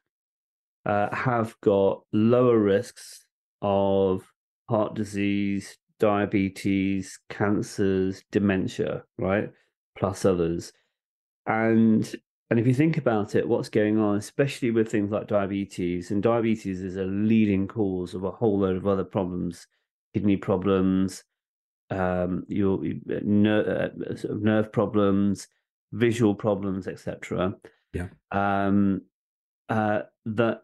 uh, 0.85 1.13
have 1.13 1.59
got 1.61 2.01
lower 2.11 2.57
risks 2.57 3.25
of 3.61 4.31
heart 4.69 4.95
disease, 4.95 5.77
diabetes, 5.99 7.19
cancers, 7.29 8.23
dementia, 8.31 9.03
right? 9.17 9.49
Plus 9.97 10.25
others. 10.25 10.73
And 11.45 12.15
and 12.49 12.59
if 12.59 12.67
you 12.67 12.73
think 12.73 12.97
about 12.97 13.35
it, 13.35 13.47
what's 13.47 13.69
going 13.69 13.97
on, 13.97 14.17
especially 14.17 14.71
with 14.71 14.89
things 14.89 15.11
like 15.11 15.27
diabetes, 15.27 16.11
and 16.11 16.21
diabetes 16.21 16.81
is 16.81 16.97
a 16.97 17.03
leading 17.05 17.67
cause 17.67 18.13
of 18.13 18.23
a 18.23 18.31
whole 18.31 18.59
load 18.59 18.77
of 18.77 18.87
other 18.87 19.03
problems, 19.03 19.67
kidney 20.13 20.37
problems, 20.37 21.23
um, 21.89 22.45
your 22.47 22.83
your 22.85 23.21
ner- 23.23 23.91
uh, 24.09 24.15
sort 24.15 24.35
of 24.35 24.43
nerve 24.43 24.71
problems, 24.71 25.47
visual 25.91 26.35
problems, 26.35 26.87
etc. 26.87 27.55
Yeah. 27.93 28.07
Um, 28.31 29.01
uh, 29.69 30.03
that 30.25 30.61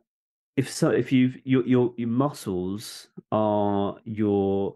if 0.57 0.71
so, 0.71 0.89
if 0.89 1.11
you've 1.11 1.37
your 1.43 1.65
your 1.65 1.93
your 1.97 2.09
muscles 2.09 3.07
are 3.31 3.97
your 4.03 4.75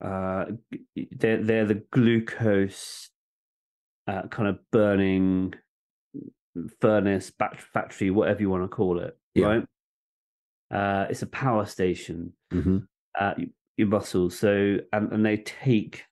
uh, 0.00 0.44
they're 1.12 1.42
they're 1.42 1.64
the 1.64 1.82
glucose 1.90 3.10
uh, 4.08 4.26
kind 4.28 4.48
of 4.48 4.58
burning 4.72 5.54
furnace, 6.80 7.30
bat- 7.30 7.60
factory, 7.60 8.10
whatever 8.10 8.40
you 8.40 8.50
want 8.50 8.64
to 8.64 8.68
call 8.68 8.98
it, 8.98 9.16
Yeah. 9.34 9.46
right? 9.46 9.64
Uh, 10.70 11.06
it's 11.08 11.22
a 11.22 11.26
power 11.26 11.64
station 11.66 12.32
hmm 12.50 12.78
uh, 13.18 13.34
y- 13.38 13.48
your 13.76 13.88
muscles. 13.88 14.38
So 14.38 14.78
and, 14.92 15.12
and 15.12 15.24
they 15.24 15.36
take 15.38 16.04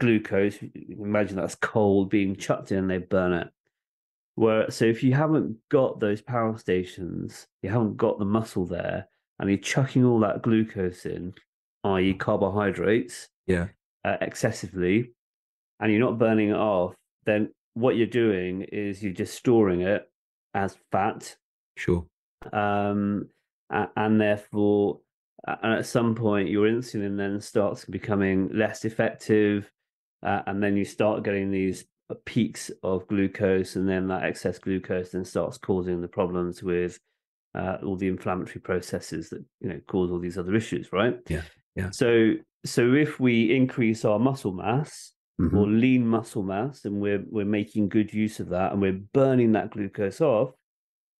glucose. 0.00 0.58
Imagine 0.90 1.36
that's 1.36 1.54
coal 1.54 2.04
being 2.04 2.36
chucked 2.36 2.70
in, 2.72 2.78
and 2.78 2.90
they 2.90 2.98
burn 2.98 3.32
it. 3.32 3.48
Where 4.34 4.70
so 4.70 4.84
if 4.84 5.02
you 5.02 5.14
haven't 5.14 5.56
got 5.70 5.98
those 6.00 6.20
power 6.20 6.56
stations, 6.58 7.46
you 7.62 7.70
haven't 7.70 7.96
got 7.96 8.18
the 8.18 8.24
muscle 8.26 8.66
there, 8.66 9.08
and 9.38 9.48
you're 9.48 9.58
chucking 9.58 10.04
all 10.04 10.20
that 10.20 10.42
glucose 10.42 11.06
in, 11.06 11.34
i.e., 11.84 12.14
carbohydrates, 12.14 13.28
Yeah. 13.46 13.68
uh, 14.04 14.18
excessively, 14.20 15.12
and 15.80 15.90
you're 15.90 16.00
not 16.00 16.18
burning 16.18 16.50
it 16.50 16.56
off, 16.56 16.94
then 17.24 17.50
what 17.74 17.96
you're 17.96 18.06
doing 18.06 18.62
is 18.62 19.02
you're 19.02 19.12
just 19.12 19.34
storing 19.34 19.82
it 19.82 20.08
as 20.54 20.76
fat 20.90 21.36
Sure. 21.76 22.06
um, 22.52 23.28
and 23.70 24.20
therefore, 24.20 25.00
and 25.46 25.74
at 25.74 25.86
some 25.86 26.14
point, 26.14 26.48
your 26.48 26.66
insulin 26.66 27.16
then 27.16 27.40
starts 27.40 27.84
becoming 27.84 28.48
less 28.52 28.84
effective, 28.84 29.70
uh, 30.22 30.42
and 30.46 30.62
then 30.62 30.76
you 30.76 30.84
start 30.84 31.22
getting 31.24 31.50
these 31.50 31.84
uh, 32.10 32.14
peaks 32.24 32.70
of 32.82 33.06
glucose, 33.08 33.76
and 33.76 33.88
then 33.88 34.08
that 34.08 34.24
excess 34.24 34.58
glucose 34.58 35.10
then 35.10 35.24
starts 35.24 35.58
causing 35.58 36.00
the 36.00 36.08
problems 36.08 36.62
with 36.62 36.98
uh, 37.54 37.78
all 37.84 37.96
the 37.96 38.08
inflammatory 38.08 38.60
processes 38.60 39.30
that 39.30 39.44
you 39.60 39.68
know 39.68 39.80
cause 39.86 40.10
all 40.10 40.18
these 40.18 40.38
other 40.38 40.54
issues, 40.54 40.92
right? 40.92 41.18
Yeah, 41.28 41.42
yeah. 41.74 41.90
So, 41.90 42.34
so 42.64 42.94
if 42.94 43.20
we 43.20 43.54
increase 43.54 44.04
our 44.04 44.18
muscle 44.18 44.52
mass, 44.52 45.12
Mhm. 45.40 45.54
or 45.56 45.66
lean 45.66 46.06
muscle 46.06 46.42
mass 46.42 46.84
and 46.86 47.00
we're 47.00 47.22
we're 47.30 47.44
making 47.44 47.88
good 47.90 48.12
use 48.12 48.40
of 48.40 48.48
that 48.48 48.72
and 48.72 48.80
we're 48.80 49.00
burning 49.12 49.52
that 49.52 49.70
glucose 49.70 50.20
off 50.22 50.52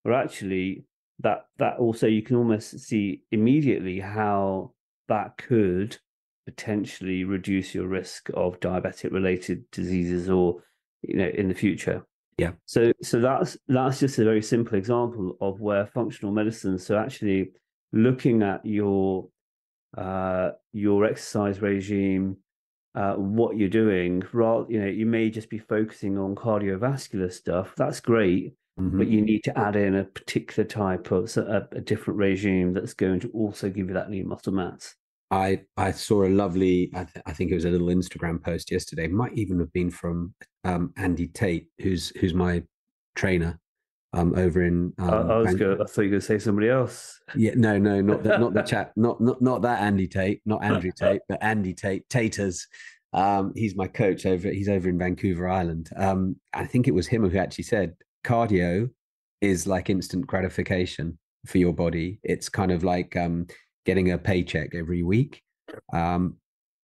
or 0.05 0.13
actually 0.15 0.85
that 1.21 1.47
that 1.59 1.79
also 1.79 2.07
you 2.07 2.23
can 2.23 2.37
almost 2.37 2.79
see 2.79 3.23
immediately 3.31 4.01
how 4.01 4.73
that 5.09 5.37
could 5.37 5.99
potentially 6.47 7.25
reduce 7.25 7.75
your 7.75 7.87
risk 7.89 8.31
of 8.35 8.59
diabetic 8.61 9.13
related 9.13 9.71
diseases 9.71 10.31
or 10.31 10.63
you 11.03 11.17
know 11.17 11.29
in 11.29 11.49
the 11.49 11.55
future 11.55 12.03
Yeah. 12.39 12.53
so 12.65 12.93
so 13.03 13.21
that's 13.21 13.59
that's 13.69 14.01
just 14.01 14.19
a 14.19 14.25
very 14.25 14.43
simple 14.43 14.79
example 14.79 15.37
of 15.43 15.61
where 15.61 15.87
functional 15.87 16.33
medicine 16.33 16.79
so 16.79 16.97
actually 16.97 17.53
looking 17.93 18.43
at 18.43 18.65
your 18.65 19.29
uh 19.99 20.53
your 20.73 21.05
exercise 21.05 21.61
regime 21.61 22.37
uh, 22.97 23.15
what 23.15 23.57
you're 23.57 23.69
doing. 23.69 24.23
Rather, 24.33 24.67
you 24.73 24.81
know, 24.81 24.87
you 24.89 25.07
may 25.07 25.31
just 25.31 25.51
be 25.51 25.59
focusing 25.59 26.19
on 26.19 26.35
cardiovascular 26.35 27.31
stuff. 27.33 27.75
That's 27.77 28.01
great, 28.01 28.55
Mhm. 28.81 28.99
but 28.99 29.09
you 29.09 29.21
need 29.23 29.43
to 29.45 29.59
add 29.59 29.77
in 29.77 29.95
a 29.95 30.05
particular 30.05 30.67
type 30.67 31.11
of 31.11 31.31
so- 31.31 31.47
a, 31.47 31.77
a 31.77 31.81
different 31.81 32.19
regime 32.19 32.73
that's 32.73 32.95
going 32.95 33.21
to 33.21 33.31
also 33.31 33.69
give 33.71 33.89
you 33.89 33.95
that 33.95 34.11
lean 34.11 34.29
muscle 34.29 34.53
mass. 34.53 34.97
I 35.31 35.63
I 35.77 35.91
saw 35.93 36.25
a 36.25 36.29
lovely 36.31 36.91
I, 36.95 37.05
th- 37.05 37.23
I 37.27 37.33
think 37.33 37.51
it 37.51 37.55
was 37.57 37.65
a 37.65 37.71
little 37.71 37.89
Instagram 37.89 38.41
post 38.43 38.71
yesterday 38.71 39.09
might 39.09 39.33
even 39.37 39.59
have 39.59 39.73
been 39.73 39.91
from 39.91 40.35
um, 40.65 40.93
Andy 40.97 41.27
Tate 41.27 41.67
who's 41.81 42.11
who's 42.21 42.33
my 42.35 42.63
trainer 43.17 43.59
um, 44.17 44.35
over 44.37 44.63
in 44.63 44.93
um, 44.99 45.11
I, 45.11 45.35
I 45.35 45.37
was 45.39 45.55
going. 45.55 45.81
I 45.81 45.85
thought 45.85 46.03
you 46.03 46.05
were 46.05 46.11
going 46.11 46.21
to 46.21 46.27
say 46.27 46.39
somebody 46.39 46.69
else. 46.69 47.21
yeah 47.35 47.53
no 47.57 47.77
no 47.79 48.01
not 48.01 48.23
the, 48.23 48.39
not 48.39 48.55
the 48.55 48.63
chap 48.71 48.93
not 48.97 49.21
not 49.21 49.41
not 49.43 49.63
that 49.63 49.81
Andy 49.81 50.07
Tate 50.07 50.41
not 50.47 50.65
Andrew 50.65 50.93
Tate 50.97 51.23
but 51.29 51.43
Andy 51.43 51.75
Tate 51.75 52.09
Taters 52.09 52.67
um, 53.13 53.53
he's 53.57 53.75
my 53.75 53.87
coach 53.87 54.27
over 54.27 54.49
he's 54.51 54.69
over 54.69 54.89
in 54.89 54.99
Vancouver 54.99 55.49
Island 55.49 55.91
um, 55.97 56.37
I 56.55 56.67
think 56.67 56.87
it 56.87 56.95
was 56.95 57.07
him 57.07 57.29
who 57.29 57.39
actually 57.39 57.65
said 57.65 57.95
cardio 58.25 58.91
is 59.41 59.67
like 59.67 59.91
instant 59.91 60.27
gratification 60.27 61.19
for 61.47 61.59
your 61.59 61.73
body. 61.73 62.19
It's 62.23 62.49
kind 62.49 62.73
of 62.73 62.85
like 62.85 63.17
um, 63.17 63.47
getting 63.85 64.13
a 64.13 64.19
paycheck 64.19 64.75
every 64.75 65.03
week. 65.03 65.43
Um, 65.93 66.37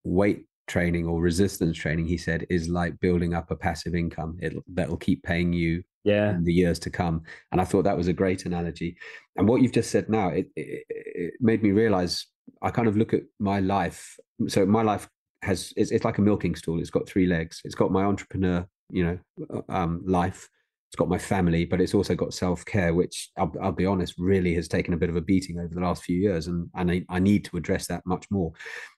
weight 0.03 0.45
training 0.67 1.05
or 1.05 1.21
resistance 1.21 1.77
training, 1.77 2.07
he 2.07 2.17
said, 2.17 2.45
is 2.49 2.69
like 2.69 2.99
building 2.99 3.33
up 3.33 3.51
a 3.51 3.55
passive 3.55 3.95
income. 3.95 4.37
It'll 4.41 4.63
that'll 4.73 4.97
keep 4.97 5.23
paying 5.23 5.53
you 5.53 5.83
yeah 6.03 6.31
in 6.31 6.43
the 6.43 6.53
years 6.53 6.79
to 6.79 6.89
come. 6.89 7.23
And 7.51 7.61
I 7.61 7.65
thought 7.65 7.83
that 7.83 7.97
was 7.97 8.07
a 8.07 8.13
great 8.13 8.45
analogy. 8.45 8.97
And 9.35 9.47
what 9.47 9.61
you've 9.61 9.71
just 9.71 9.91
said 9.91 10.09
now, 10.09 10.29
it, 10.29 10.47
it, 10.55 10.85
it 10.89 11.33
made 11.39 11.63
me 11.63 11.71
realize 11.71 12.27
I 12.61 12.71
kind 12.71 12.87
of 12.87 12.97
look 12.97 13.13
at 13.13 13.23
my 13.39 13.59
life. 13.59 14.17
So 14.47 14.65
my 14.65 14.81
life 14.81 15.07
has 15.43 15.73
it's, 15.75 15.91
it's 15.91 16.05
like 16.05 16.17
a 16.17 16.21
milking 16.21 16.55
stool. 16.55 16.79
It's 16.79 16.89
got 16.89 17.07
three 17.07 17.27
legs. 17.27 17.61
It's 17.63 17.75
got 17.75 17.91
my 17.91 18.03
entrepreneur, 18.03 18.67
you 18.89 19.05
know, 19.05 19.19
uh, 19.53 19.61
um, 19.69 20.01
life. 20.05 20.49
It's 20.89 20.95
got 20.95 21.09
my 21.09 21.17
family, 21.17 21.65
but 21.65 21.81
it's 21.81 21.95
also 21.95 22.13
got 22.13 22.33
self 22.33 22.63
care, 22.65 22.93
which 22.93 23.31
I'll, 23.37 23.51
I'll, 23.61 23.71
be 23.71 23.85
honest, 23.85 24.13
really 24.19 24.53
has 24.53 24.67
taken 24.67 24.93
a 24.93 24.97
bit 24.97 25.09
of 25.09 25.15
a 25.15 25.21
beating 25.21 25.59
over 25.59 25.73
the 25.73 25.81
last 25.81 26.03
few 26.03 26.17
years, 26.17 26.47
and 26.47 26.69
and 26.75 26.91
I, 26.91 27.03
I 27.09 27.19
need 27.19 27.45
to 27.45 27.57
address 27.57 27.87
that 27.87 28.05
much 28.05 28.29
more. 28.29 28.53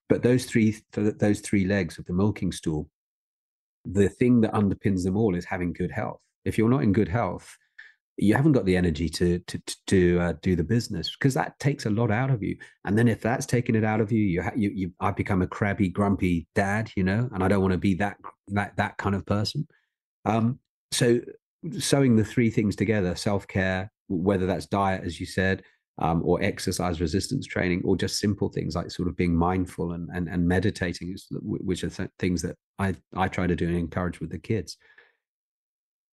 But 0.10 0.22
those 0.22 0.46
three 0.46 0.76
those 0.92 1.40
three 1.40 1.66
legs 1.66 1.98
of 1.98 2.06
the 2.06 2.14
milking 2.14 2.52
stool, 2.52 2.90
the 3.86 4.10
thing 4.10 4.42
that 4.42 4.54
underpins 4.54 5.04
them 5.04 5.16
all 5.16 5.36
is 5.36 5.46
having 5.46 5.72
good 5.72 5.92
health. 5.92 6.20
If 6.46 6.58
you're 6.58 6.70
not 6.70 6.84
in 6.84 6.94
good 6.94 7.10
health, 7.10 7.58
you 8.18 8.34
haven't 8.34 8.54
got 8.54 8.66
the 8.66 8.78
energy 8.78 9.10
to 9.10 9.40
to 9.40 9.62
to 9.88 10.20
uh, 10.20 10.34
do 10.42 10.56
the 10.56 10.64
business 10.64 11.12
because 11.12 11.34
that 11.34 11.60
takes 11.60 11.86
a 11.86 11.90
lot 11.90 12.12
out 12.12 12.30
of 12.30 12.42
you. 12.42 12.58
And 12.86 12.98
then 12.98 13.08
if 13.08 13.22
that's 13.22 13.46
taking 13.46 13.76
it 13.76 13.84
out 13.84 14.00
of 14.00 14.12
you, 14.12 14.22
you 14.22 14.42
ha- 14.42 14.52
you 14.56 14.72
you 14.74 14.92
I 15.00 15.12
become 15.12 15.42
a 15.42 15.48
crabby, 15.48 15.90
grumpy 15.90 16.48
dad, 16.56 16.92
you 16.96 17.04
know, 17.04 17.30
and 17.34 17.44
I 17.44 17.48
don't 17.48 17.62
want 17.62 17.74
to 17.74 17.78
be 17.78 17.96
that 17.96 18.18
that 18.50 18.76
that 18.78 18.98
kind 18.98 19.16
of 19.16 19.26
person. 19.26 19.68
Um, 20.24 20.60
so 20.92 21.20
sewing 21.78 22.16
the 22.16 22.24
three 22.24 22.50
things 22.50 22.76
together: 22.76 23.16
self 23.16 23.48
care, 23.48 23.92
whether 24.08 24.46
that's 24.46 24.66
diet, 24.66 25.04
as 25.04 25.20
you 25.20 25.26
said, 25.26 25.64
um, 25.98 26.22
or 26.24 26.42
exercise 26.42 27.02
resistance 27.02 27.46
training, 27.46 27.82
or 27.84 27.98
just 27.98 28.20
simple 28.20 28.48
things 28.48 28.76
like 28.76 28.92
sort 28.92 29.10
of 29.10 29.18
being 29.18 29.36
mindful 29.36 29.92
and 29.92 30.10
and, 30.14 30.30
and 30.30 30.48
meditating, 30.48 31.14
which 31.42 31.84
are 31.84 31.90
th- 31.90 32.10
things 32.18 32.42
that 32.44 32.56
I 32.80 32.96
I 33.14 33.28
try 33.28 33.46
to 33.46 33.58
do 33.58 33.68
and 33.68 33.76
encourage 33.76 34.22
with 34.22 34.30
the 34.30 34.40
kids 34.40 34.78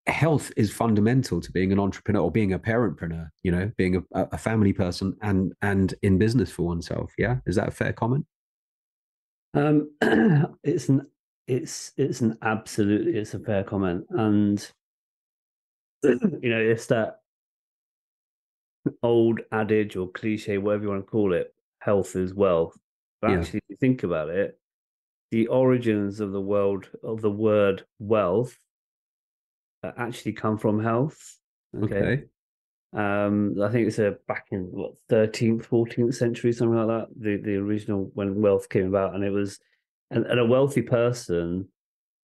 health 0.06 0.50
is 0.56 0.72
fundamental 0.72 1.40
to 1.40 1.52
being 1.52 1.70
an 1.70 1.78
entrepreneur 1.78 2.22
or 2.22 2.30
being 2.30 2.52
a 2.52 2.58
parentpreneur 2.58 3.28
you 3.42 3.52
know 3.52 3.70
being 3.76 3.96
a, 3.96 4.02
a, 4.32 4.38
family 4.38 4.72
person 4.72 5.16
and 5.22 5.52
and 5.62 5.94
in 6.02 6.18
business 6.18 6.50
for 6.50 6.64
oneself. 6.64 7.12
Yeah? 7.18 7.36
Is 7.46 7.56
that 7.56 7.68
a 7.68 7.72
fair 7.72 7.92
comment? 7.92 8.26
Um 9.54 9.90
it's 10.64 10.88
an 10.88 11.06
it's 11.46 11.92
it's 11.96 12.20
an 12.20 12.36
absolutely 12.42 13.16
it's 13.16 13.34
a 13.34 13.38
fair 13.38 13.62
comment. 13.62 14.04
And 14.10 14.58
you 16.02 16.50
know 16.50 16.60
it's 16.60 16.86
that 16.86 17.20
old 19.04 19.40
adage 19.52 19.94
or 19.94 20.10
cliche 20.10 20.58
whatever 20.58 20.82
you 20.82 20.90
want 20.90 21.06
to 21.06 21.10
call 21.10 21.32
it 21.32 21.54
health 21.80 22.16
is 22.16 22.34
wealth. 22.34 22.76
But 23.20 23.30
yeah. 23.30 23.38
actually 23.38 23.58
if 23.58 23.64
you 23.68 23.76
think 23.76 24.02
about 24.02 24.30
it 24.30 24.58
the 25.30 25.46
origins 25.46 26.18
of 26.18 26.32
the 26.32 26.40
world 26.40 26.88
of 27.04 27.22
the 27.22 27.30
word 27.30 27.84
wealth 28.00 28.58
actually 29.96 30.32
come 30.32 30.58
from 30.58 30.82
health. 30.82 31.38
Okay. 31.76 31.96
okay. 31.96 32.24
Um, 32.94 33.56
I 33.62 33.70
think 33.70 33.88
it's 33.88 33.98
a 33.98 34.16
back 34.28 34.48
in 34.50 34.64
what 34.70 34.92
13th, 35.10 35.66
14th 35.66 36.14
century, 36.14 36.52
something 36.52 36.76
like 36.76 36.88
that. 36.88 37.08
The 37.18 37.36
the 37.38 37.56
original 37.56 38.10
when 38.14 38.42
wealth 38.42 38.68
came 38.68 38.86
about, 38.86 39.14
and 39.14 39.24
it 39.24 39.30
was, 39.30 39.58
and, 40.10 40.26
and 40.26 40.38
a 40.38 40.44
wealthy 40.44 40.82
person 40.82 41.68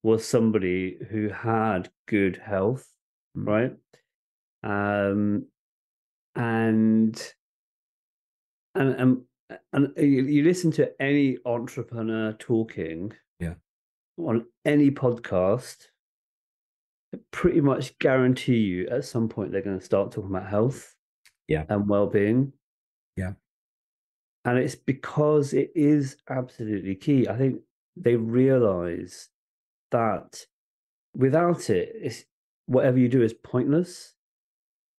was 0.02 0.26
somebody 0.26 0.98
who 1.10 1.28
had 1.30 1.90
good 2.06 2.36
health, 2.36 2.86
mm. 3.36 3.46
right? 3.46 3.76
Um, 4.62 5.46
and 6.34 7.32
and 8.74 8.94
and 8.94 9.22
and 9.72 9.92
you, 9.96 10.24
you 10.24 10.44
listen 10.44 10.70
to 10.72 10.90
any 11.00 11.38
entrepreneur 11.46 12.34
talking, 12.34 13.12
yeah, 13.40 13.54
on 14.18 14.44
any 14.66 14.90
podcast, 14.90 15.86
pretty 17.30 17.60
much 17.60 17.98
guarantee 17.98 18.58
you 18.58 18.88
at 18.88 19.04
some 19.04 19.28
point 19.28 19.50
they're 19.50 19.62
going 19.62 19.78
to 19.78 19.84
start 19.84 20.12
talking 20.12 20.30
about 20.30 20.48
health 20.48 20.94
yeah. 21.46 21.64
and 21.68 21.88
well-being. 21.88 22.52
Yeah. 23.16 23.32
And 24.44 24.58
it's 24.58 24.74
because 24.74 25.52
it 25.52 25.70
is 25.74 26.16
absolutely 26.28 26.94
key. 26.94 27.26
I 27.28 27.36
think 27.36 27.60
they 27.96 28.16
realize 28.16 29.28
that 29.90 30.46
without 31.14 31.70
it 31.70 31.90
it's 31.94 32.24
whatever 32.66 32.98
you 32.98 33.08
do 33.08 33.22
is 33.22 33.32
pointless. 33.32 34.14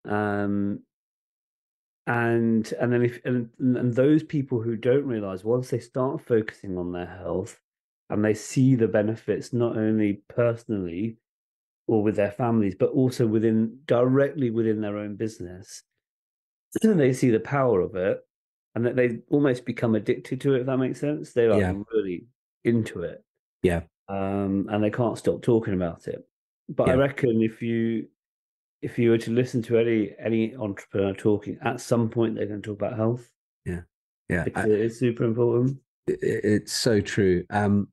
Um 0.07 0.81
and 2.07 2.73
and 2.79 2.91
then 2.91 3.03
if 3.03 3.23
and, 3.23 3.49
and 3.59 3.93
those 3.93 4.23
people 4.23 4.61
who 4.61 4.75
don't 4.75 5.05
realize 5.05 5.43
once 5.43 5.69
they 5.69 5.79
start 5.79 6.25
focusing 6.25 6.77
on 6.77 6.91
their 6.91 7.05
health 7.05 7.61
and 8.09 8.25
they 8.25 8.33
see 8.33 8.73
the 8.73 8.87
benefits 8.87 9.53
not 9.53 9.77
only 9.77 10.23
personally 10.27 11.17
or 11.89 12.03
with 12.03 12.15
their 12.15 12.31
families, 12.31 12.75
but 12.77 12.91
also 12.91 13.25
within 13.25 13.79
directly 13.87 14.51
within 14.51 14.79
their 14.79 14.97
own 14.97 15.15
business. 15.15 15.81
they 16.83 17.11
see 17.11 17.31
the 17.31 17.39
power 17.39 17.81
of 17.81 17.95
it 17.95 18.19
and 18.75 18.85
that 18.85 18.95
they 18.95 19.17
almost 19.31 19.65
become 19.65 19.95
addicted 19.95 20.39
to 20.41 20.53
it, 20.53 20.61
if 20.61 20.65
that 20.67 20.77
makes 20.77 20.99
sense. 20.99 21.33
They 21.33 21.47
are 21.47 21.59
yeah. 21.59 21.73
really 21.91 22.25
into 22.63 23.01
it. 23.01 23.23
Yeah. 23.63 23.81
Um, 24.07 24.67
and 24.69 24.83
they 24.83 24.91
can't 24.91 25.17
stop 25.17 25.41
talking 25.41 25.73
about 25.73 26.07
it. 26.07 26.23
But 26.69 26.87
yeah. 26.87 26.93
I 26.93 26.97
reckon 26.97 27.41
if 27.41 27.63
you 27.63 28.07
if 28.83 28.99
you 28.99 29.09
were 29.09 29.17
to 29.17 29.31
listen 29.31 29.63
to 29.63 29.79
any 29.79 30.13
any 30.23 30.55
entrepreneur 30.55 31.15
talking, 31.15 31.57
at 31.63 31.81
some 31.81 32.07
point 32.07 32.35
they're 32.35 32.45
going 32.45 32.61
to 32.61 32.69
talk 32.69 32.77
about 32.77 32.97
health. 32.97 33.27
Yeah. 33.65 33.81
Yeah. 34.29 34.45
I, 34.53 34.65
it 34.65 34.79
is 34.79 34.99
super 34.99 35.23
important 35.23 35.79
it's 36.07 36.73
so 36.73 37.01
true. 37.01 37.43
Um, 37.49 37.89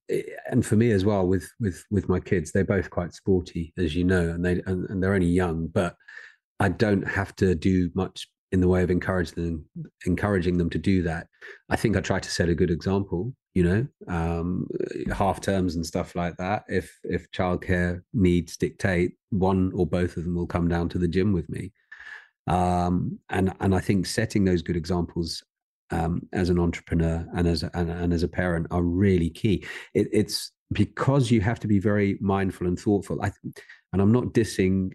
and 0.51 0.65
for 0.65 0.77
me 0.77 0.91
as 0.93 1.05
well 1.05 1.27
with 1.27 1.49
with 1.61 1.85
with 1.91 2.09
my 2.09 2.21
kids 2.21 2.53
they're 2.53 2.65
both 2.65 2.91
quite 2.91 3.13
sporty 3.13 3.73
as 3.79 3.95
you 3.95 4.05
know 4.05 4.31
and 4.31 4.45
they 4.45 4.63
and, 4.67 4.89
and, 4.89 5.03
they're 5.03 5.15
only 5.15 5.27
young 5.27 5.67
but 5.67 5.97
i 6.61 6.69
don't 6.69 7.07
have 7.07 7.35
to 7.37 7.55
do 7.55 7.91
much 7.95 8.29
in 8.53 8.61
the 8.61 8.69
way 8.69 8.83
of 8.83 8.91
encouraging 8.91 9.45
them 9.45 9.91
encouraging 10.07 10.57
them 10.57 10.71
to 10.71 10.79
do 10.79 11.03
that. 11.03 11.27
I 11.69 11.77
think 11.77 11.97
i 11.97 12.01
try 12.01 12.21
to 12.21 12.31
set 12.31 12.49
a 12.49 12.55
good 12.55 12.71
example 12.71 13.35
you 13.55 13.65
know 13.65 13.87
um, 14.09 14.67
half 15.13 15.41
terms 15.41 15.77
and 15.77 15.85
stuff 15.85 16.15
like 16.15 16.37
that. 16.37 16.65
If 16.69 16.91
if 17.05 17.31
childcare 17.33 18.03
needs 18.13 18.57
dictate 18.57 19.13
one 19.31 19.73
or 19.75 19.87
both 19.87 20.17
of 20.17 20.25
them 20.25 20.35
will 20.35 20.47
come 20.47 20.69
down 20.69 20.89
to 20.91 20.99
the 20.99 21.09
gym 21.09 21.33
with 21.33 21.49
me. 21.49 21.73
Um, 22.49 23.19
and 23.29 23.53
and 23.61 23.75
i 23.75 23.81
think 23.81 24.07
setting 24.07 24.45
those 24.45 24.63
good 24.63 24.77
examples 24.77 25.43
um, 25.91 26.22
as 26.32 26.49
an 26.49 26.59
entrepreneur 26.59 27.26
and 27.37 27.47
as 27.47 27.62
and, 27.62 27.91
and, 27.91 28.12
as 28.12 28.22
a 28.22 28.28
parent 28.28 28.66
are 28.70 28.82
really 28.82 29.30
key. 29.30 29.64
It, 29.95 30.09
it's 30.12 30.53
because 30.72 31.30
you 31.30 31.41
have 31.41 31.61
to 31.61 31.68
be 31.68 31.78
very 31.78 32.18
mindful 32.20 32.66
and 32.66 32.78
thoughtful. 32.78 33.22
I, 33.22 33.30
and 33.93 34.03
I'm 34.03 34.12
not 34.12 34.32
dissing 34.32 34.93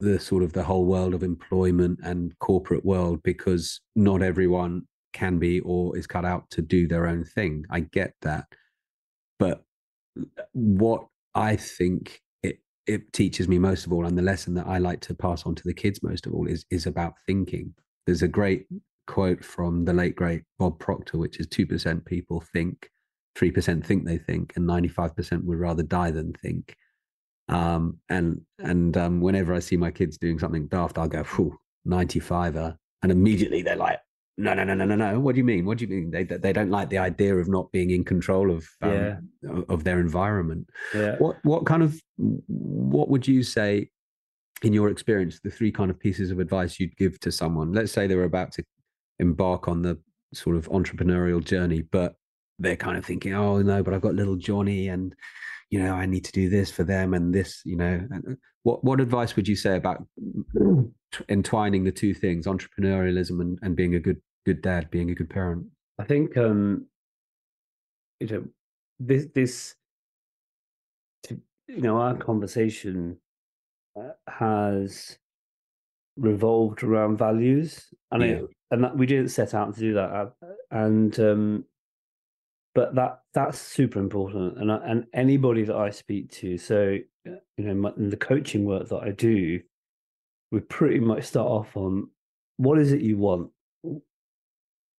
the 0.00 0.20
sort 0.20 0.42
of 0.42 0.52
the 0.52 0.62
whole 0.62 0.84
world 0.84 1.14
of 1.14 1.22
employment 1.22 1.98
and 2.02 2.38
corporate 2.38 2.84
world 2.84 3.22
because 3.22 3.80
not 3.94 4.22
everyone 4.22 4.82
can 5.14 5.38
be 5.38 5.60
or 5.60 5.96
is 5.96 6.06
cut 6.06 6.26
out 6.26 6.48
to 6.50 6.60
do 6.60 6.86
their 6.86 7.06
own 7.06 7.24
thing. 7.24 7.64
I 7.70 7.80
get 7.80 8.12
that, 8.22 8.44
but 9.38 9.64
what 10.52 11.06
I 11.34 11.56
think 11.56 12.20
it 12.42 12.58
it 12.86 13.12
teaches 13.12 13.48
me 13.48 13.58
most 13.58 13.86
of 13.86 13.92
all, 13.92 14.04
and 14.04 14.18
the 14.18 14.22
lesson 14.22 14.54
that 14.54 14.66
I 14.66 14.78
like 14.78 15.00
to 15.02 15.14
pass 15.14 15.46
on 15.46 15.54
to 15.54 15.62
the 15.64 15.74
kids 15.74 16.02
most 16.02 16.26
of 16.26 16.34
all 16.34 16.46
is 16.46 16.66
is 16.70 16.86
about 16.86 17.14
thinking. 17.26 17.74
There's 18.06 18.22
a 18.22 18.28
great 18.28 18.66
quote 19.06 19.44
from 19.44 19.84
the 19.84 19.92
late 19.92 20.16
great 20.16 20.42
Bob 20.58 20.78
Proctor, 20.78 21.18
which 21.18 21.40
is 21.40 21.46
2% 21.46 22.04
people 22.04 22.42
think, 22.52 22.90
3% 23.38 23.84
think 23.84 24.04
they 24.04 24.18
think, 24.18 24.52
and 24.56 24.68
95% 24.68 25.44
would 25.44 25.58
rather 25.58 25.82
die 25.82 26.10
than 26.10 26.32
think. 26.34 26.74
Um, 27.48 27.98
and 28.08 28.40
and 28.58 28.96
um, 28.96 29.20
whenever 29.20 29.54
I 29.54 29.60
see 29.60 29.76
my 29.76 29.90
kids 29.90 30.18
doing 30.18 30.38
something 30.38 30.66
daft, 30.66 30.98
I'll 30.98 31.08
go, 31.08 31.24
95 31.84 32.56
er. 32.56 32.76
And 33.02 33.12
immediately 33.12 33.62
they're 33.62 33.76
like, 33.76 34.00
no, 34.38 34.52
no, 34.52 34.64
no, 34.64 34.74
no, 34.74 34.84
no, 34.84 34.96
no. 34.96 35.20
What 35.20 35.34
do 35.34 35.38
you 35.38 35.44
mean? 35.44 35.64
What 35.64 35.78
do 35.78 35.84
you 35.86 35.90
mean? 35.90 36.10
They 36.10 36.24
they 36.24 36.52
don't 36.52 36.70
like 36.70 36.90
the 36.90 36.98
idea 36.98 37.34
of 37.36 37.48
not 37.48 37.72
being 37.72 37.90
in 37.90 38.04
control 38.04 38.50
of 38.50 38.68
um, 38.82 38.92
yeah. 38.92 39.60
of 39.68 39.84
their 39.84 39.98
environment. 39.98 40.68
Yeah. 40.94 41.16
What 41.16 41.36
what 41.42 41.64
kind 41.64 41.82
of 41.82 41.98
what 42.18 43.08
would 43.08 43.26
you 43.26 43.42
say 43.42 43.90
in 44.62 44.72
your 44.72 44.90
experience 44.90 45.40
the 45.42 45.50
three 45.50 45.72
kind 45.72 45.90
of 45.90 45.98
pieces 45.98 46.30
of 46.30 46.38
advice 46.38 46.78
you'd 46.78 46.96
give 46.96 47.18
to 47.20 47.32
someone? 47.32 47.72
Let's 47.72 47.92
say 47.92 48.06
they 48.06 48.14
were 48.14 48.24
about 48.24 48.52
to 48.52 48.64
embark 49.18 49.68
on 49.68 49.82
the 49.82 49.98
sort 50.34 50.56
of 50.56 50.68
entrepreneurial 50.68 51.42
journey, 51.44 51.82
but 51.82 52.16
they're 52.58 52.76
kind 52.76 52.96
of 52.96 53.04
thinking, 53.04 53.34
oh 53.34 53.60
no, 53.62 53.82
but 53.82 53.94
I've 53.94 54.00
got 54.00 54.14
little 54.14 54.36
Johnny 54.36 54.88
and 54.88 55.14
you 55.70 55.80
know, 55.82 55.94
I 55.94 56.06
need 56.06 56.24
to 56.24 56.32
do 56.32 56.48
this 56.48 56.70
for 56.70 56.84
them 56.84 57.12
and 57.12 57.34
this, 57.34 57.60
you 57.64 57.76
know. 57.76 58.06
Uh, 58.14 58.34
what 58.62 58.84
what 58.84 59.00
advice 59.00 59.34
would 59.36 59.48
you 59.48 59.56
say 59.56 59.76
about 59.76 60.04
entwining 61.28 61.84
the 61.84 61.92
two 61.92 62.14
things, 62.14 62.46
entrepreneurialism 62.46 63.40
and, 63.40 63.58
and 63.62 63.76
being 63.76 63.94
a 63.94 64.00
good 64.00 64.20
good 64.44 64.62
dad, 64.62 64.90
being 64.90 65.10
a 65.10 65.14
good 65.14 65.30
parent? 65.30 65.66
I 65.98 66.04
think 66.04 66.36
um 66.36 66.86
you 68.20 68.26
know 68.28 68.44
this 68.98 69.26
this 69.34 69.74
to, 71.24 71.40
you 71.68 71.80
know 71.80 71.98
our 71.98 72.16
conversation 72.16 73.18
uh, 73.98 74.10
has 74.28 75.18
revolved 76.16 76.82
around 76.82 77.18
values, 77.18 77.92
and 78.10 78.22
Yeah. 78.22 78.28
it, 78.28 78.44
and 78.70 78.84
that, 78.84 78.96
we 78.96 79.06
didn't 79.06 79.28
set 79.28 79.54
out 79.54 79.74
to 79.74 79.80
do 79.80 79.94
that, 79.94 80.10
uh, 80.10 80.30
and 80.70 81.18
um, 81.20 81.64
but 82.74 82.94
that 82.94 83.20
that's 83.34 83.58
super 83.58 83.98
important, 83.98 84.58
and 84.58 84.70
I, 84.72 84.76
and 84.84 85.06
anybody 85.12 85.64
that 85.64 85.76
I 85.76 85.90
speak 85.90 86.30
to, 86.32 86.58
so 86.58 86.98
uh, 87.26 87.30
you 87.56 87.64
know, 87.64 87.74
my, 87.74 87.92
in 87.96 88.10
the 88.10 88.16
coaching 88.16 88.64
work 88.64 88.88
that 88.88 89.02
I 89.02 89.10
do, 89.10 89.60
we 90.50 90.60
pretty 90.60 91.00
much 91.00 91.24
start 91.24 91.48
off 91.48 91.76
on 91.76 92.08
what 92.56 92.78
is 92.78 92.92
it 92.92 93.00
you 93.00 93.18
want, 93.18 93.50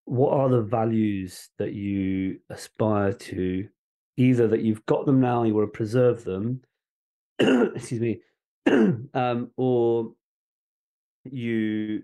what 0.05 0.33
are 0.33 0.49
the 0.49 0.61
values 0.61 1.49
that 1.57 1.73
you 1.73 2.39
aspire 2.49 3.13
to, 3.13 3.67
either 4.15 4.47
that 4.47 4.61
you've 4.61 4.85
got 4.85 5.05
them 5.05 5.19
now, 5.19 5.43
you 5.43 5.53
want 5.53 5.71
to 5.71 5.77
preserve 5.77 6.23
them, 6.23 6.61
excuse 7.39 8.01
me, 8.01 8.21
um, 9.13 9.51
or 9.57 10.13
you 11.25 12.03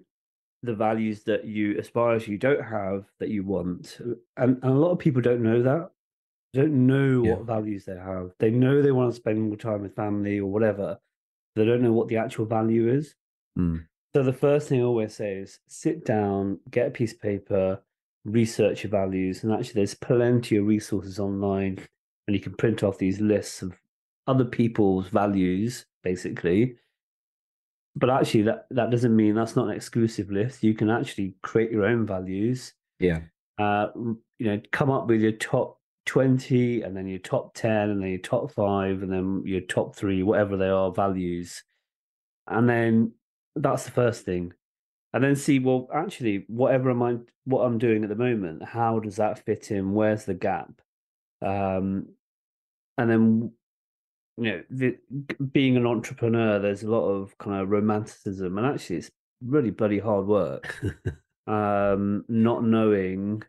the 0.64 0.74
values 0.74 1.24
that 1.24 1.45
you 1.45 1.78
aspire 1.78 2.20
to 2.20 2.32
you 2.32 2.38
don't 2.38 2.64
have 2.64 3.05
that 3.20 3.30
you 3.30 3.43
want. 3.43 3.99
And, 4.38 4.57
and 4.64 4.64
a 4.64 4.72
lot 4.72 4.91
of 4.91 4.99
people 4.99 5.22
don't 5.22 5.43
know 5.43 5.61
that. 5.61 5.91
Don't 6.53 6.88
know 6.88 7.24
Yeah. 7.24 7.34
what 7.36 7.45
values 7.45 7.86
they 7.86 7.97
have. 7.97 8.32
They 8.39 8.49
know 8.51 8.82
they 8.82 8.91
want 8.91 9.11
to 9.11 9.16
spend 9.16 9.41
more 9.41 9.57
time 9.57 9.82
with 9.82 9.95
family 9.95 10.39
or 10.39 10.47
whatever 10.51 10.99
they 11.55 11.66
don't 11.66 11.84
know 11.84 11.93
what 11.93 12.07
the 12.07 12.18
actual 12.18 12.45
value 12.45 12.89
is. 12.89 13.14
Mm. 13.59 13.86
so 14.16 14.24
the 14.24 14.34
first 14.34 14.68
thing 14.70 14.80
i 14.80 14.84
always 14.84 15.14
say 15.14 15.36
is 15.36 15.59
sit 15.68 16.03
down 16.05 16.59
get 16.72 16.88
a 16.88 16.91
piece 16.91 17.14
of 17.14 17.22
paper 17.22 17.80
research 18.26 18.84
your 18.84 18.89
values 18.89 19.43
and 19.43 19.53
actually 19.53 19.74
there's 19.76 19.93
plenty 19.93 20.55
of 20.55 20.66
resources 20.66 21.20
online 21.20 21.78
and 22.28 22.36
you 22.36 22.39
can 22.39 22.55
print 22.55 22.82
off 22.82 22.97
these 22.97 23.20
lists 23.22 23.61
of 23.61 23.74
other 24.26 24.45
people's 24.45 25.09
values 25.09 25.86
basically 26.03 26.76
but 27.95 28.09
actually 28.09 28.43
that 28.43 28.65
that 28.71 28.89
doesn't 28.89 29.15
mean 29.15 29.35
that's 29.35 29.55
not 29.55 29.67
an 29.67 29.75
exclusive 29.75 30.31
list. 30.31 30.63
You 30.63 30.73
can 30.73 30.89
actually 30.89 31.35
create 31.41 31.71
your 31.71 31.85
own 31.85 32.05
values. 32.05 32.73
Yeah. 32.99 33.21
uh 33.59 33.87
you 33.95 34.17
know 34.39 34.61
come 34.71 34.89
up 34.89 35.07
with 35.07 35.21
your 35.21 35.33
top 35.33 35.79
20 36.05 36.81
and 36.81 36.97
then 36.97 37.07
your 37.07 37.19
top 37.19 37.53
10 37.53 37.89
and 37.89 38.01
then 38.01 38.09
your 38.09 38.19
top 38.19 38.51
5 38.51 39.03
and 39.03 39.11
then 39.11 39.43
your 39.45 39.61
top 39.61 39.95
3 39.95 40.23
whatever 40.23 40.57
they 40.57 40.69
are 40.69 40.91
values. 40.91 41.63
And 42.47 42.67
then 42.67 43.13
that's 43.55 43.85
the 43.85 43.91
first 43.91 44.25
thing. 44.25 44.53
And 45.13 45.23
then 45.23 45.35
see 45.35 45.59
well 45.59 45.87
actually 45.93 46.45
whatever 46.47 46.89
am 46.89 47.03
i 47.03 47.17
what 47.45 47.61
i'm 47.61 47.77
doing 47.77 48.03
at 48.03 48.09
the 48.09 48.15
moment 48.15 48.63
how 48.63 48.99
does 48.99 49.17
that 49.17 49.45
fit 49.45 49.69
in? 49.69 49.93
Where's 49.93 50.25
the 50.25 50.33
gap? 50.33 50.81
Um 51.45 52.07
and 52.97 53.09
then 53.09 53.51
you 54.38 54.43
know 54.43 54.63
the, 54.69 54.97
being 55.51 55.77
an 55.77 55.86
entrepreneur 55.86 56.59
there's 56.59 56.84
a 56.84 56.89
lot 56.89 57.07
of 57.07 57.38
kind 57.38 57.61
of 57.61 57.69
romanticism 57.69 58.57
and 58.57 58.67
actually 58.67 58.97
it's 58.97 59.11
really 59.45 59.71
bloody 59.71 59.99
hard 59.99 60.25
work 60.25 60.84
um 61.47 62.23
not 62.27 62.63
knowing 62.63 63.43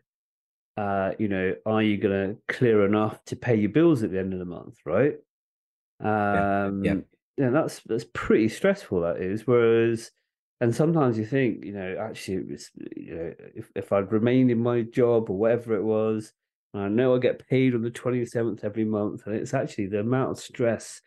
uh 0.77 1.11
you 1.17 1.27
know 1.27 1.55
are 1.65 1.81
you 1.81 1.97
going 1.97 2.35
to 2.35 2.53
clear 2.53 2.85
enough 2.85 3.23
to 3.25 3.35
pay 3.35 3.55
your 3.55 3.69
bills 3.69 4.03
at 4.03 4.11
the 4.11 4.19
end 4.19 4.33
of 4.33 4.39
the 4.39 4.45
month 4.45 4.77
right 4.85 5.15
um 6.01 6.83
yeah. 6.83 6.95
yeah 7.37 7.49
that's 7.49 7.79
that's 7.85 8.05
pretty 8.13 8.49
stressful 8.49 9.01
that 9.01 9.17
is 9.17 9.47
whereas 9.47 10.11
and 10.61 10.75
sometimes 10.75 11.17
you 11.17 11.25
think 11.25 11.63
you 11.63 11.71
know 11.71 11.95
actually 11.99 12.35
it 12.37 12.49
was 12.49 12.69
you 12.95 13.15
know 13.15 13.33
if, 13.55 13.71
if 13.75 13.93
i'd 13.93 14.11
remained 14.11 14.51
in 14.51 14.59
my 14.59 14.81
job 14.81 15.29
or 15.29 15.37
whatever 15.37 15.75
it 15.75 15.83
was 15.83 16.33
i 16.79 16.87
know 16.87 17.15
i 17.15 17.19
get 17.19 17.47
paid 17.47 17.73
on 17.75 17.81
the 17.81 17.91
27th 17.91 18.63
every 18.63 18.85
month 18.85 19.25
and 19.25 19.35
it's 19.35 19.53
actually 19.53 19.87
the 19.87 19.99
amount 19.99 20.31
of 20.31 20.39
stress 20.39 21.01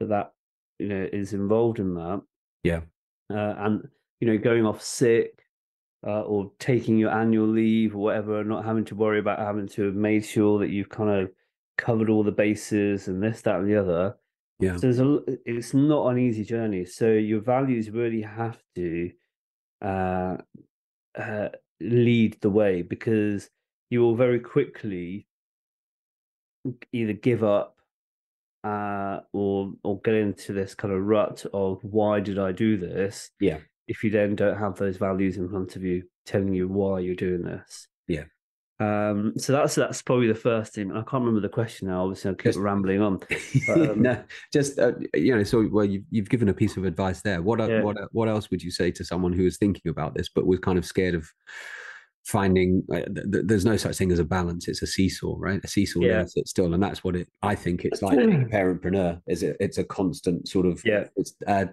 that 0.00 0.08
that 0.08 0.32
you 0.78 0.88
know 0.88 1.08
is 1.12 1.32
involved 1.32 1.78
in 1.78 1.94
that 1.94 2.22
Yeah. 2.64 2.80
uh, 3.30 3.54
and 3.58 3.88
you 4.20 4.26
know 4.28 4.38
going 4.38 4.64
off 4.66 4.82
sick 4.82 5.44
uh, 6.06 6.22
or 6.22 6.52
taking 6.60 6.96
your 6.98 7.10
annual 7.10 7.48
leave 7.48 7.94
or 7.96 7.98
whatever 7.98 8.40
and 8.40 8.48
not 8.48 8.64
having 8.64 8.84
to 8.86 8.94
worry 8.94 9.18
about 9.18 9.40
having 9.40 9.66
to 9.66 9.82
have 9.86 9.94
made 9.94 10.24
sure 10.24 10.60
that 10.60 10.70
you've 10.70 10.88
kind 10.88 11.10
of 11.10 11.30
covered 11.76 12.08
all 12.10 12.22
the 12.22 12.30
bases 12.32 13.08
and 13.08 13.22
this 13.22 13.42
that 13.42 13.58
and 13.58 13.68
the 13.68 13.76
other 13.76 14.16
Yeah. 14.60 14.74
so 14.76 14.80
there's 14.80 15.00
a, 15.00 15.20
it's 15.44 15.74
not 15.74 16.08
an 16.10 16.18
easy 16.18 16.44
journey. 16.44 16.84
So 16.84 17.10
your 17.12 17.40
values 17.40 17.90
really 17.90 18.22
have 18.22 18.60
to 18.76 19.10
uh, 19.82 20.36
uh, 21.16 21.48
lead 21.80 22.36
the 22.40 22.50
way 22.50 22.82
because 22.82 23.50
you 23.90 24.00
will 24.00 24.14
very 24.16 24.40
quickly 24.40 25.26
either 26.92 27.12
give 27.12 27.42
up 27.44 27.76
uh, 28.64 29.20
or 29.32 29.72
or 29.84 30.00
get 30.00 30.14
into 30.14 30.52
this 30.52 30.74
kind 30.74 30.92
of 30.92 31.02
rut 31.02 31.46
of 31.52 31.78
why 31.82 32.20
did 32.20 32.38
I 32.38 32.52
do 32.52 32.76
this? 32.76 33.30
Yeah. 33.40 33.58
If 33.86 34.04
you 34.04 34.10
then 34.10 34.36
don't 34.36 34.58
have 34.58 34.76
those 34.76 34.96
values 34.96 35.36
in 35.36 35.48
front 35.48 35.76
of 35.76 35.82
you 35.82 36.02
telling 36.26 36.52
you 36.52 36.68
why 36.68 37.00
you're 37.00 37.14
doing 37.14 37.42
this. 37.42 37.88
Yeah. 38.06 38.24
Um, 38.80 39.32
so 39.36 39.52
that's 39.52 39.74
that's 39.74 40.02
probably 40.02 40.28
the 40.28 40.34
first 40.34 40.74
thing. 40.74 40.92
I 40.92 40.96
can't 41.02 41.24
remember 41.24 41.40
the 41.40 41.48
question 41.48 41.88
now. 41.88 42.02
Obviously, 42.04 42.28
I'll 42.28 42.36
keep 42.36 42.44
Just- 42.44 42.58
rambling 42.58 43.00
on. 43.00 43.20
um, 43.70 44.02
no, 44.02 44.22
just 44.52 44.78
uh, 44.78 44.92
you 45.14 45.34
know. 45.34 45.42
So, 45.42 45.66
well, 45.72 45.84
you've 45.84 46.04
you've 46.10 46.28
given 46.28 46.48
a 46.48 46.54
piece 46.54 46.76
of 46.76 46.84
advice 46.84 47.22
there. 47.22 47.42
What 47.42 47.58
Yeah. 47.58 47.78
uh, 47.78 47.82
what 47.82 47.96
uh, 47.96 48.06
what 48.12 48.28
else 48.28 48.50
would 48.50 48.62
you 48.62 48.70
say 48.70 48.90
to 48.92 49.04
someone 49.04 49.32
who 49.32 49.46
is 49.46 49.56
thinking 49.56 49.88
about 49.90 50.14
this 50.14 50.28
but 50.28 50.46
was 50.46 50.60
kind 50.60 50.78
of 50.78 50.84
scared 50.84 51.14
of 51.14 51.28
finding? 52.28 52.82
Uh, 52.92 52.96
th- 53.00 53.26
th- 53.32 53.44
there's 53.46 53.64
no 53.64 53.76
such 53.76 53.96
thing 53.96 54.12
as 54.12 54.18
a 54.18 54.24
balance. 54.24 54.68
It's 54.68 54.82
a 54.82 54.86
seesaw, 54.86 55.36
right? 55.38 55.60
A 55.64 55.68
seesaw 55.68 56.00
Yeah. 56.00 56.18
never 56.18 56.28
sits 56.28 56.50
still, 56.50 56.72
and 56.74 56.82
that's 56.82 57.02
what 57.02 57.16
it. 57.16 57.28
I 57.42 57.54
think 57.54 57.84
it's 57.84 58.02
like 58.02 58.18
being 58.18 58.42
a 58.42 58.46
parentpreneur. 58.56 59.20
Is 59.26 59.42
it? 59.42 59.56
It's 59.60 59.78
a 59.78 59.84
constant 59.84 60.46
sort 60.48 60.66
of. 60.66 60.82
Yeah. 60.84 61.04
It's 61.16 61.34
uh, 61.46 61.66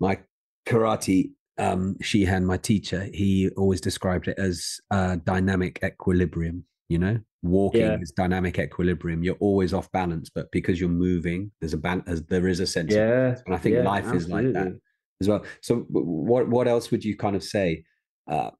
my 0.00 0.18
karate 0.66 1.30
um 1.58 1.96
Shihan, 2.02 2.44
my 2.44 2.58
teacher, 2.58 3.08
he 3.14 3.48
always 3.56 3.80
described 3.80 4.28
it 4.28 4.38
as 4.38 4.78
uh, 4.90 5.16
dynamic 5.24 5.78
equilibrium. 5.84 6.64
You 6.88 6.98
know, 6.98 7.18
walking 7.42 7.80
Yeah. 7.80 7.98
is 8.00 8.12
dynamic 8.16 8.58
equilibrium. 8.60 9.24
You're 9.24 9.40
always 9.40 9.72
off 9.74 9.90
balance, 9.90 10.30
but 10.32 10.46
because 10.52 10.78
you're 10.80 10.88
moving, 10.90 11.50
there's 11.60 11.72
a 11.74 11.78
ban- 11.78 12.04
as 12.06 12.22
there 12.26 12.46
is 12.46 12.60
a 12.60 12.66
sense. 12.66 12.92
of 12.92 12.98
Yeah, 12.98 13.06
balance. 13.08 13.42
and 13.46 13.54
I 13.54 13.58
think 13.58 13.74
yeah, 13.76 13.82
life 13.82 14.12
is 14.14 14.28
like 14.28 14.52
that 14.52 14.78
as 15.20 15.28
well. 15.28 15.44
So, 15.62 15.86
what 15.88 16.48
what 16.48 16.68
else 16.68 16.90
would 16.92 17.04
you 17.04 17.16
kind 17.16 17.34
of 17.34 17.42
say? 17.42 17.84
Uh, 18.30 18.50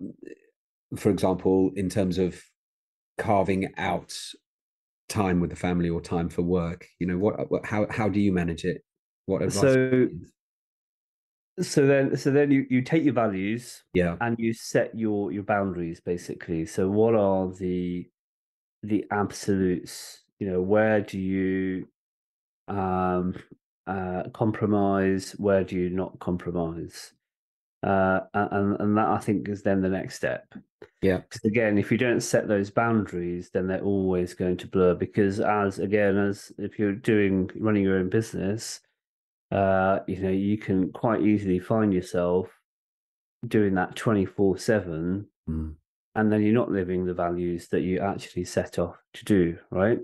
for 0.97 1.11
example, 1.11 1.71
in 1.77 1.89
terms 1.89 2.19
of 2.19 2.41
carving 3.19 3.73
out 3.77 4.15
time 5.09 5.41
with 5.41 5.51
the 5.51 5.57
family 5.57 5.89
or 5.91 6.01
time 6.01 6.29
for 6.29 6.43
work, 6.43 6.87
you 6.99 7.07
know, 7.07 7.19
what, 7.19 7.51
what 7.51 7.67
how 7.67 7.87
how 7.91 8.09
do 8.09 8.21
you 8.21 8.33
manage 8.33 8.65
it? 8.65 8.83
What 9.27 9.43
advice? 9.43 9.61
So- 9.63 10.09
So 11.59 11.87
then, 11.87 12.17
so 12.19 12.31
then 12.31 12.51
you 12.51 12.67
you 12.69 12.83
take 12.83 13.03
your 13.03 13.15
values 13.15 13.83
yeah, 13.95 14.17
and 14.21 14.39
you 14.39 14.53
set 14.53 14.95
your 14.95 15.33
your 15.33 15.43
boundaries 15.43 16.01
basically. 16.01 16.67
So 16.67 16.91
what 16.91 17.15
are 17.15 17.49
the 17.51 18.07
the 18.83 19.07
absolutes? 19.11 20.23
You 20.39 20.51
know, 20.51 20.63
where 20.63 21.01
do 21.01 21.19
you 21.19 21.89
um 22.69 23.35
uh 23.87 24.25
compromise? 24.35 25.33
Where 25.33 25.65
do 25.65 25.77
you 25.77 25.91
not 25.91 26.19
compromise? 26.21 27.15
Uh, 27.83 28.21
and 28.35 28.81
and 28.81 28.97
that 28.97 29.09
I 29.09 29.19
think 29.19 29.49
is 29.49 29.63
then 29.63 29.81
the 29.83 29.89
next 29.89 30.17
step. 30.17 30.47
yeah, 31.03 31.19
Because 31.19 31.45
again, 31.45 31.79
if 31.79 31.93
you 31.93 31.99
don't 31.99 32.21
set 32.23 32.49
those 32.49 32.71
boundaries, 32.71 33.51
then 33.53 33.67
they're 33.69 33.81
always 33.83 34.35
going 34.35 34.57
to 34.59 34.67
blur. 34.67 34.95
Because 34.95 35.41
as 35.41 35.79
again, 35.79 36.17
as 36.17 36.51
if 36.59 36.79
you're 36.79 36.93
doing 36.95 37.51
running 37.57 37.85
your 37.85 37.99
own 37.99 38.09
business, 38.09 38.81
uh, 39.53 40.01
you 40.09 40.21
know, 40.21 40.31
you 40.31 40.59
can 40.59 40.91
quite 40.93 41.23
easily 41.23 41.59
find 41.61 41.93
yourself 41.95 42.49
doing 43.47 43.75
that 43.75 43.95
twenty 43.95 44.25
four 44.25 44.59
seven, 44.59 45.27
Mm. 45.49 45.77
and 46.17 46.33
then 46.33 46.43
you're 46.43 46.53
not 46.55 46.73
living 46.73 47.05
the 47.07 47.15
values 47.15 47.69
that 47.69 47.83
you 47.83 48.01
actually 48.01 48.45
set 48.45 48.79
off 48.81 48.97
to 49.15 49.25
do, 49.25 49.57
right? 49.71 50.01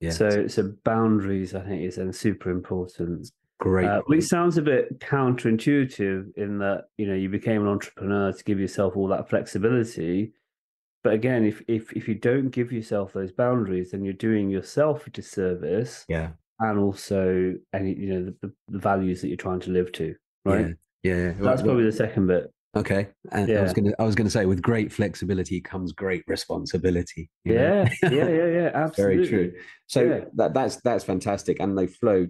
yeah. 0.00 0.10
So, 0.10 0.48
so 0.48 0.72
boundaries, 0.84 1.54
I 1.54 1.60
think, 1.60 1.82
is 1.82 1.96
then 1.96 2.12
super 2.12 2.50
important. 2.50 3.30
Great. 3.60 3.86
Uh, 3.86 4.02
which 4.06 4.24
sounds 4.24 4.56
a 4.56 4.62
bit 4.62 4.98
counterintuitive 5.00 6.36
in 6.36 6.58
that 6.58 6.84
you 6.98 7.06
know 7.06 7.14
you 7.14 7.28
became 7.28 7.62
an 7.62 7.68
entrepreneur 7.68 8.32
to 8.32 8.44
give 8.44 8.58
yourself 8.60 8.96
all 8.96 9.08
that 9.08 9.28
flexibility, 9.28 10.32
but 11.04 11.12
again, 11.12 11.44
if 11.44 11.62
if 11.68 11.92
if 11.92 12.08
you 12.08 12.14
don't 12.14 12.48
give 12.48 12.72
yourself 12.72 13.12
those 13.12 13.30
boundaries, 13.30 13.90
then 13.90 14.04
you're 14.04 14.14
doing 14.14 14.48
yourself 14.48 15.06
a 15.06 15.10
disservice, 15.10 16.06
yeah, 16.08 16.30
and 16.60 16.78
also 16.78 17.54
any 17.74 17.94
you 17.94 18.08
know 18.08 18.32
the, 18.40 18.52
the 18.68 18.78
values 18.78 19.20
that 19.20 19.28
you're 19.28 19.36
trying 19.36 19.60
to 19.60 19.70
live 19.70 19.92
to, 19.92 20.14
right? 20.46 20.74
yeah, 21.02 21.14
yeah. 21.16 21.32
That's 21.32 21.60
Well, 21.60 21.64
probably 21.64 21.84
the 21.84 21.92
second 21.92 22.26
bit. 22.26 22.50
Okay. 22.76 23.08
And 23.32 23.50
I 23.56 23.62
was 23.62 23.72
gonna 23.72 23.92
I 23.98 24.04
was 24.04 24.14
gonna 24.14 24.30
say, 24.30 24.46
with 24.46 24.62
great 24.62 24.92
flexibility 24.92 25.60
comes 25.60 25.92
great 25.92 26.24
responsibility. 26.26 27.30
Yeah, 27.44 27.88
yeah, 28.02 28.28
yeah, 28.28 28.46
yeah. 28.46 28.70
Absolutely. 28.74 29.16
Very 29.16 29.28
true. 29.28 29.52
So 29.86 30.02
Yeah. 30.02 30.24
that 30.34 30.54
that's 30.54 30.76
that's 30.82 31.04
fantastic, 31.04 31.60
and 31.60 31.76
they 31.76 31.86
flow 31.86 32.26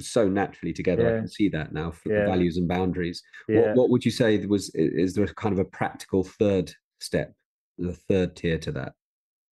so 0.00 0.28
naturally 0.28 0.72
together. 0.72 1.06
I 1.16 1.18
can 1.20 1.28
see 1.28 1.48
that 1.50 1.72
now. 1.72 1.90
For 1.92 2.12
Yeah. 2.12 2.26
values 2.26 2.56
and 2.56 2.68
boundaries. 2.68 3.22
Yeah. 3.48 3.60
What 3.60 3.76
what 3.76 3.90
would 3.90 4.04
you 4.04 4.10
say 4.10 4.44
was 4.46 4.70
is 4.74 5.14
there 5.14 5.24
a 5.24 5.34
kind 5.34 5.52
of 5.52 5.58
a 5.58 5.64
practical 5.68 6.24
third 6.24 6.72
step, 7.00 7.34
the 7.78 7.92
third 7.92 8.36
tier 8.36 8.58
to 8.58 8.72
that? 8.72 8.92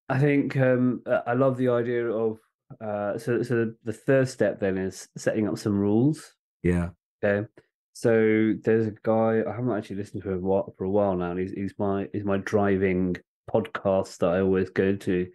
I 0.09 0.19
think 0.19 0.57
um, 0.57 1.01
I 1.27 1.33
love 1.33 1.57
the 1.57 1.69
idea 1.69 2.07
of 2.09 2.39
uh, 2.81 3.17
so 3.17 3.41
so 3.43 3.71
the 3.83 3.93
third 3.93 4.27
step 4.27 4.59
then 4.59 4.77
is 4.77 5.07
setting 5.17 5.47
up 5.47 5.57
some 5.57 5.77
rules. 5.77 6.33
Yeah, 6.63 6.89
Okay. 7.23 7.47
So 7.93 8.53
there's 8.63 8.87
a 8.87 8.95
guy 9.03 9.43
I 9.47 9.51
haven't 9.55 9.71
actually 9.71 9.97
listened 9.97 10.23
to 10.23 10.31
him 10.31 10.41
for 10.41 10.83
a 10.83 10.89
while 10.89 11.15
now. 11.15 11.31
And 11.31 11.39
he's 11.39 11.51
he's 11.51 11.73
my 11.77 12.07
he's 12.11 12.25
my 12.25 12.37
driving 12.37 13.15
podcast 13.53 14.17
that 14.17 14.29
I 14.29 14.41
always 14.41 14.69
go 14.69 14.95
to. 14.95 15.27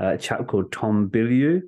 Uh, 0.00 0.12
a 0.14 0.18
chap 0.18 0.46
called 0.46 0.72
Tom 0.72 1.10
Bilyeu. 1.10 1.62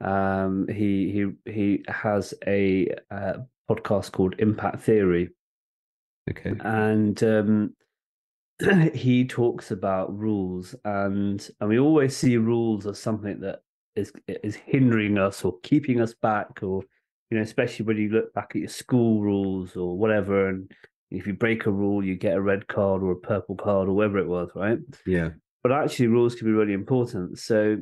Um, 0.00 0.68
he 0.68 1.10
he 1.44 1.52
he 1.52 1.84
has 1.88 2.34
a 2.46 2.88
uh, 3.10 3.34
podcast 3.68 4.12
called 4.12 4.36
Impact 4.38 4.80
Theory. 4.82 5.30
Okay. 6.30 6.54
And 6.60 7.22
um, 7.24 7.74
he 8.94 9.26
talks 9.26 9.70
about 9.70 10.16
rules, 10.16 10.74
and 10.84 11.48
and 11.60 11.68
we 11.68 11.78
always 11.78 12.16
see 12.16 12.36
rules 12.36 12.86
as 12.86 13.00
something 13.00 13.40
that 13.40 13.60
is 13.96 14.12
is 14.28 14.54
hindering 14.54 15.18
us 15.18 15.44
or 15.44 15.58
keeping 15.62 16.00
us 16.00 16.14
back, 16.14 16.62
or 16.62 16.82
you 17.30 17.36
know, 17.36 17.42
especially 17.42 17.86
when 17.86 17.96
you 17.96 18.10
look 18.10 18.32
back 18.34 18.52
at 18.54 18.60
your 18.60 18.68
school 18.68 19.22
rules 19.22 19.76
or 19.76 19.96
whatever, 19.96 20.48
and 20.48 20.70
if 21.10 21.26
you 21.26 21.34
break 21.34 21.66
a 21.66 21.70
rule, 21.70 22.04
you 22.04 22.16
get 22.16 22.36
a 22.36 22.40
red 22.40 22.66
card 22.68 23.02
or 23.02 23.12
a 23.12 23.16
purple 23.16 23.56
card 23.56 23.88
or 23.88 23.92
whatever 23.92 24.18
it 24.18 24.28
was, 24.28 24.50
right? 24.54 24.78
Yeah. 25.06 25.30
But 25.62 25.72
actually, 25.72 26.08
rules 26.08 26.34
can 26.34 26.46
be 26.46 26.52
really 26.52 26.74
important. 26.74 27.38
So 27.38 27.78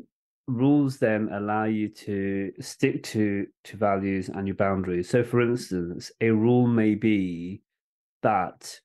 rules 0.47 0.99
then 0.99 1.29
allow 1.33 1.65
you 1.65 1.89
to 1.89 2.53
stick 2.61 3.03
to 3.03 3.47
to 3.65 3.77
values 3.77 4.29
and 4.29 4.47
your 4.47 4.57
boundaries. 4.57 5.09
So, 5.09 5.25
for 5.25 5.41
instance, 5.41 6.11
a 6.21 6.31
rule 6.31 6.67
may 6.67 6.95
be 6.95 7.63
that 8.23 8.81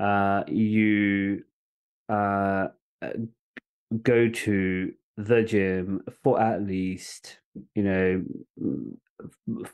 uh, 0.00 0.42
you 0.48 1.44
uh, 2.08 2.68
go 4.02 4.28
to 4.28 4.92
the 5.16 5.42
gym 5.42 6.02
for 6.22 6.40
at 6.40 6.62
least 6.62 7.38
you 7.74 7.82
know 7.82 8.24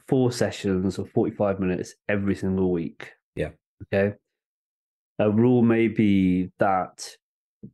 four 0.07 0.33
sessions 0.33 0.99
or 0.99 1.07
45 1.07 1.61
minutes 1.61 1.95
every 2.09 2.35
single 2.35 2.71
week. 2.73 3.13
Yeah. 3.37 3.51
Okay? 3.85 4.15
A 5.19 5.31
rule 5.31 5.63
may 5.63 5.89
be 5.89 6.51
that 6.59 7.09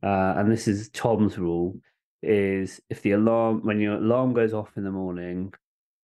uh, 0.03 0.33
and 0.37 0.51
this 0.51 0.67
is 0.67 0.89
tom's 0.89 1.37
rule 1.37 1.77
is 2.23 2.81
if 2.89 3.01
the 3.03 3.11
alarm 3.11 3.61
when 3.63 3.79
your 3.79 3.95
alarm 3.95 4.33
goes 4.33 4.53
off 4.53 4.77
in 4.77 4.83
the 4.83 4.91
morning 4.91 5.53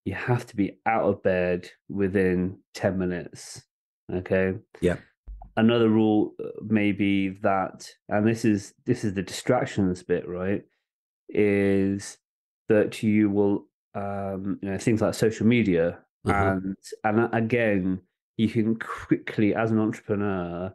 you 0.06 0.14
have 0.14 0.46
to 0.48 0.56
be 0.56 0.78
out 0.86 1.04
of 1.04 1.24
bed 1.24 1.70
within 1.90 2.58
10 2.74 2.98
minutes. 2.98 3.64
Okay? 4.14 4.54
Yeah. 4.82 4.98
Another 5.58 5.90
rule 5.90 6.34
uh, 6.44 6.50
may 6.64 6.92
be 6.92 7.30
that 7.42 7.88
and 8.10 8.28
this 8.28 8.46
is 8.46 8.74
this 8.86 9.04
is 9.04 9.14
the 9.14 9.24
distractions 9.24 10.04
bit 10.04 10.28
right 10.28 10.64
is 11.30 12.18
that 12.70 13.04
you 13.04 13.30
will 13.30 13.66
um 13.96 14.60
you 14.62 14.70
know 14.70 14.78
things 14.78 15.02
like 15.02 15.14
social 15.14 15.46
media 15.46 16.00
uh-huh. 16.26 16.52
and 16.52 16.78
and 17.04 17.34
again 17.34 18.00
you 18.38 18.48
can 18.48 18.78
quickly 18.78 19.54
as 19.54 19.72
an 19.72 19.80
entrepreneur 19.80 20.74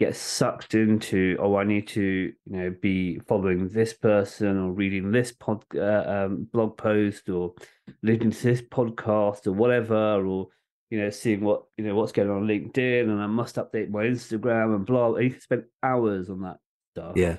get 0.00 0.14
sucked 0.14 0.74
into 0.74 1.36
oh 1.40 1.56
i 1.56 1.64
need 1.64 1.86
to 1.86 2.32
you 2.46 2.56
know 2.56 2.74
be 2.80 3.18
following 3.20 3.68
this 3.68 3.92
person 3.92 4.58
or 4.58 4.72
reading 4.72 5.10
this 5.10 5.32
pod 5.32 5.64
uh, 5.76 6.04
um, 6.06 6.48
blog 6.52 6.76
post 6.76 7.28
or 7.28 7.54
listening 8.02 8.30
to 8.30 8.42
this 8.42 8.62
podcast 8.62 9.46
or 9.46 9.52
whatever 9.52 10.24
or 10.24 10.48
you 10.90 11.00
know 11.00 11.10
seeing 11.10 11.40
what 11.40 11.64
you 11.76 11.84
know 11.84 11.94
what's 11.94 12.12
going 12.12 12.30
on 12.30 12.46
linkedin 12.46 13.02
and 13.02 13.20
i 13.20 13.26
must 13.26 13.56
update 13.56 13.90
my 13.90 14.04
instagram 14.04 14.74
and 14.74 14.86
blah 14.86 15.14
and 15.14 15.24
you 15.24 15.30
can 15.30 15.40
spend 15.40 15.64
hours 15.82 16.30
on 16.30 16.42
that 16.42 16.58
stuff 16.94 17.12
yeah. 17.16 17.38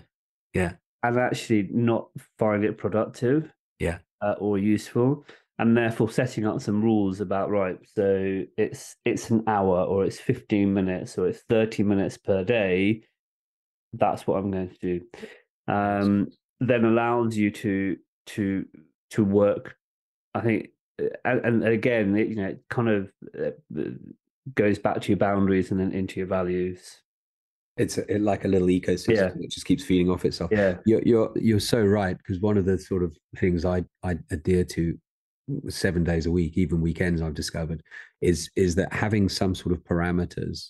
Yeah. 0.53 0.73
and 1.03 1.17
actually 1.17 1.69
not 1.71 2.09
find 2.37 2.63
it 2.63 2.77
productive. 2.77 3.51
Yeah 3.79 3.99
uh, 4.21 4.35
or 4.39 4.57
useful 4.57 5.25
and 5.59 5.75
therefore 5.75 6.09
setting 6.09 6.45
up 6.45 6.61
some 6.61 6.81
rules 6.81 7.19
about 7.19 7.49
right 7.49 7.77
so 7.83 8.43
it's 8.57 8.95
it's 9.05 9.29
an 9.29 9.43
hour 9.47 9.83
or 9.83 10.05
it's 10.05 10.19
15 10.19 10.73
minutes 10.73 11.17
or 11.17 11.27
it's 11.27 11.41
30 11.49 11.83
minutes 11.83 12.17
per 12.17 12.43
day 12.43 13.03
that's 13.93 14.25
what 14.25 14.37
i'm 14.37 14.51
going 14.51 14.69
to 14.69 14.99
do. 14.99 15.05
Um, 15.71 16.29
then 16.59 16.85
allows 16.85 17.37
you 17.37 17.51
to 17.51 17.97
to 18.27 18.65
to 19.11 19.23
work 19.23 19.75
i 20.33 20.41
think 20.41 20.69
and, 21.23 21.45
and 21.45 21.63
again 21.67 22.15
it, 22.15 22.27
you 22.27 22.35
know 22.35 22.47
it 22.49 22.63
kind 22.69 22.89
of 22.89 23.11
uh, 23.39 23.81
goes 24.55 24.79
back 24.79 25.01
to 25.01 25.09
your 25.09 25.17
boundaries 25.17 25.71
and 25.71 25.79
then 25.79 25.91
into 25.91 26.19
your 26.19 26.27
values 26.27 27.01
it's 27.79 27.97
a, 27.97 28.19
like 28.19 28.43
a 28.43 28.47
little 28.47 28.67
ecosystem 28.67 29.15
yeah. 29.15 29.29
that 29.29 29.49
just 29.49 29.65
keeps 29.65 29.83
feeding 29.83 30.09
off 30.09 30.25
itself. 30.25 30.51
Yeah, 30.51 30.75
you're 30.85 31.01
you're 31.03 31.31
you're 31.35 31.59
so 31.59 31.81
right 31.81 32.17
because 32.17 32.41
one 32.41 32.57
of 32.57 32.65
the 32.65 32.77
sort 32.77 33.03
of 33.03 33.15
things 33.37 33.65
I 33.65 33.85
I 34.03 34.17
adhere 34.31 34.65
to 34.65 34.97
seven 35.69 36.03
days 36.03 36.25
a 36.25 36.31
week, 36.31 36.57
even 36.57 36.81
weekends, 36.81 37.21
I've 37.21 37.33
discovered 37.33 37.81
is 38.21 38.49
is 38.55 38.75
that 38.75 38.93
having 38.93 39.29
some 39.29 39.55
sort 39.55 39.73
of 39.73 39.83
parameters. 39.83 40.69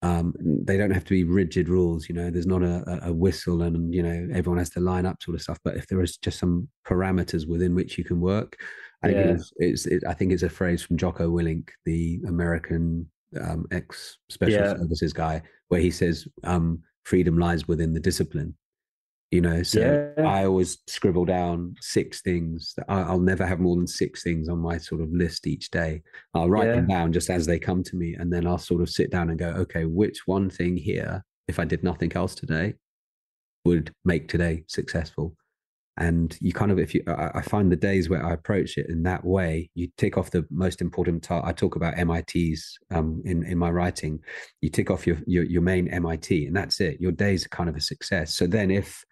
Um, 0.00 0.32
they 0.38 0.76
don't 0.76 0.92
have 0.92 1.02
to 1.06 1.10
be 1.10 1.24
rigid 1.24 1.68
rules, 1.68 2.08
you 2.08 2.14
know. 2.14 2.30
There's 2.30 2.46
not 2.46 2.62
a, 2.62 3.00
a 3.02 3.12
whistle, 3.12 3.62
and 3.62 3.92
you 3.92 4.04
know 4.04 4.28
everyone 4.32 4.58
has 4.58 4.70
to 4.70 4.80
line 4.80 5.06
up, 5.06 5.20
sort 5.20 5.34
of 5.34 5.42
stuff. 5.42 5.58
But 5.64 5.76
if 5.76 5.88
there 5.88 6.00
is 6.02 6.18
just 6.18 6.38
some 6.38 6.68
parameters 6.86 7.48
within 7.48 7.74
which 7.74 7.98
you 7.98 8.04
can 8.04 8.20
work, 8.20 8.56
I 9.02 9.08
think 9.08 9.18
yeah. 9.18 9.32
it's, 9.32 9.52
it's 9.56 9.86
it, 9.86 10.04
I 10.06 10.14
think 10.14 10.30
it's 10.30 10.44
a 10.44 10.48
phrase 10.48 10.82
from 10.82 10.98
Jocko 10.98 11.28
Willink, 11.28 11.70
the 11.84 12.20
American 12.28 13.10
um, 13.40 13.66
ex 13.70 14.18
special 14.28 14.60
yeah. 14.60 14.76
services 14.76 15.12
guy, 15.12 15.42
where 15.68 15.80
he 15.80 15.90
says 15.90 16.26
um, 16.44 16.82
freedom 17.04 17.38
lies 17.38 17.68
within 17.68 17.92
the 17.92 18.00
discipline 18.00 18.54
you 19.30 19.40
know 19.42 19.62
so 19.62 20.12
yeah. 20.16 20.24
i 20.24 20.44
always 20.44 20.78
scribble 20.86 21.24
down 21.24 21.74
six 21.80 22.22
things 22.22 22.74
I, 22.88 23.12
will 23.12 23.20
never 23.20 23.46
have 23.46 23.60
more 23.60 23.76
than 23.76 23.86
six 23.86 24.22
things 24.22 24.48
on 24.48 24.58
my 24.58 24.78
sort 24.78 25.02
of 25.02 25.12
list 25.12 25.46
each 25.46 25.70
day 25.70 26.02
i'll 26.34 26.48
write 26.48 26.68
yeah. 26.68 26.76
them 26.76 26.86
down 26.86 27.12
just 27.12 27.28
as 27.28 27.44
they 27.44 27.58
come 27.58 27.82
to 27.84 27.96
me 27.96 28.14
and 28.14 28.32
then 28.32 28.46
i'll 28.46 28.58
sort 28.58 28.80
of 28.80 28.88
sit 28.88 29.10
down 29.10 29.28
and 29.28 29.38
go 29.38 29.48
okay 29.48 29.84
which 29.84 30.26
one 30.26 30.48
thing 30.48 30.76
here 30.76 31.24
if 31.46 31.58
i 31.58 31.64
did 31.64 31.84
nothing 31.84 32.12
else 32.14 32.34
today 32.34 32.74
would 33.64 33.92
make 34.04 34.28
today 34.28 34.64
successful 34.66 35.36
and 35.98 36.38
you 36.40 36.52
kind 36.52 36.70
of 36.70 36.78
if 36.78 36.94
you 36.94 37.02
i 37.08 37.42
find 37.42 37.70
the 37.70 37.76
days 37.76 38.08
where 38.08 38.24
i 38.24 38.32
approach 38.32 38.78
it 38.78 38.86
in 38.88 39.02
that 39.02 39.24
way 39.24 39.68
you 39.74 39.88
tick 39.96 40.16
off 40.16 40.30
the 40.30 40.46
most 40.50 40.80
important 40.80 41.22
task 41.22 41.44
i 41.46 41.52
talk 41.52 41.76
about 41.76 41.96
mits 41.96 42.78
um, 42.90 43.20
in 43.24 43.44
in 43.44 43.58
my 43.58 43.70
writing 43.70 44.20
you 44.60 44.70
tick 44.70 44.90
off 44.90 45.06
your, 45.06 45.18
your 45.26 45.44
your 45.44 45.62
main 45.62 45.86
mit 45.86 46.30
and 46.30 46.56
that's 46.56 46.80
it 46.80 47.00
your 47.00 47.12
day's 47.12 47.44
are 47.44 47.50
kind 47.50 47.68
of 47.68 47.76
a 47.76 47.80
success 47.80 48.34
so 48.34 48.46
then 48.46 48.70
if 48.70 49.04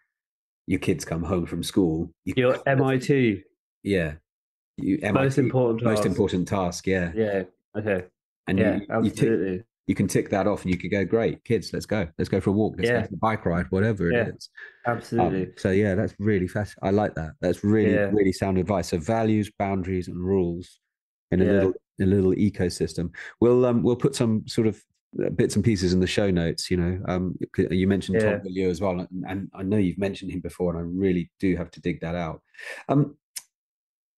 your 0.67 0.81
kids 0.81 1.05
come 1.05 1.23
home 1.23 1.47
from 1.47 1.63
school. 1.63 2.11
You 2.25 2.35
your 2.37 2.59
MIT. 2.67 3.45
Yeah. 3.83 4.15
You, 4.77 4.99
MIT, 5.03 5.25
most 5.25 5.39
important 5.39 5.85
most 5.85 5.99
task. 5.99 6.09
important 6.09 6.49
task. 6.49 6.87
Yeah. 6.87 7.13
Yeah. 7.15 7.43
Okay. 7.79 8.05
And 8.47 8.59
yeah, 8.59 8.77
you, 8.77 8.87
absolutely. 8.91 9.51
You, 9.53 9.59
tick, 9.59 9.67
you 9.87 9.95
can 9.95 10.09
tick 10.09 10.31
that 10.31 10.47
off, 10.47 10.63
and 10.63 10.73
you 10.73 10.79
could 10.79 10.91
go, 10.91 11.05
great, 11.05 11.45
kids, 11.45 11.73
let's 11.73 11.87
go, 11.87 12.09
let's 12.19 12.29
go 12.29 12.41
for 12.41 12.51
a 12.51 12.53
walk, 12.53 12.75
let's 12.77 12.91
yeah. 12.91 13.01
go 13.01 13.07
for 13.07 13.15
a 13.15 13.19
bike 13.19 13.47
ride, 13.47 13.67
whatever 13.71 14.11
yeah, 14.11 14.23
it 14.23 14.35
is. 14.37 14.51
Absolutely. 14.87 15.43
Um, 15.43 15.53
so 15.57 15.71
yeah, 15.71 15.95
that's 15.95 16.15
really 16.19 16.49
fast. 16.49 16.77
I 16.83 16.91
like 16.91 17.15
that. 17.15 17.33
That's 17.41 17.63
really 17.63 17.95
yeah. 17.95 18.11
really 18.13 18.33
sound 18.33 18.59
advice. 18.59 18.89
So 18.89 18.99
values, 18.99 19.51
boundaries, 19.59 20.09
and 20.09 20.19
rules 20.19 20.81
in 21.31 21.41
a 21.41 21.45
little 21.45 21.73
a 22.01 22.05
little 22.05 22.33
ecosystem. 22.33 23.11
We'll 23.41 23.65
um 23.65 23.83
we'll 23.83 23.97
put 23.97 24.15
some 24.15 24.47
sort 24.47 24.67
of 24.67 24.83
uh, 25.25 25.31
bits 25.31 25.57
and 25.57 25.65
pieces 25.65 25.93
in 25.93 26.01
the 26.01 26.07
show 26.07 26.31
notes. 26.31 26.71
You 26.71 26.77
know, 26.77 27.03
um, 27.09 27.37
you 27.71 27.87
mentioned. 27.87 28.21
Tom 28.21 28.41
Bilyeu 28.41 28.71
as 28.71 28.81
well, 28.81 29.01
and, 29.01 29.25
and, 29.29 29.51
I 29.55 29.63
know 29.63 29.77
you've 29.77 29.99
mentioned 29.99 30.33
him 30.33 30.41
before, 30.41 30.75
and 30.75 30.79
I 30.79 30.83
really 30.83 31.31
do 31.41 31.57
have 31.57 31.71
to 31.73 31.81
dig 31.81 32.01
that 32.01 32.15
out. 32.15 32.43
Um, 32.89 33.17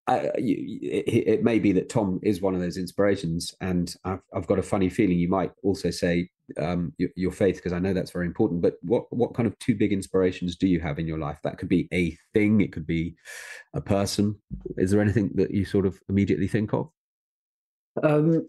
I, 0.07 0.31
it, 0.35 1.27
it, 1.27 1.43
may 1.43 1.59
be 1.59 1.73
that 1.73 1.89
Tom 1.89 2.19
is 2.23 2.41
one 2.41 2.55
of 2.55 2.61
those 2.61 2.77
inspirations, 2.77 3.53
and 3.59 3.93
I've, 4.05 4.21
I've 4.33 4.47
got 4.47 4.59
a 4.59 4.63
funny 4.63 4.89
feeling 4.89 5.19
you 5.19 5.27
might 5.27 5.51
also 5.63 5.91
say 5.91 6.29
um, 6.57 6.93
your, 6.97 7.09
your, 7.15 7.31
faith 7.31 7.57
because 7.57 7.73
I 7.73 7.79
know 7.79 7.93
that's 7.93 8.11
very 8.11 8.25
important. 8.25 8.61
But 8.61 8.75
what 8.83 9.05
what 9.11 9.33
kind 9.33 9.47
of 9.47 9.59
two 9.59 9.75
big 9.75 9.91
inspirations 9.91 10.55
do 10.55 10.65
you 10.67 10.79
have 10.79 10.97
in 10.97 11.07
your 11.07 11.19
life? 11.19 11.39
That 11.43 11.57
could 11.57 11.67
be 11.67 11.89
a 11.93 12.17
thing, 12.33 12.61
it 12.61 12.71
could 12.71 12.87
be 12.87 13.15
a 13.73 13.81
person. 13.81 14.35
Is 14.77 14.91
there 14.91 15.01
anything 15.01 15.31
that 15.35 15.51
you 15.51 15.65
sort 15.65 15.85
of 15.85 15.99
immediately 16.07 16.47
think 16.47 16.73
of? 16.73 16.89
Um, 18.01 18.47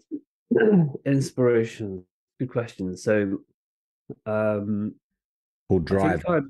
inspiration 1.05 2.05
good 2.39 2.49
question. 2.49 2.97
So, 2.97 3.39
um, 4.25 4.95
or 5.67 5.79
driver, 5.79 6.49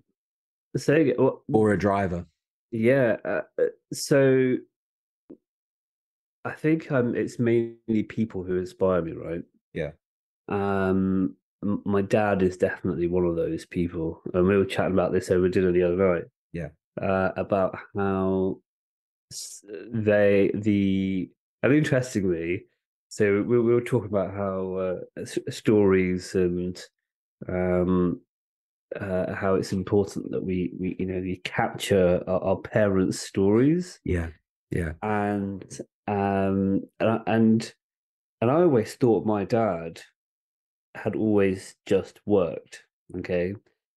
say 0.78 1.14
well, 1.18 1.44
or 1.52 1.74
a 1.74 1.78
driver. 1.78 2.26
Yeah. 2.72 3.18
Uh, 3.26 3.42
uh, 3.60 3.66
so, 3.92 4.56
I 6.46 6.52
think 6.52 6.92
um, 6.92 7.16
it's 7.16 7.40
mainly 7.40 8.04
people 8.04 8.44
who 8.44 8.58
inspire 8.58 9.02
me, 9.02 9.12
right? 9.12 9.44
Yeah. 9.74 9.92
Um, 10.48 11.36
my 11.62 12.02
dad 12.02 12.42
is 12.42 12.58
definitely 12.58 13.08
one 13.08 13.26
of 13.26 13.36
those 13.36 13.66
people, 13.66 14.22
and 14.34 14.48
we 14.48 14.58
were 14.58 14.66
chatting 14.66 14.94
about 14.94 15.12
this 15.12 15.30
over 15.30 15.50
dinner 15.50 15.72
the 15.72 15.84
other 15.84 16.14
night. 16.14 16.24
Yeah. 16.54 16.70
Uh, 17.00 17.32
about 17.38 17.78
how 17.96 18.60
they 19.94 20.52
the 20.56 21.30
and 21.62 21.74
interestingly 21.74 22.66
so 23.10 23.42
we, 23.42 23.60
we 23.60 23.74
were 23.74 23.82
talking 23.82 24.10
about 24.10 24.34
how 24.34 25.02
uh, 25.18 25.26
stories 25.50 26.36
and 26.36 26.82
um, 27.48 28.22
uh, 29.00 29.34
how 29.34 29.56
it's 29.56 29.74
important 29.74 30.32
that 30.32 30.44
we, 30.44 30.72
we 30.80 30.96
you 31.00 31.08
know 31.08 31.20
we 31.20 31.42
capture 31.44 32.24
our, 32.28 32.40
our 32.42 32.58
parents' 32.58 33.20
stories. 33.20 34.00
Yeah, 34.06 34.28
yeah, 34.70 34.94
and 35.02 35.66
um 36.10 36.82
and 37.00 37.22
and 37.28 37.74
and 38.42 38.52
I 38.52 38.56
always 38.56 38.96
thought 38.96 39.26
my 39.26 39.46
dad 39.46 40.02
had 40.96 41.16
always 41.16 41.76
just 41.86 42.20
worked. 42.26 42.84
Okay. 43.18 43.54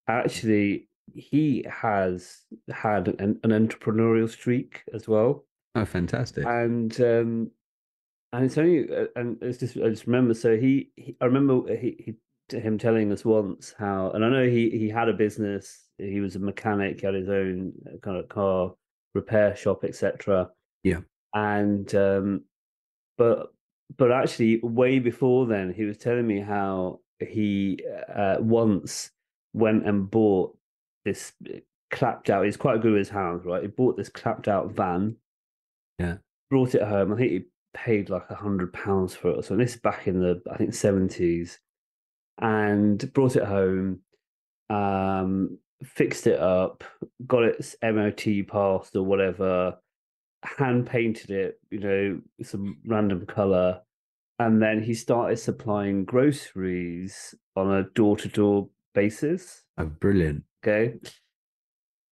Actually, 0.09 0.89
he 1.15 1.65
has 1.71 2.43
had 2.73 3.09
an, 3.21 3.39
an 3.45 3.51
entrepreneurial 3.51 4.29
streak 4.29 4.83
as 4.93 5.09
well. 5.09 5.45
Oh, 5.75 5.85
fantastic! 5.85 6.45
And 6.45 6.93
um, 7.01 7.51
and 8.33 8.45
it's 8.45 8.59
only 8.59 8.89
uh, 8.95 9.07
and 9.17 9.39
it's 9.41 9.59
just 9.59 9.77
I 9.77 9.89
just 9.89 10.07
remember. 10.07 10.35
So 10.35 10.57
he, 10.57 10.91
he 10.97 11.17
I 11.21 11.27
remember 11.27 11.75
he, 11.77 11.97
he 11.99 12.59
him 12.59 12.77
telling 12.79 13.11
us 13.13 13.25
once 13.25 13.75
how, 13.79 14.11
and 14.11 14.25
I 14.25 14.29
know 14.29 14.47
he 14.47 14.71
he 14.71 14.89
had 14.89 15.09
a 15.09 15.15
business. 15.15 15.87
He 15.99 16.21
was 16.21 16.37
a 16.37 16.41
mechanic. 16.41 17.01
He 17.01 17.07
had 17.07 17.15
his 17.15 17.29
own 17.29 17.73
uh, 17.87 17.99
kind 18.03 18.19
of 18.19 18.29
car 18.29 18.75
repair 19.15 19.55
shop, 19.57 19.85
etc. 19.85 20.51
Yeah. 20.83 21.01
And 21.35 21.93
um, 21.95 22.45
but 23.19 23.53
but 23.97 24.13
actually, 24.13 24.61
way 24.63 24.99
before 24.99 25.47
then, 25.47 25.73
he 25.73 25.85
was 25.85 25.99
telling 25.99 26.27
me 26.27 26.41
how 26.41 27.01
he 27.19 27.79
uh, 28.15 28.37
once 28.41 29.11
went 29.53 29.87
and 29.87 30.11
bought 30.11 30.57
this 31.05 31.33
uh, 31.49 31.59
clapped 31.91 32.31
out. 32.31 32.45
He's 32.45 32.57
quite 32.57 32.81
good 32.81 32.93
with 32.93 33.01
his 33.01 33.09
hands, 33.09 33.45
right? 33.45 33.63
He 33.63 33.69
bought 33.69 33.97
this 33.97 34.09
clapped 34.09 34.49
out 34.49 34.73
van. 34.73 35.17
Yeah. 35.99 36.17
Brought 36.51 36.75
it 36.75 36.83
home. 36.83 37.13
I 37.13 37.17
think 37.17 37.31
he 37.31 37.45
paid 37.75 38.11
like 38.11 38.29
a 38.31 38.35
hundred 38.35 38.73
pounds 38.73 39.15
for 39.15 39.31
it. 39.39 39.45
So 39.45 39.57
this 39.57 39.75
is 39.75 39.81
back 39.81 40.07
in 40.07 40.21
the 40.21 40.43
I 40.51 40.57
think 40.57 40.75
seventies, 40.75 41.59
and 42.41 43.13
brought 43.13 43.37
it 43.37 43.45
home. 43.45 44.01
Um, 44.71 45.59
fixed 45.85 46.27
it 46.27 46.39
up, 46.39 46.85
got 47.27 47.43
its 47.43 47.77
MOT 47.83 48.25
passed 48.47 48.97
or 48.97 49.03
whatever, 49.03 49.77
hand 50.43 50.87
painted 50.87 51.31
it, 51.31 51.61
you 51.71 51.81
know, 51.81 52.21
some 52.43 52.79
random 52.87 53.27
color, 53.27 53.81
and 54.39 54.61
then 54.61 54.83
he 54.83 54.95
started 54.95 55.37
supplying 55.39 56.05
groceries 56.05 57.35
on 57.57 57.73
a 57.73 57.85
door 57.95 58.17
to 58.17 58.29
door 58.29 58.69
basis. 58.95 59.63
Oh, 59.79 59.87
brilliant. 59.87 60.45
Okay. 60.65 60.95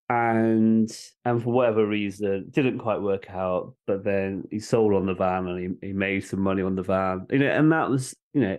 And 0.08 0.90
and 1.24 1.42
for 1.42 1.52
whatever 1.52 1.86
reason, 1.86 2.48
didn't 2.50 2.78
quite 2.78 3.00
work 3.00 3.30
out. 3.30 3.74
But 3.86 4.04
then 4.04 4.44
he 4.50 4.58
sold 4.58 4.94
on 4.94 5.06
the 5.06 5.14
van 5.14 5.46
and 5.46 5.78
he, 5.80 5.88
he 5.88 5.92
made 5.92 6.24
some 6.24 6.40
money 6.40 6.62
on 6.62 6.74
the 6.74 6.82
van. 6.82 7.26
You 7.30 7.38
know, 7.38 7.50
and 7.50 7.70
that 7.72 7.88
was, 7.88 8.14
you 8.32 8.40
know, 8.40 8.58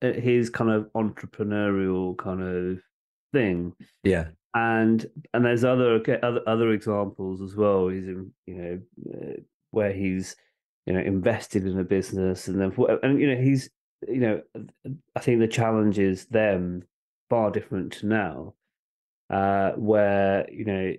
his 0.00 0.50
kind 0.50 0.70
of 0.70 0.88
entrepreneurial 0.94 2.16
kind 2.16 2.42
of 2.42 2.80
thing. 3.32 3.72
Yeah. 4.02 4.28
And 4.54 5.06
and 5.32 5.44
there's 5.44 5.64
other 5.64 6.02
other 6.22 6.40
other 6.46 6.72
examples 6.72 7.40
as 7.40 7.54
well. 7.54 7.88
He's 7.88 8.08
in, 8.08 8.32
you 8.46 8.54
know, 8.54 8.80
uh, 9.14 9.40
where 9.70 9.92
he's 9.92 10.34
you 10.86 10.92
know 10.92 11.00
invested 11.00 11.66
in 11.66 11.78
a 11.78 11.84
business 11.84 12.48
and 12.48 12.60
then 12.60 12.74
and 13.02 13.20
you 13.20 13.32
know 13.32 13.40
he's 13.40 13.70
you 14.08 14.20
know 14.20 14.42
I 15.14 15.20
think 15.20 15.38
the 15.38 15.46
challenge 15.46 15.98
is 15.98 16.26
them 16.26 16.82
far 17.28 17.52
different 17.52 17.92
to 17.92 18.06
now 18.06 18.54
uh, 19.30 19.72
where 19.72 20.46
you 20.50 20.64
know 20.64 20.94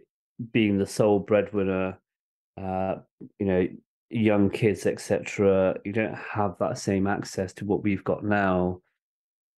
being 0.52 0.78
the 0.78 0.88
sole 0.88 1.20
breadwinner, 1.20 1.99
uh, 2.60 2.95
you 3.39 3.45
know, 3.45 3.68
young 4.10 4.49
kids, 4.49 4.86
etc. 4.86 5.76
You 5.86 5.93
don't 5.93 6.16
have 6.16 6.56
that 6.60 6.78
same 6.78 7.08
access 7.08 7.54
to 7.54 7.66
what 7.66 7.84
we've 7.84 8.04
got 8.04 8.24
now. 8.24 8.82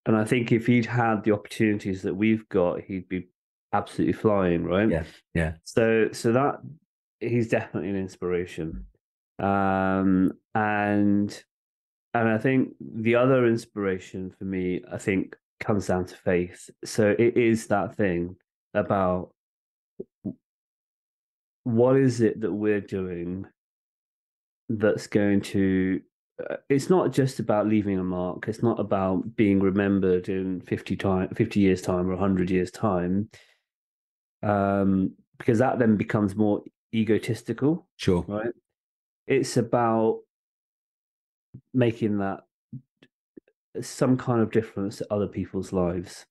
And 0.06 0.18
I 0.18 0.26
think 0.26 0.52
if 0.52 0.68
he'd 0.68 0.86
had 0.86 1.24
the 1.24 1.32
opportunities 1.32 2.02
that 2.02 2.16
we've 2.16 2.48
got, 2.50 2.82
he'd 2.82 3.08
be 3.08 3.28
absolutely 3.74 4.14
flying, 4.14 4.64
right? 4.64 4.90
Yeah, 4.90 5.04
yeah. 5.34 5.54
So, 5.64 6.10
so 6.12 6.32
that 6.32 6.60
he's 7.20 7.50
definitely 7.50 7.90
an 7.90 7.98
inspiration. 7.98 8.86
Um, 9.40 10.34
and 10.56 11.44
and 12.14 12.30
I 12.30 12.38
think 12.38 12.76
the 12.80 13.16
other 13.16 13.48
inspiration 13.48 14.32
for 14.32 14.46
me, 14.46 14.82
I 14.92 14.98
think, 14.98 15.36
comes 15.60 15.88
down 15.88 16.06
to 16.06 16.16
faith. 16.16 16.70
So 16.86 17.16
it 17.18 17.38
is 17.38 17.68
that 17.68 17.96
thing 17.96 18.36
about 18.74 19.34
what 21.64 21.96
is 21.96 22.22
it 22.22 22.42
that 22.42 22.52
we're 22.52 22.82
doing 22.82 23.46
that's 24.70 25.08
going 25.08 25.42
to 25.42 26.02
uh, 26.50 26.56
it's 26.70 26.90
not 26.90 27.12
just 27.12 27.40
about 27.40 27.68
leaving 27.68 28.00
a 28.00 28.04
mark 28.04 28.48
it's 28.48 28.64
not 28.64 28.80
about 28.80 29.36
being 29.36 29.60
remembered 29.60 30.30
in 30.30 30.60
50 30.62 30.96
time 30.96 31.30
50 31.30 31.60
years 31.60 31.82
time 31.82 32.08
or 32.08 32.16
100 32.16 32.50
years 32.50 32.72
time 32.72 33.30
um 34.44 35.12
because 35.38 35.60
that 35.60 35.80
then 35.80 35.98
becomes 35.98 36.36
more 36.36 36.62
egotistical 36.94 37.88
sure. 37.98 38.24
right? 38.28 38.54
It's 39.28 39.58
about 39.58 40.20
making 41.74 42.20
that 42.20 42.42
some 43.82 44.18
kind 44.18 44.42
of 44.42 44.52
difference 44.52 44.98
to 44.98 45.08
other 45.12 45.28
people's 45.28 45.74
lives. 45.74 46.26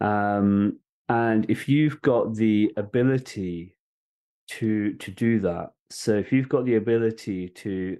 Um 0.00 0.78
and 1.08 1.50
if 1.50 1.68
you've 1.68 2.00
got 2.02 2.34
the 2.34 2.72
ability 2.76 3.76
to 4.48 4.94
to 4.94 5.10
do 5.10 5.40
that 5.40 5.72
so 5.90 6.14
if 6.16 6.32
you've 6.32 6.48
got 6.48 6.64
the 6.64 6.76
ability 6.76 7.48
to 7.48 7.98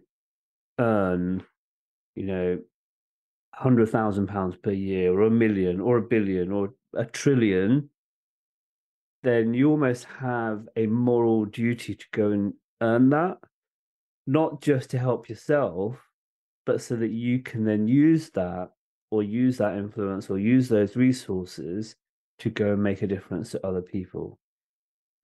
earn 0.79 1.43
you 2.15 2.25
know 2.25 2.59
hundred 3.55 3.89
thousand 3.89 4.29
pounds 4.29 4.57
per 4.57 4.71
year 4.71 5.13
or 5.13 5.23
a 5.23 5.31
million 5.31 5.81
or 5.81 5.99
a 5.99 6.03
billion 6.03 6.53
or 6.53 6.75
a 6.95 7.05
trillion 7.05 7.91
then 9.23 9.55
you 9.55 9.71
almost 9.71 10.05
have 10.05 10.69
a 10.77 10.87
moral 10.87 11.45
duty 11.45 11.95
to 11.95 12.05
go 12.13 12.31
and 12.31 12.55
earn 12.81 13.11
that 13.11 13.39
not 14.27 14.61
just 14.61 14.91
to 14.91 14.99
help 14.99 15.29
yourself 15.29 15.97
but 16.67 16.83
so 16.83 16.95
that 16.97 17.11
you 17.11 17.39
can 17.39 17.65
then 17.65 17.89
use 17.89 18.29
that 18.31 18.69
or 19.11 19.23
use 19.23 19.57
that 19.57 19.79
influence 19.79 20.29
or 20.29 20.39
use 20.39 20.69
those 20.69 20.97
resources 20.97 21.97
to 22.39 22.51
go 22.51 22.73
and 22.73 22.83
make 22.83 23.01
a 23.01 23.07
difference 23.07 23.51
to 23.51 23.67
other 23.67 23.81
people. 23.81 24.39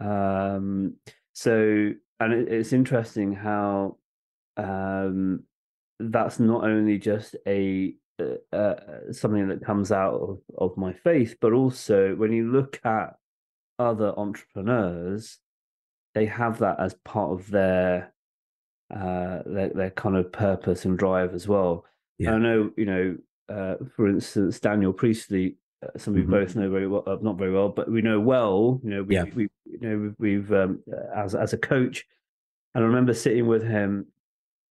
Um, 0.01 0.95
so, 1.35 1.91
and 2.21 2.33
it, 2.33 2.49
it's 2.49 2.73
interesting 2.73 3.35
how 3.35 3.99
um, 4.57 5.45
that's 6.01 6.41
not 6.41 6.65
only 6.65 6.99
just 6.99 7.37
a 7.47 7.95
uh, 8.23 8.57
uh, 8.57 9.13
something 9.13 9.49
that 9.49 9.65
comes 9.65 9.91
out 9.91 10.15
of, 10.15 10.39
of 10.57 10.77
my 10.77 10.93
faith, 10.93 11.37
but 11.41 11.53
also 11.53 12.15
when 12.15 12.33
you 12.33 12.51
look 12.51 12.81
at 12.85 13.17
other 13.79 14.13
entrepreneurs, 14.17 15.39
they 16.15 16.27
have 16.27 16.59
that 16.59 16.79
as 16.79 16.95
part 17.05 17.33
of 17.33 17.51
their 17.51 18.13
uh, 18.95 19.41
their, 19.47 19.71
their 19.71 19.91
kind 19.91 20.17
of 20.17 20.31
purpose 20.33 20.85
and 20.85 20.99
drive 20.99 21.35
as 21.35 21.49
well. 21.49 21.85
Yeah. 22.19 22.35
I 22.35 22.39
know, 22.39 22.71
you 22.77 22.85
know, 22.85 23.17
uh, 23.49 23.75
for 23.97 24.09
instance, 24.09 24.61
Daniel 24.61 24.93
Priestley 24.93 25.57
uh, 25.85 25.99
some 25.99 26.15
we 26.15 26.23
mm-hmm. 26.23 26.31
both 26.31 26.57
know 26.57 26.71
very 26.71 26.87
well, 26.87 27.03
uh, 27.07 27.17
not 27.21 27.39
very 27.39 27.53
well, 27.53 27.69
but 27.69 27.91
we 27.91 28.03
know 28.03 28.21
well. 28.21 28.81
You 28.83 28.91
know, 28.91 29.03
we, 29.03 29.15
yeah. 29.15 29.25
we 29.35 29.49
you 29.65 29.81
know 29.81 30.15
we've, 30.19 30.53
um, 30.53 30.81
uh, 30.91 31.19
as 31.19 31.35
as 31.35 31.53
a 31.53 31.59
coach, 31.59 32.05
and 32.75 32.85
I 32.85 32.87
remember 32.87 33.15
sitting 33.15 33.47
with 33.47 33.63
him 33.63 34.07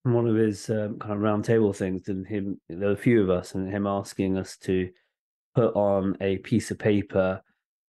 on 0.06 0.14
one 0.14 0.28
of 0.28 0.36
his 0.36 0.70
um, 0.70 1.00
kind 1.00 1.14
of 1.14 1.20
roundtable 1.20 1.76
things, 1.76 2.08
and 2.08 2.26
him 2.26 2.60
there 2.70 2.88
were 2.88 2.94
a 2.94 2.98
few 2.98 3.22
of 3.22 3.30
us, 3.30 3.54
and 3.56 3.70
him 3.70 3.86
asking 3.86 4.38
us 4.38 4.58
to 4.60 4.90
put 5.56 5.76
on 5.76 6.18
a 6.22 6.38
piece 6.38 6.72
of 6.72 6.80
paper 6.80 7.42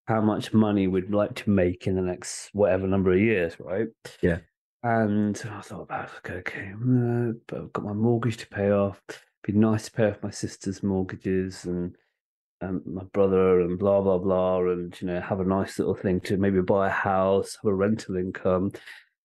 how 0.07 0.21
much 0.21 0.53
money 0.53 0.87
we'd 0.87 1.11
like 1.11 1.35
to 1.35 1.51
make 1.51 1.87
in 1.87 1.97
the 1.97 2.03
next 2.03 2.51
whatever 2.53 2.87
number 2.87 3.13
of 3.13 3.21
years, 3.21 3.59
right? 3.59 3.89
Yeah. 4.21 4.39
And 4.83 5.41
I 5.51 5.61
thought 5.63 5.83
about 5.83 6.11
okay, 6.19 6.35
okay, 6.35 6.73
but 7.47 7.59
I've 7.59 7.73
got 7.73 7.85
my 7.85 7.95
mortgage 7.95 8.37
to 8.39 8.49
pay 8.49 8.71
off. 8.71 9.01
It'd 9.09 9.19
be 9.43 9.53
nice 9.53 9.87
to 9.87 9.93
pay 9.93 10.11
off 10.11 10.23
my 10.23 10.31
sister's 10.31 10.83
mortgages 10.83 11.65
and 11.65 11.97
um, 12.61 12.83
my 12.87 13.05
brother 13.05 13.61
and 13.61 13.79
blah 13.79 14.03
blah 14.03 14.19
blah, 14.19 14.61
and 14.61 14.95
you 15.01 15.07
know 15.07 15.21
have 15.21 15.41
a 15.41 15.45
nice 15.45 15.79
little 15.79 15.95
thing 15.95 16.21
to 16.21 16.37
maybe 16.37 16.61
buy 16.61 16.89
a 16.89 16.91
house, 16.91 17.57
have 17.63 17.71
a 17.71 17.75
rental 17.75 18.17
income. 18.17 18.73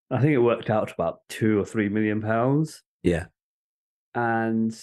I 0.09 0.21
think 0.21 0.31
it 0.31 0.39
worked 0.39 0.69
out 0.69 0.87
to 0.87 0.93
about 0.93 1.19
two 1.27 1.59
or 1.59 1.65
three 1.65 1.89
million 1.89 2.21
pounds. 2.21 2.81
Yeah, 3.03 3.25
and 4.15 4.73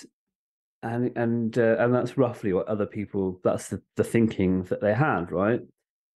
and 0.82 1.16
and 1.16 1.58
uh, 1.58 1.76
and 1.78 1.94
that's 1.94 2.18
roughly 2.18 2.52
what 2.52 2.68
other 2.68 2.86
people. 2.86 3.40
That's 3.42 3.68
the 3.68 3.82
the 3.96 4.04
thinking 4.04 4.64
that 4.64 4.82
they 4.82 4.94
had, 4.94 5.32
right? 5.32 5.60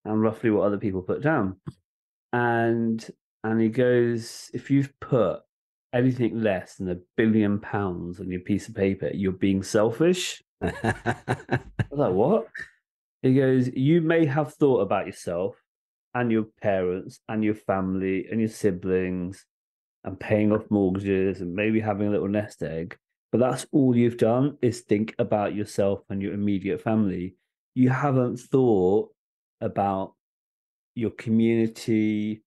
And 0.04 0.22
roughly 0.22 0.50
what 0.50 0.64
other 0.64 0.78
people 0.78 1.02
put 1.02 1.22
down. 1.22 1.56
And 2.32 3.06
and 3.44 3.60
he 3.60 3.68
goes, 3.68 4.50
if 4.52 4.70
you've 4.70 4.92
put 5.00 5.40
anything 5.92 6.42
less 6.42 6.76
than 6.76 6.90
a 6.90 6.98
billion 7.16 7.58
pounds 7.58 8.20
on 8.20 8.30
your 8.30 8.40
piece 8.40 8.68
of 8.68 8.74
paper, 8.74 9.10
you're 9.12 9.32
being 9.32 9.62
selfish. 9.62 10.42
I 10.62 10.72
was 11.90 11.98
like, 11.98 12.12
what? 12.12 12.46
He 13.22 13.34
goes, 13.34 13.68
you 13.68 14.00
may 14.00 14.26
have 14.26 14.54
thought 14.54 14.80
about 14.80 15.06
yourself 15.06 15.56
and 16.14 16.30
your 16.30 16.46
parents 16.62 17.20
and 17.28 17.42
your 17.44 17.54
family 17.54 18.26
and 18.30 18.40
your 18.40 18.48
siblings 18.48 19.44
and 20.04 20.18
paying 20.18 20.52
off 20.52 20.70
mortgages 20.70 21.40
and 21.40 21.54
maybe 21.54 21.80
having 21.80 22.08
a 22.08 22.10
little 22.10 22.28
nest 22.28 22.62
egg. 22.62 22.96
But 23.32 23.38
that's 23.38 23.66
all 23.72 23.96
you've 23.96 24.16
done 24.16 24.58
is 24.60 24.80
think 24.80 25.14
about 25.18 25.54
yourself 25.54 26.00
and 26.08 26.20
your 26.20 26.34
immediate 26.34 26.80
family. 26.80 27.36
You 27.74 27.90
haven't 27.90 28.38
thought 28.38 29.10
about 29.60 30.14
your 30.94 31.10
community, 31.10 32.42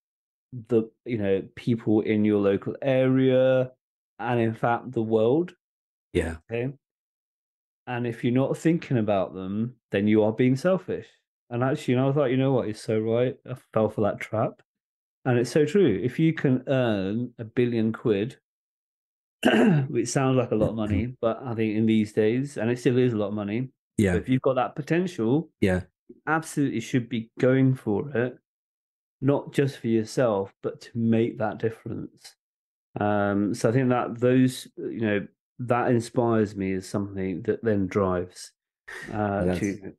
the 0.70 0.90
you 1.06 1.18
know, 1.18 1.44
people 1.56 2.02
in 2.02 2.26
your 2.26 2.40
local 2.42 2.76
area, 2.82 3.72
and 4.20 4.40
in 4.40 4.54
fact 4.54 4.92
the 4.92 5.02
world. 5.02 5.54
Yeah. 6.14 6.38
Okay. 6.52 6.74
and 7.88 8.08
if 8.08 8.24
you're 8.24 8.34
not 8.34 8.58
thinking 8.58 8.98
about 8.98 9.34
them, 9.34 9.76
then 9.92 10.08
you 10.08 10.24
are 10.24 10.32
being 10.32 10.56
selfish. 10.56 11.08
And 11.50 11.64
actually, 11.64 11.94
you 11.96 12.00
know, 12.00 12.10
I 12.10 12.14
thought, 12.14 12.32
you 12.32 12.38
know 12.38 12.54
what, 12.54 12.68
he's 12.68 12.82
so 12.82 13.00
right. 13.00 13.36
I 13.50 13.56
fell 13.74 13.90
for 13.90 14.02
that 14.02 14.20
trap. 14.20 14.62
And 15.26 15.38
it's 15.40 15.52
so 15.52 15.66
true. 15.66 16.00
If 16.04 16.20
you 16.20 16.34
can 16.34 16.64
earn 16.68 17.34
a 17.40 17.44
billion 17.44 17.94
quid, 17.94 18.38
which 19.90 20.10
sounds 20.10 20.38
like 20.38 20.52
a 20.52 20.56
lot 20.56 20.70
of 20.70 20.76
money, 20.84 21.16
but 21.22 21.42
I 21.44 21.54
think 21.56 21.76
in 21.76 21.86
these 21.86 22.14
days, 22.14 22.58
and 22.58 22.70
it 22.72 22.80
still 22.80 22.98
is 22.98 23.14
a 23.14 23.18
lot 23.18 23.28
of 23.30 23.34
money. 23.34 23.70
Yeah. 23.98 24.16
If 24.16 24.30
you've 24.30 24.42
got 24.42 24.56
that 24.56 24.76
potential, 24.76 25.50
yeah, 25.62 25.82
absolutely 26.28 26.80
should 26.80 27.10
be 27.10 27.32
going 27.40 27.76
for 27.76 28.10
it, 28.16 28.38
not 29.22 29.54
just 29.54 29.78
for 29.78 29.88
yourself, 29.88 30.54
but 30.62 30.82
to 30.82 30.90
make 30.96 31.38
that 31.40 31.60
difference. 31.60 32.36
Um, 33.00 33.54
so 33.54 33.70
I 33.70 33.72
think 33.72 33.90
that 33.90 34.20
those, 34.20 34.68
you 34.78 35.02
know, 35.02 35.28
that 35.60 35.90
inspires 35.92 36.56
me 36.56 36.74
as 36.74 36.88
something 36.88 37.42
that 37.44 37.64
then 37.64 37.88
drives 37.88 38.52
uh, 39.12 39.46
that's, 39.46 39.60
to. 39.60 39.94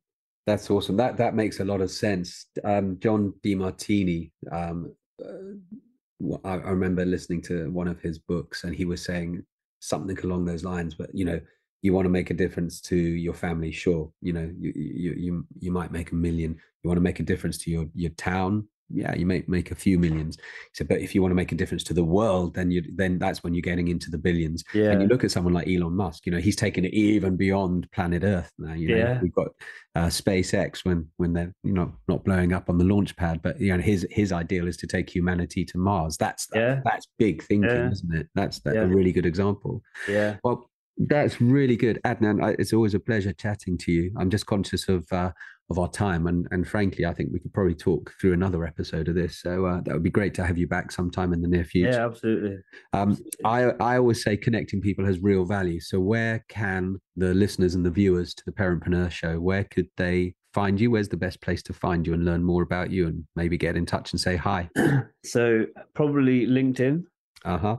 That's 0.45 0.69
awesome. 0.69 0.97
That 0.97 1.17
that 1.17 1.35
makes 1.35 1.59
a 1.59 1.65
lot 1.65 1.81
of 1.81 1.91
sense. 1.91 2.47
Um, 2.63 2.97
John 2.99 3.33
Demartini, 3.43 4.31
um, 4.51 4.93
uh, 5.23 6.37
I, 6.43 6.53
I 6.53 6.69
remember 6.69 7.05
listening 7.05 7.41
to 7.43 7.71
one 7.71 7.87
of 7.87 7.99
his 7.99 8.19
books, 8.19 8.63
and 8.63 8.75
he 8.75 8.85
was 8.85 9.03
saying 9.03 9.43
something 9.79 10.17
along 10.19 10.45
those 10.45 10.63
lines. 10.63 10.93
But 10.93 11.09
you 11.13 11.25
know, 11.25 11.39
you 11.81 11.93
want 11.93 12.05
to 12.05 12.09
make 12.09 12.29
a 12.29 12.33
difference 12.33 12.81
to 12.81 12.95
your 12.95 13.33
family, 13.33 13.71
sure. 13.71 14.11
You 14.21 14.33
know, 14.33 14.51
you 14.57 14.73
you 14.75 15.13
you, 15.17 15.47
you 15.59 15.71
might 15.71 15.91
make 15.91 16.11
a 16.11 16.15
million. 16.15 16.57
You 16.83 16.87
want 16.87 16.97
to 16.97 17.03
make 17.03 17.19
a 17.19 17.23
difference 17.23 17.57
to 17.59 17.71
your 17.71 17.85
your 17.93 18.11
town, 18.11 18.67
yeah, 18.89 19.15
you 19.15 19.25
may 19.25 19.43
make 19.47 19.71
a 19.71 19.75
few 19.75 19.97
millions. 19.97 20.37
So, 20.73 20.85
but 20.85 21.01
if 21.01 21.15
you 21.15 21.21
want 21.21 21.31
to 21.31 21.35
make 21.35 21.51
a 21.51 21.55
difference 21.55 21.83
to 21.85 21.93
the 21.93 22.03
world, 22.03 22.53
then 22.53 22.69
you 22.69 22.83
then 22.93 23.17
that's 23.17 23.43
when 23.43 23.53
you're 23.53 23.61
getting 23.61 23.87
into 23.87 24.11
the 24.11 24.17
billions. 24.17 24.63
Yeah. 24.73 24.91
And 24.91 25.01
you 25.01 25.07
look 25.07 25.23
at 25.23 25.31
someone 25.31 25.53
like 25.53 25.67
Elon 25.67 25.95
Musk. 25.95 26.25
You 26.25 26.31
know, 26.31 26.37
he's 26.39 26.55
taken 26.55 26.85
it 26.85 26.93
even 26.93 27.35
beyond 27.35 27.89
planet 27.91 28.23
Earth 28.23 28.51
now. 28.59 28.73
You 28.73 28.89
know, 28.89 28.97
yeah. 28.97 29.21
we've 29.21 29.33
got 29.33 29.47
uh, 29.95 30.07
SpaceX 30.07 30.85
when 30.85 31.07
when 31.17 31.33
they're 31.33 31.53
you 31.63 31.73
know 31.73 31.93
not 32.07 32.23
blowing 32.23 32.53
up 32.53 32.69
on 32.69 32.77
the 32.77 32.85
launch 32.85 33.15
pad, 33.15 33.41
but 33.41 33.59
you 33.59 33.75
know 33.75 33.81
his 33.81 34.05
his 34.11 34.31
ideal 34.31 34.67
is 34.67 34.77
to 34.77 34.87
take 34.87 35.09
humanity 35.09 35.65
to 35.65 35.77
Mars. 35.77 36.17
That's 36.17 36.45
that, 36.47 36.59
yeah. 36.59 36.81
that's 36.83 37.07
big 37.17 37.43
thinking, 37.43 37.69
yeah. 37.69 37.91
isn't 37.91 38.13
it? 38.13 38.27
That's 38.35 38.59
that's 38.59 38.77
a 38.77 38.87
really 38.87 39.11
good 39.11 39.25
example. 39.25 39.81
Yeah. 40.07 40.37
Well, 40.43 40.69
that's 40.97 41.41
really 41.41 41.75
good, 41.75 41.99
Adnan. 42.05 42.55
It's 42.57 42.73
always 42.73 42.93
a 42.93 42.99
pleasure 42.99 43.33
chatting 43.33 43.77
to 43.79 43.91
you. 43.91 44.11
I'm 44.17 44.29
just 44.29 44.45
conscious 44.45 44.87
of 44.87 45.05
uh, 45.11 45.31
of 45.69 45.79
our 45.79 45.89
time, 45.89 46.27
and 46.27 46.47
and 46.51 46.67
frankly, 46.67 47.05
I 47.05 47.13
think 47.13 47.31
we 47.33 47.39
could 47.39 47.53
probably 47.53 47.75
talk 47.75 48.13
through 48.19 48.33
another 48.33 48.65
episode 48.65 49.09
of 49.09 49.15
this. 49.15 49.41
So 49.41 49.65
uh, 49.65 49.81
that 49.81 49.93
would 49.93 50.03
be 50.03 50.09
great 50.09 50.33
to 50.35 50.45
have 50.45 50.57
you 50.57 50.67
back 50.67 50.91
sometime 50.91 51.33
in 51.33 51.41
the 51.41 51.47
near 51.47 51.65
future. 51.65 51.91
Yeah, 51.91 52.05
absolutely. 52.05 52.57
Um, 52.93 53.11
absolutely. 53.11 53.31
I 53.43 53.61
I 53.79 53.97
always 53.97 54.23
say 54.23 54.37
connecting 54.37 54.79
people 54.79 55.05
has 55.05 55.19
real 55.19 55.43
value. 55.45 55.79
So 55.79 55.99
where 55.99 56.45
can 56.47 56.97
the 57.17 57.33
listeners 57.33 57.75
and 57.75 57.85
the 57.85 57.91
viewers 57.91 58.33
to 58.35 58.43
the 58.45 58.51
Parentpreneur 58.51 59.11
Show 59.11 59.39
where 59.39 59.65
could 59.65 59.87
they 59.97 60.35
find 60.53 60.79
you? 60.79 60.91
Where's 60.91 61.09
the 61.09 61.17
best 61.17 61.41
place 61.41 61.61
to 61.63 61.73
find 61.73 62.07
you 62.07 62.13
and 62.13 62.23
learn 62.23 62.43
more 62.43 62.63
about 62.63 62.89
you, 62.89 63.07
and 63.07 63.25
maybe 63.35 63.57
get 63.57 63.75
in 63.75 63.85
touch 63.85 64.13
and 64.13 64.21
say 64.21 64.37
hi? 64.37 64.69
so 65.25 65.65
probably 65.93 66.47
LinkedIn. 66.47 67.03
Uh 67.43 67.57
huh. 67.57 67.77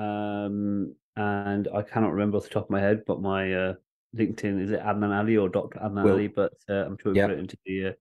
Um, 0.00 0.94
and 1.16 1.68
I 1.74 1.82
cannot 1.82 2.12
remember 2.12 2.36
off 2.38 2.44
the 2.44 2.50
top 2.50 2.64
of 2.64 2.70
my 2.70 2.80
head, 2.80 3.04
but 3.06 3.20
my 3.20 3.52
uh, 3.52 3.74
LinkedIn 4.16 4.62
is 4.62 4.70
it 4.70 4.80
Adnan 4.80 5.16
Ali 5.16 5.36
or 5.36 5.48
Dr. 5.48 5.78
Adnan 5.80 6.04
Will. 6.04 6.12
Ali, 6.14 6.26
but 6.28 6.52
uh, 6.68 6.84
I'm 6.86 6.96
sure 6.98 7.12
we 7.12 7.20
put 7.20 7.30
it 7.30 7.38
into 7.38 7.56
the 7.66 7.86
uh, 7.86 7.92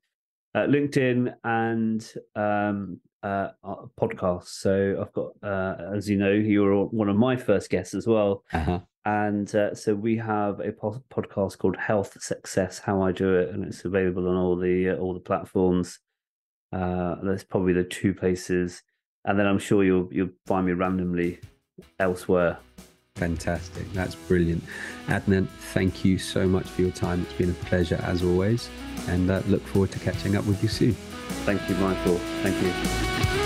uh, 0.59 0.67
LinkedIn 0.67 1.33
and 1.43 2.13
um, 2.35 2.99
uh, 3.23 3.49
uh, 3.63 3.75
podcast. 3.99 4.47
So 4.47 4.97
I've 5.01 5.13
got, 5.13 5.31
uh, 5.41 5.95
as 5.95 6.09
you 6.09 6.17
know, 6.17 6.31
you 6.31 6.61
were 6.63 6.85
one 6.85 7.09
of 7.09 7.15
my 7.15 7.35
first 7.35 7.69
guests 7.69 7.93
as 7.93 8.05
well, 8.07 8.43
Uh 8.53 8.59
huh. 8.59 8.79
and 9.05 9.53
uh, 9.55 9.73
so 9.75 9.95
we 9.95 10.17
have 10.17 10.59
a 10.59 10.71
po- 10.71 11.03
podcast 11.11 11.57
called 11.57 11.77
Health 11.77 12.21
Success: 12.21 12.79
How 12.79 13.01
I 13.01 13.11
Do 13.11 13.35
It, 13.35 13.49
and 13.49 13.63
it's 13.63 13.83
available 13.85 14.27
on 14.27 14.35
all 14.35 14.55
the 14.55 14.89
uh, 14.89 14.95
all 14.97 15.13
the 15.13 15.19
platforms. 15.19 15.99
Uh, 16.71 17.15
that's 17.23 17.43
probably 17.43 17.73
the 17.73 17.83
two 17.83 18.13
places, 18.13 18.81
and 19.25 19.37
then 19.39 19.45
I'm 19.47 19.59
sure 19.59 19.83
you'll 19.83 20.09
you'll 20.11 20.29
find 20.45 20.65
me 20.67 20.73
randomly 20.73 21.39
elsewhere. 21.99 22.57
Fantastic. 23.15 23.91
That's 23.93 24.15
brilliant. 24.15 24.63
Adnan, 25.05 25.47
thank 25.47 26.03
you 26.03 26.17
so 26.17 26.47
much 26.47 26.67
for 26.67 26.81
your 26.81 26.91
time. 26.91 27.21
It's 27.21 27.33
been 27.33 27.51
a 27.51 27.65
pleasure 27.65 27.99
as 28.03 28.23
always, 28.23 28.69
and 29.07 29.29
uh, 29.29 29.43
look 29.47 29.61
forward 29.67 29.91
to 29.91 29.99
catching 29.99 30.35
up 30.35 30.45
with 30.45 30.61
you 30.63 30.69
soon. 30.69 30.93
Thank 31.45 31.67
you, 31.69 31.75
Michael. 31.75 32.17
Thank 32.41 32.61
you. 32.61 33.42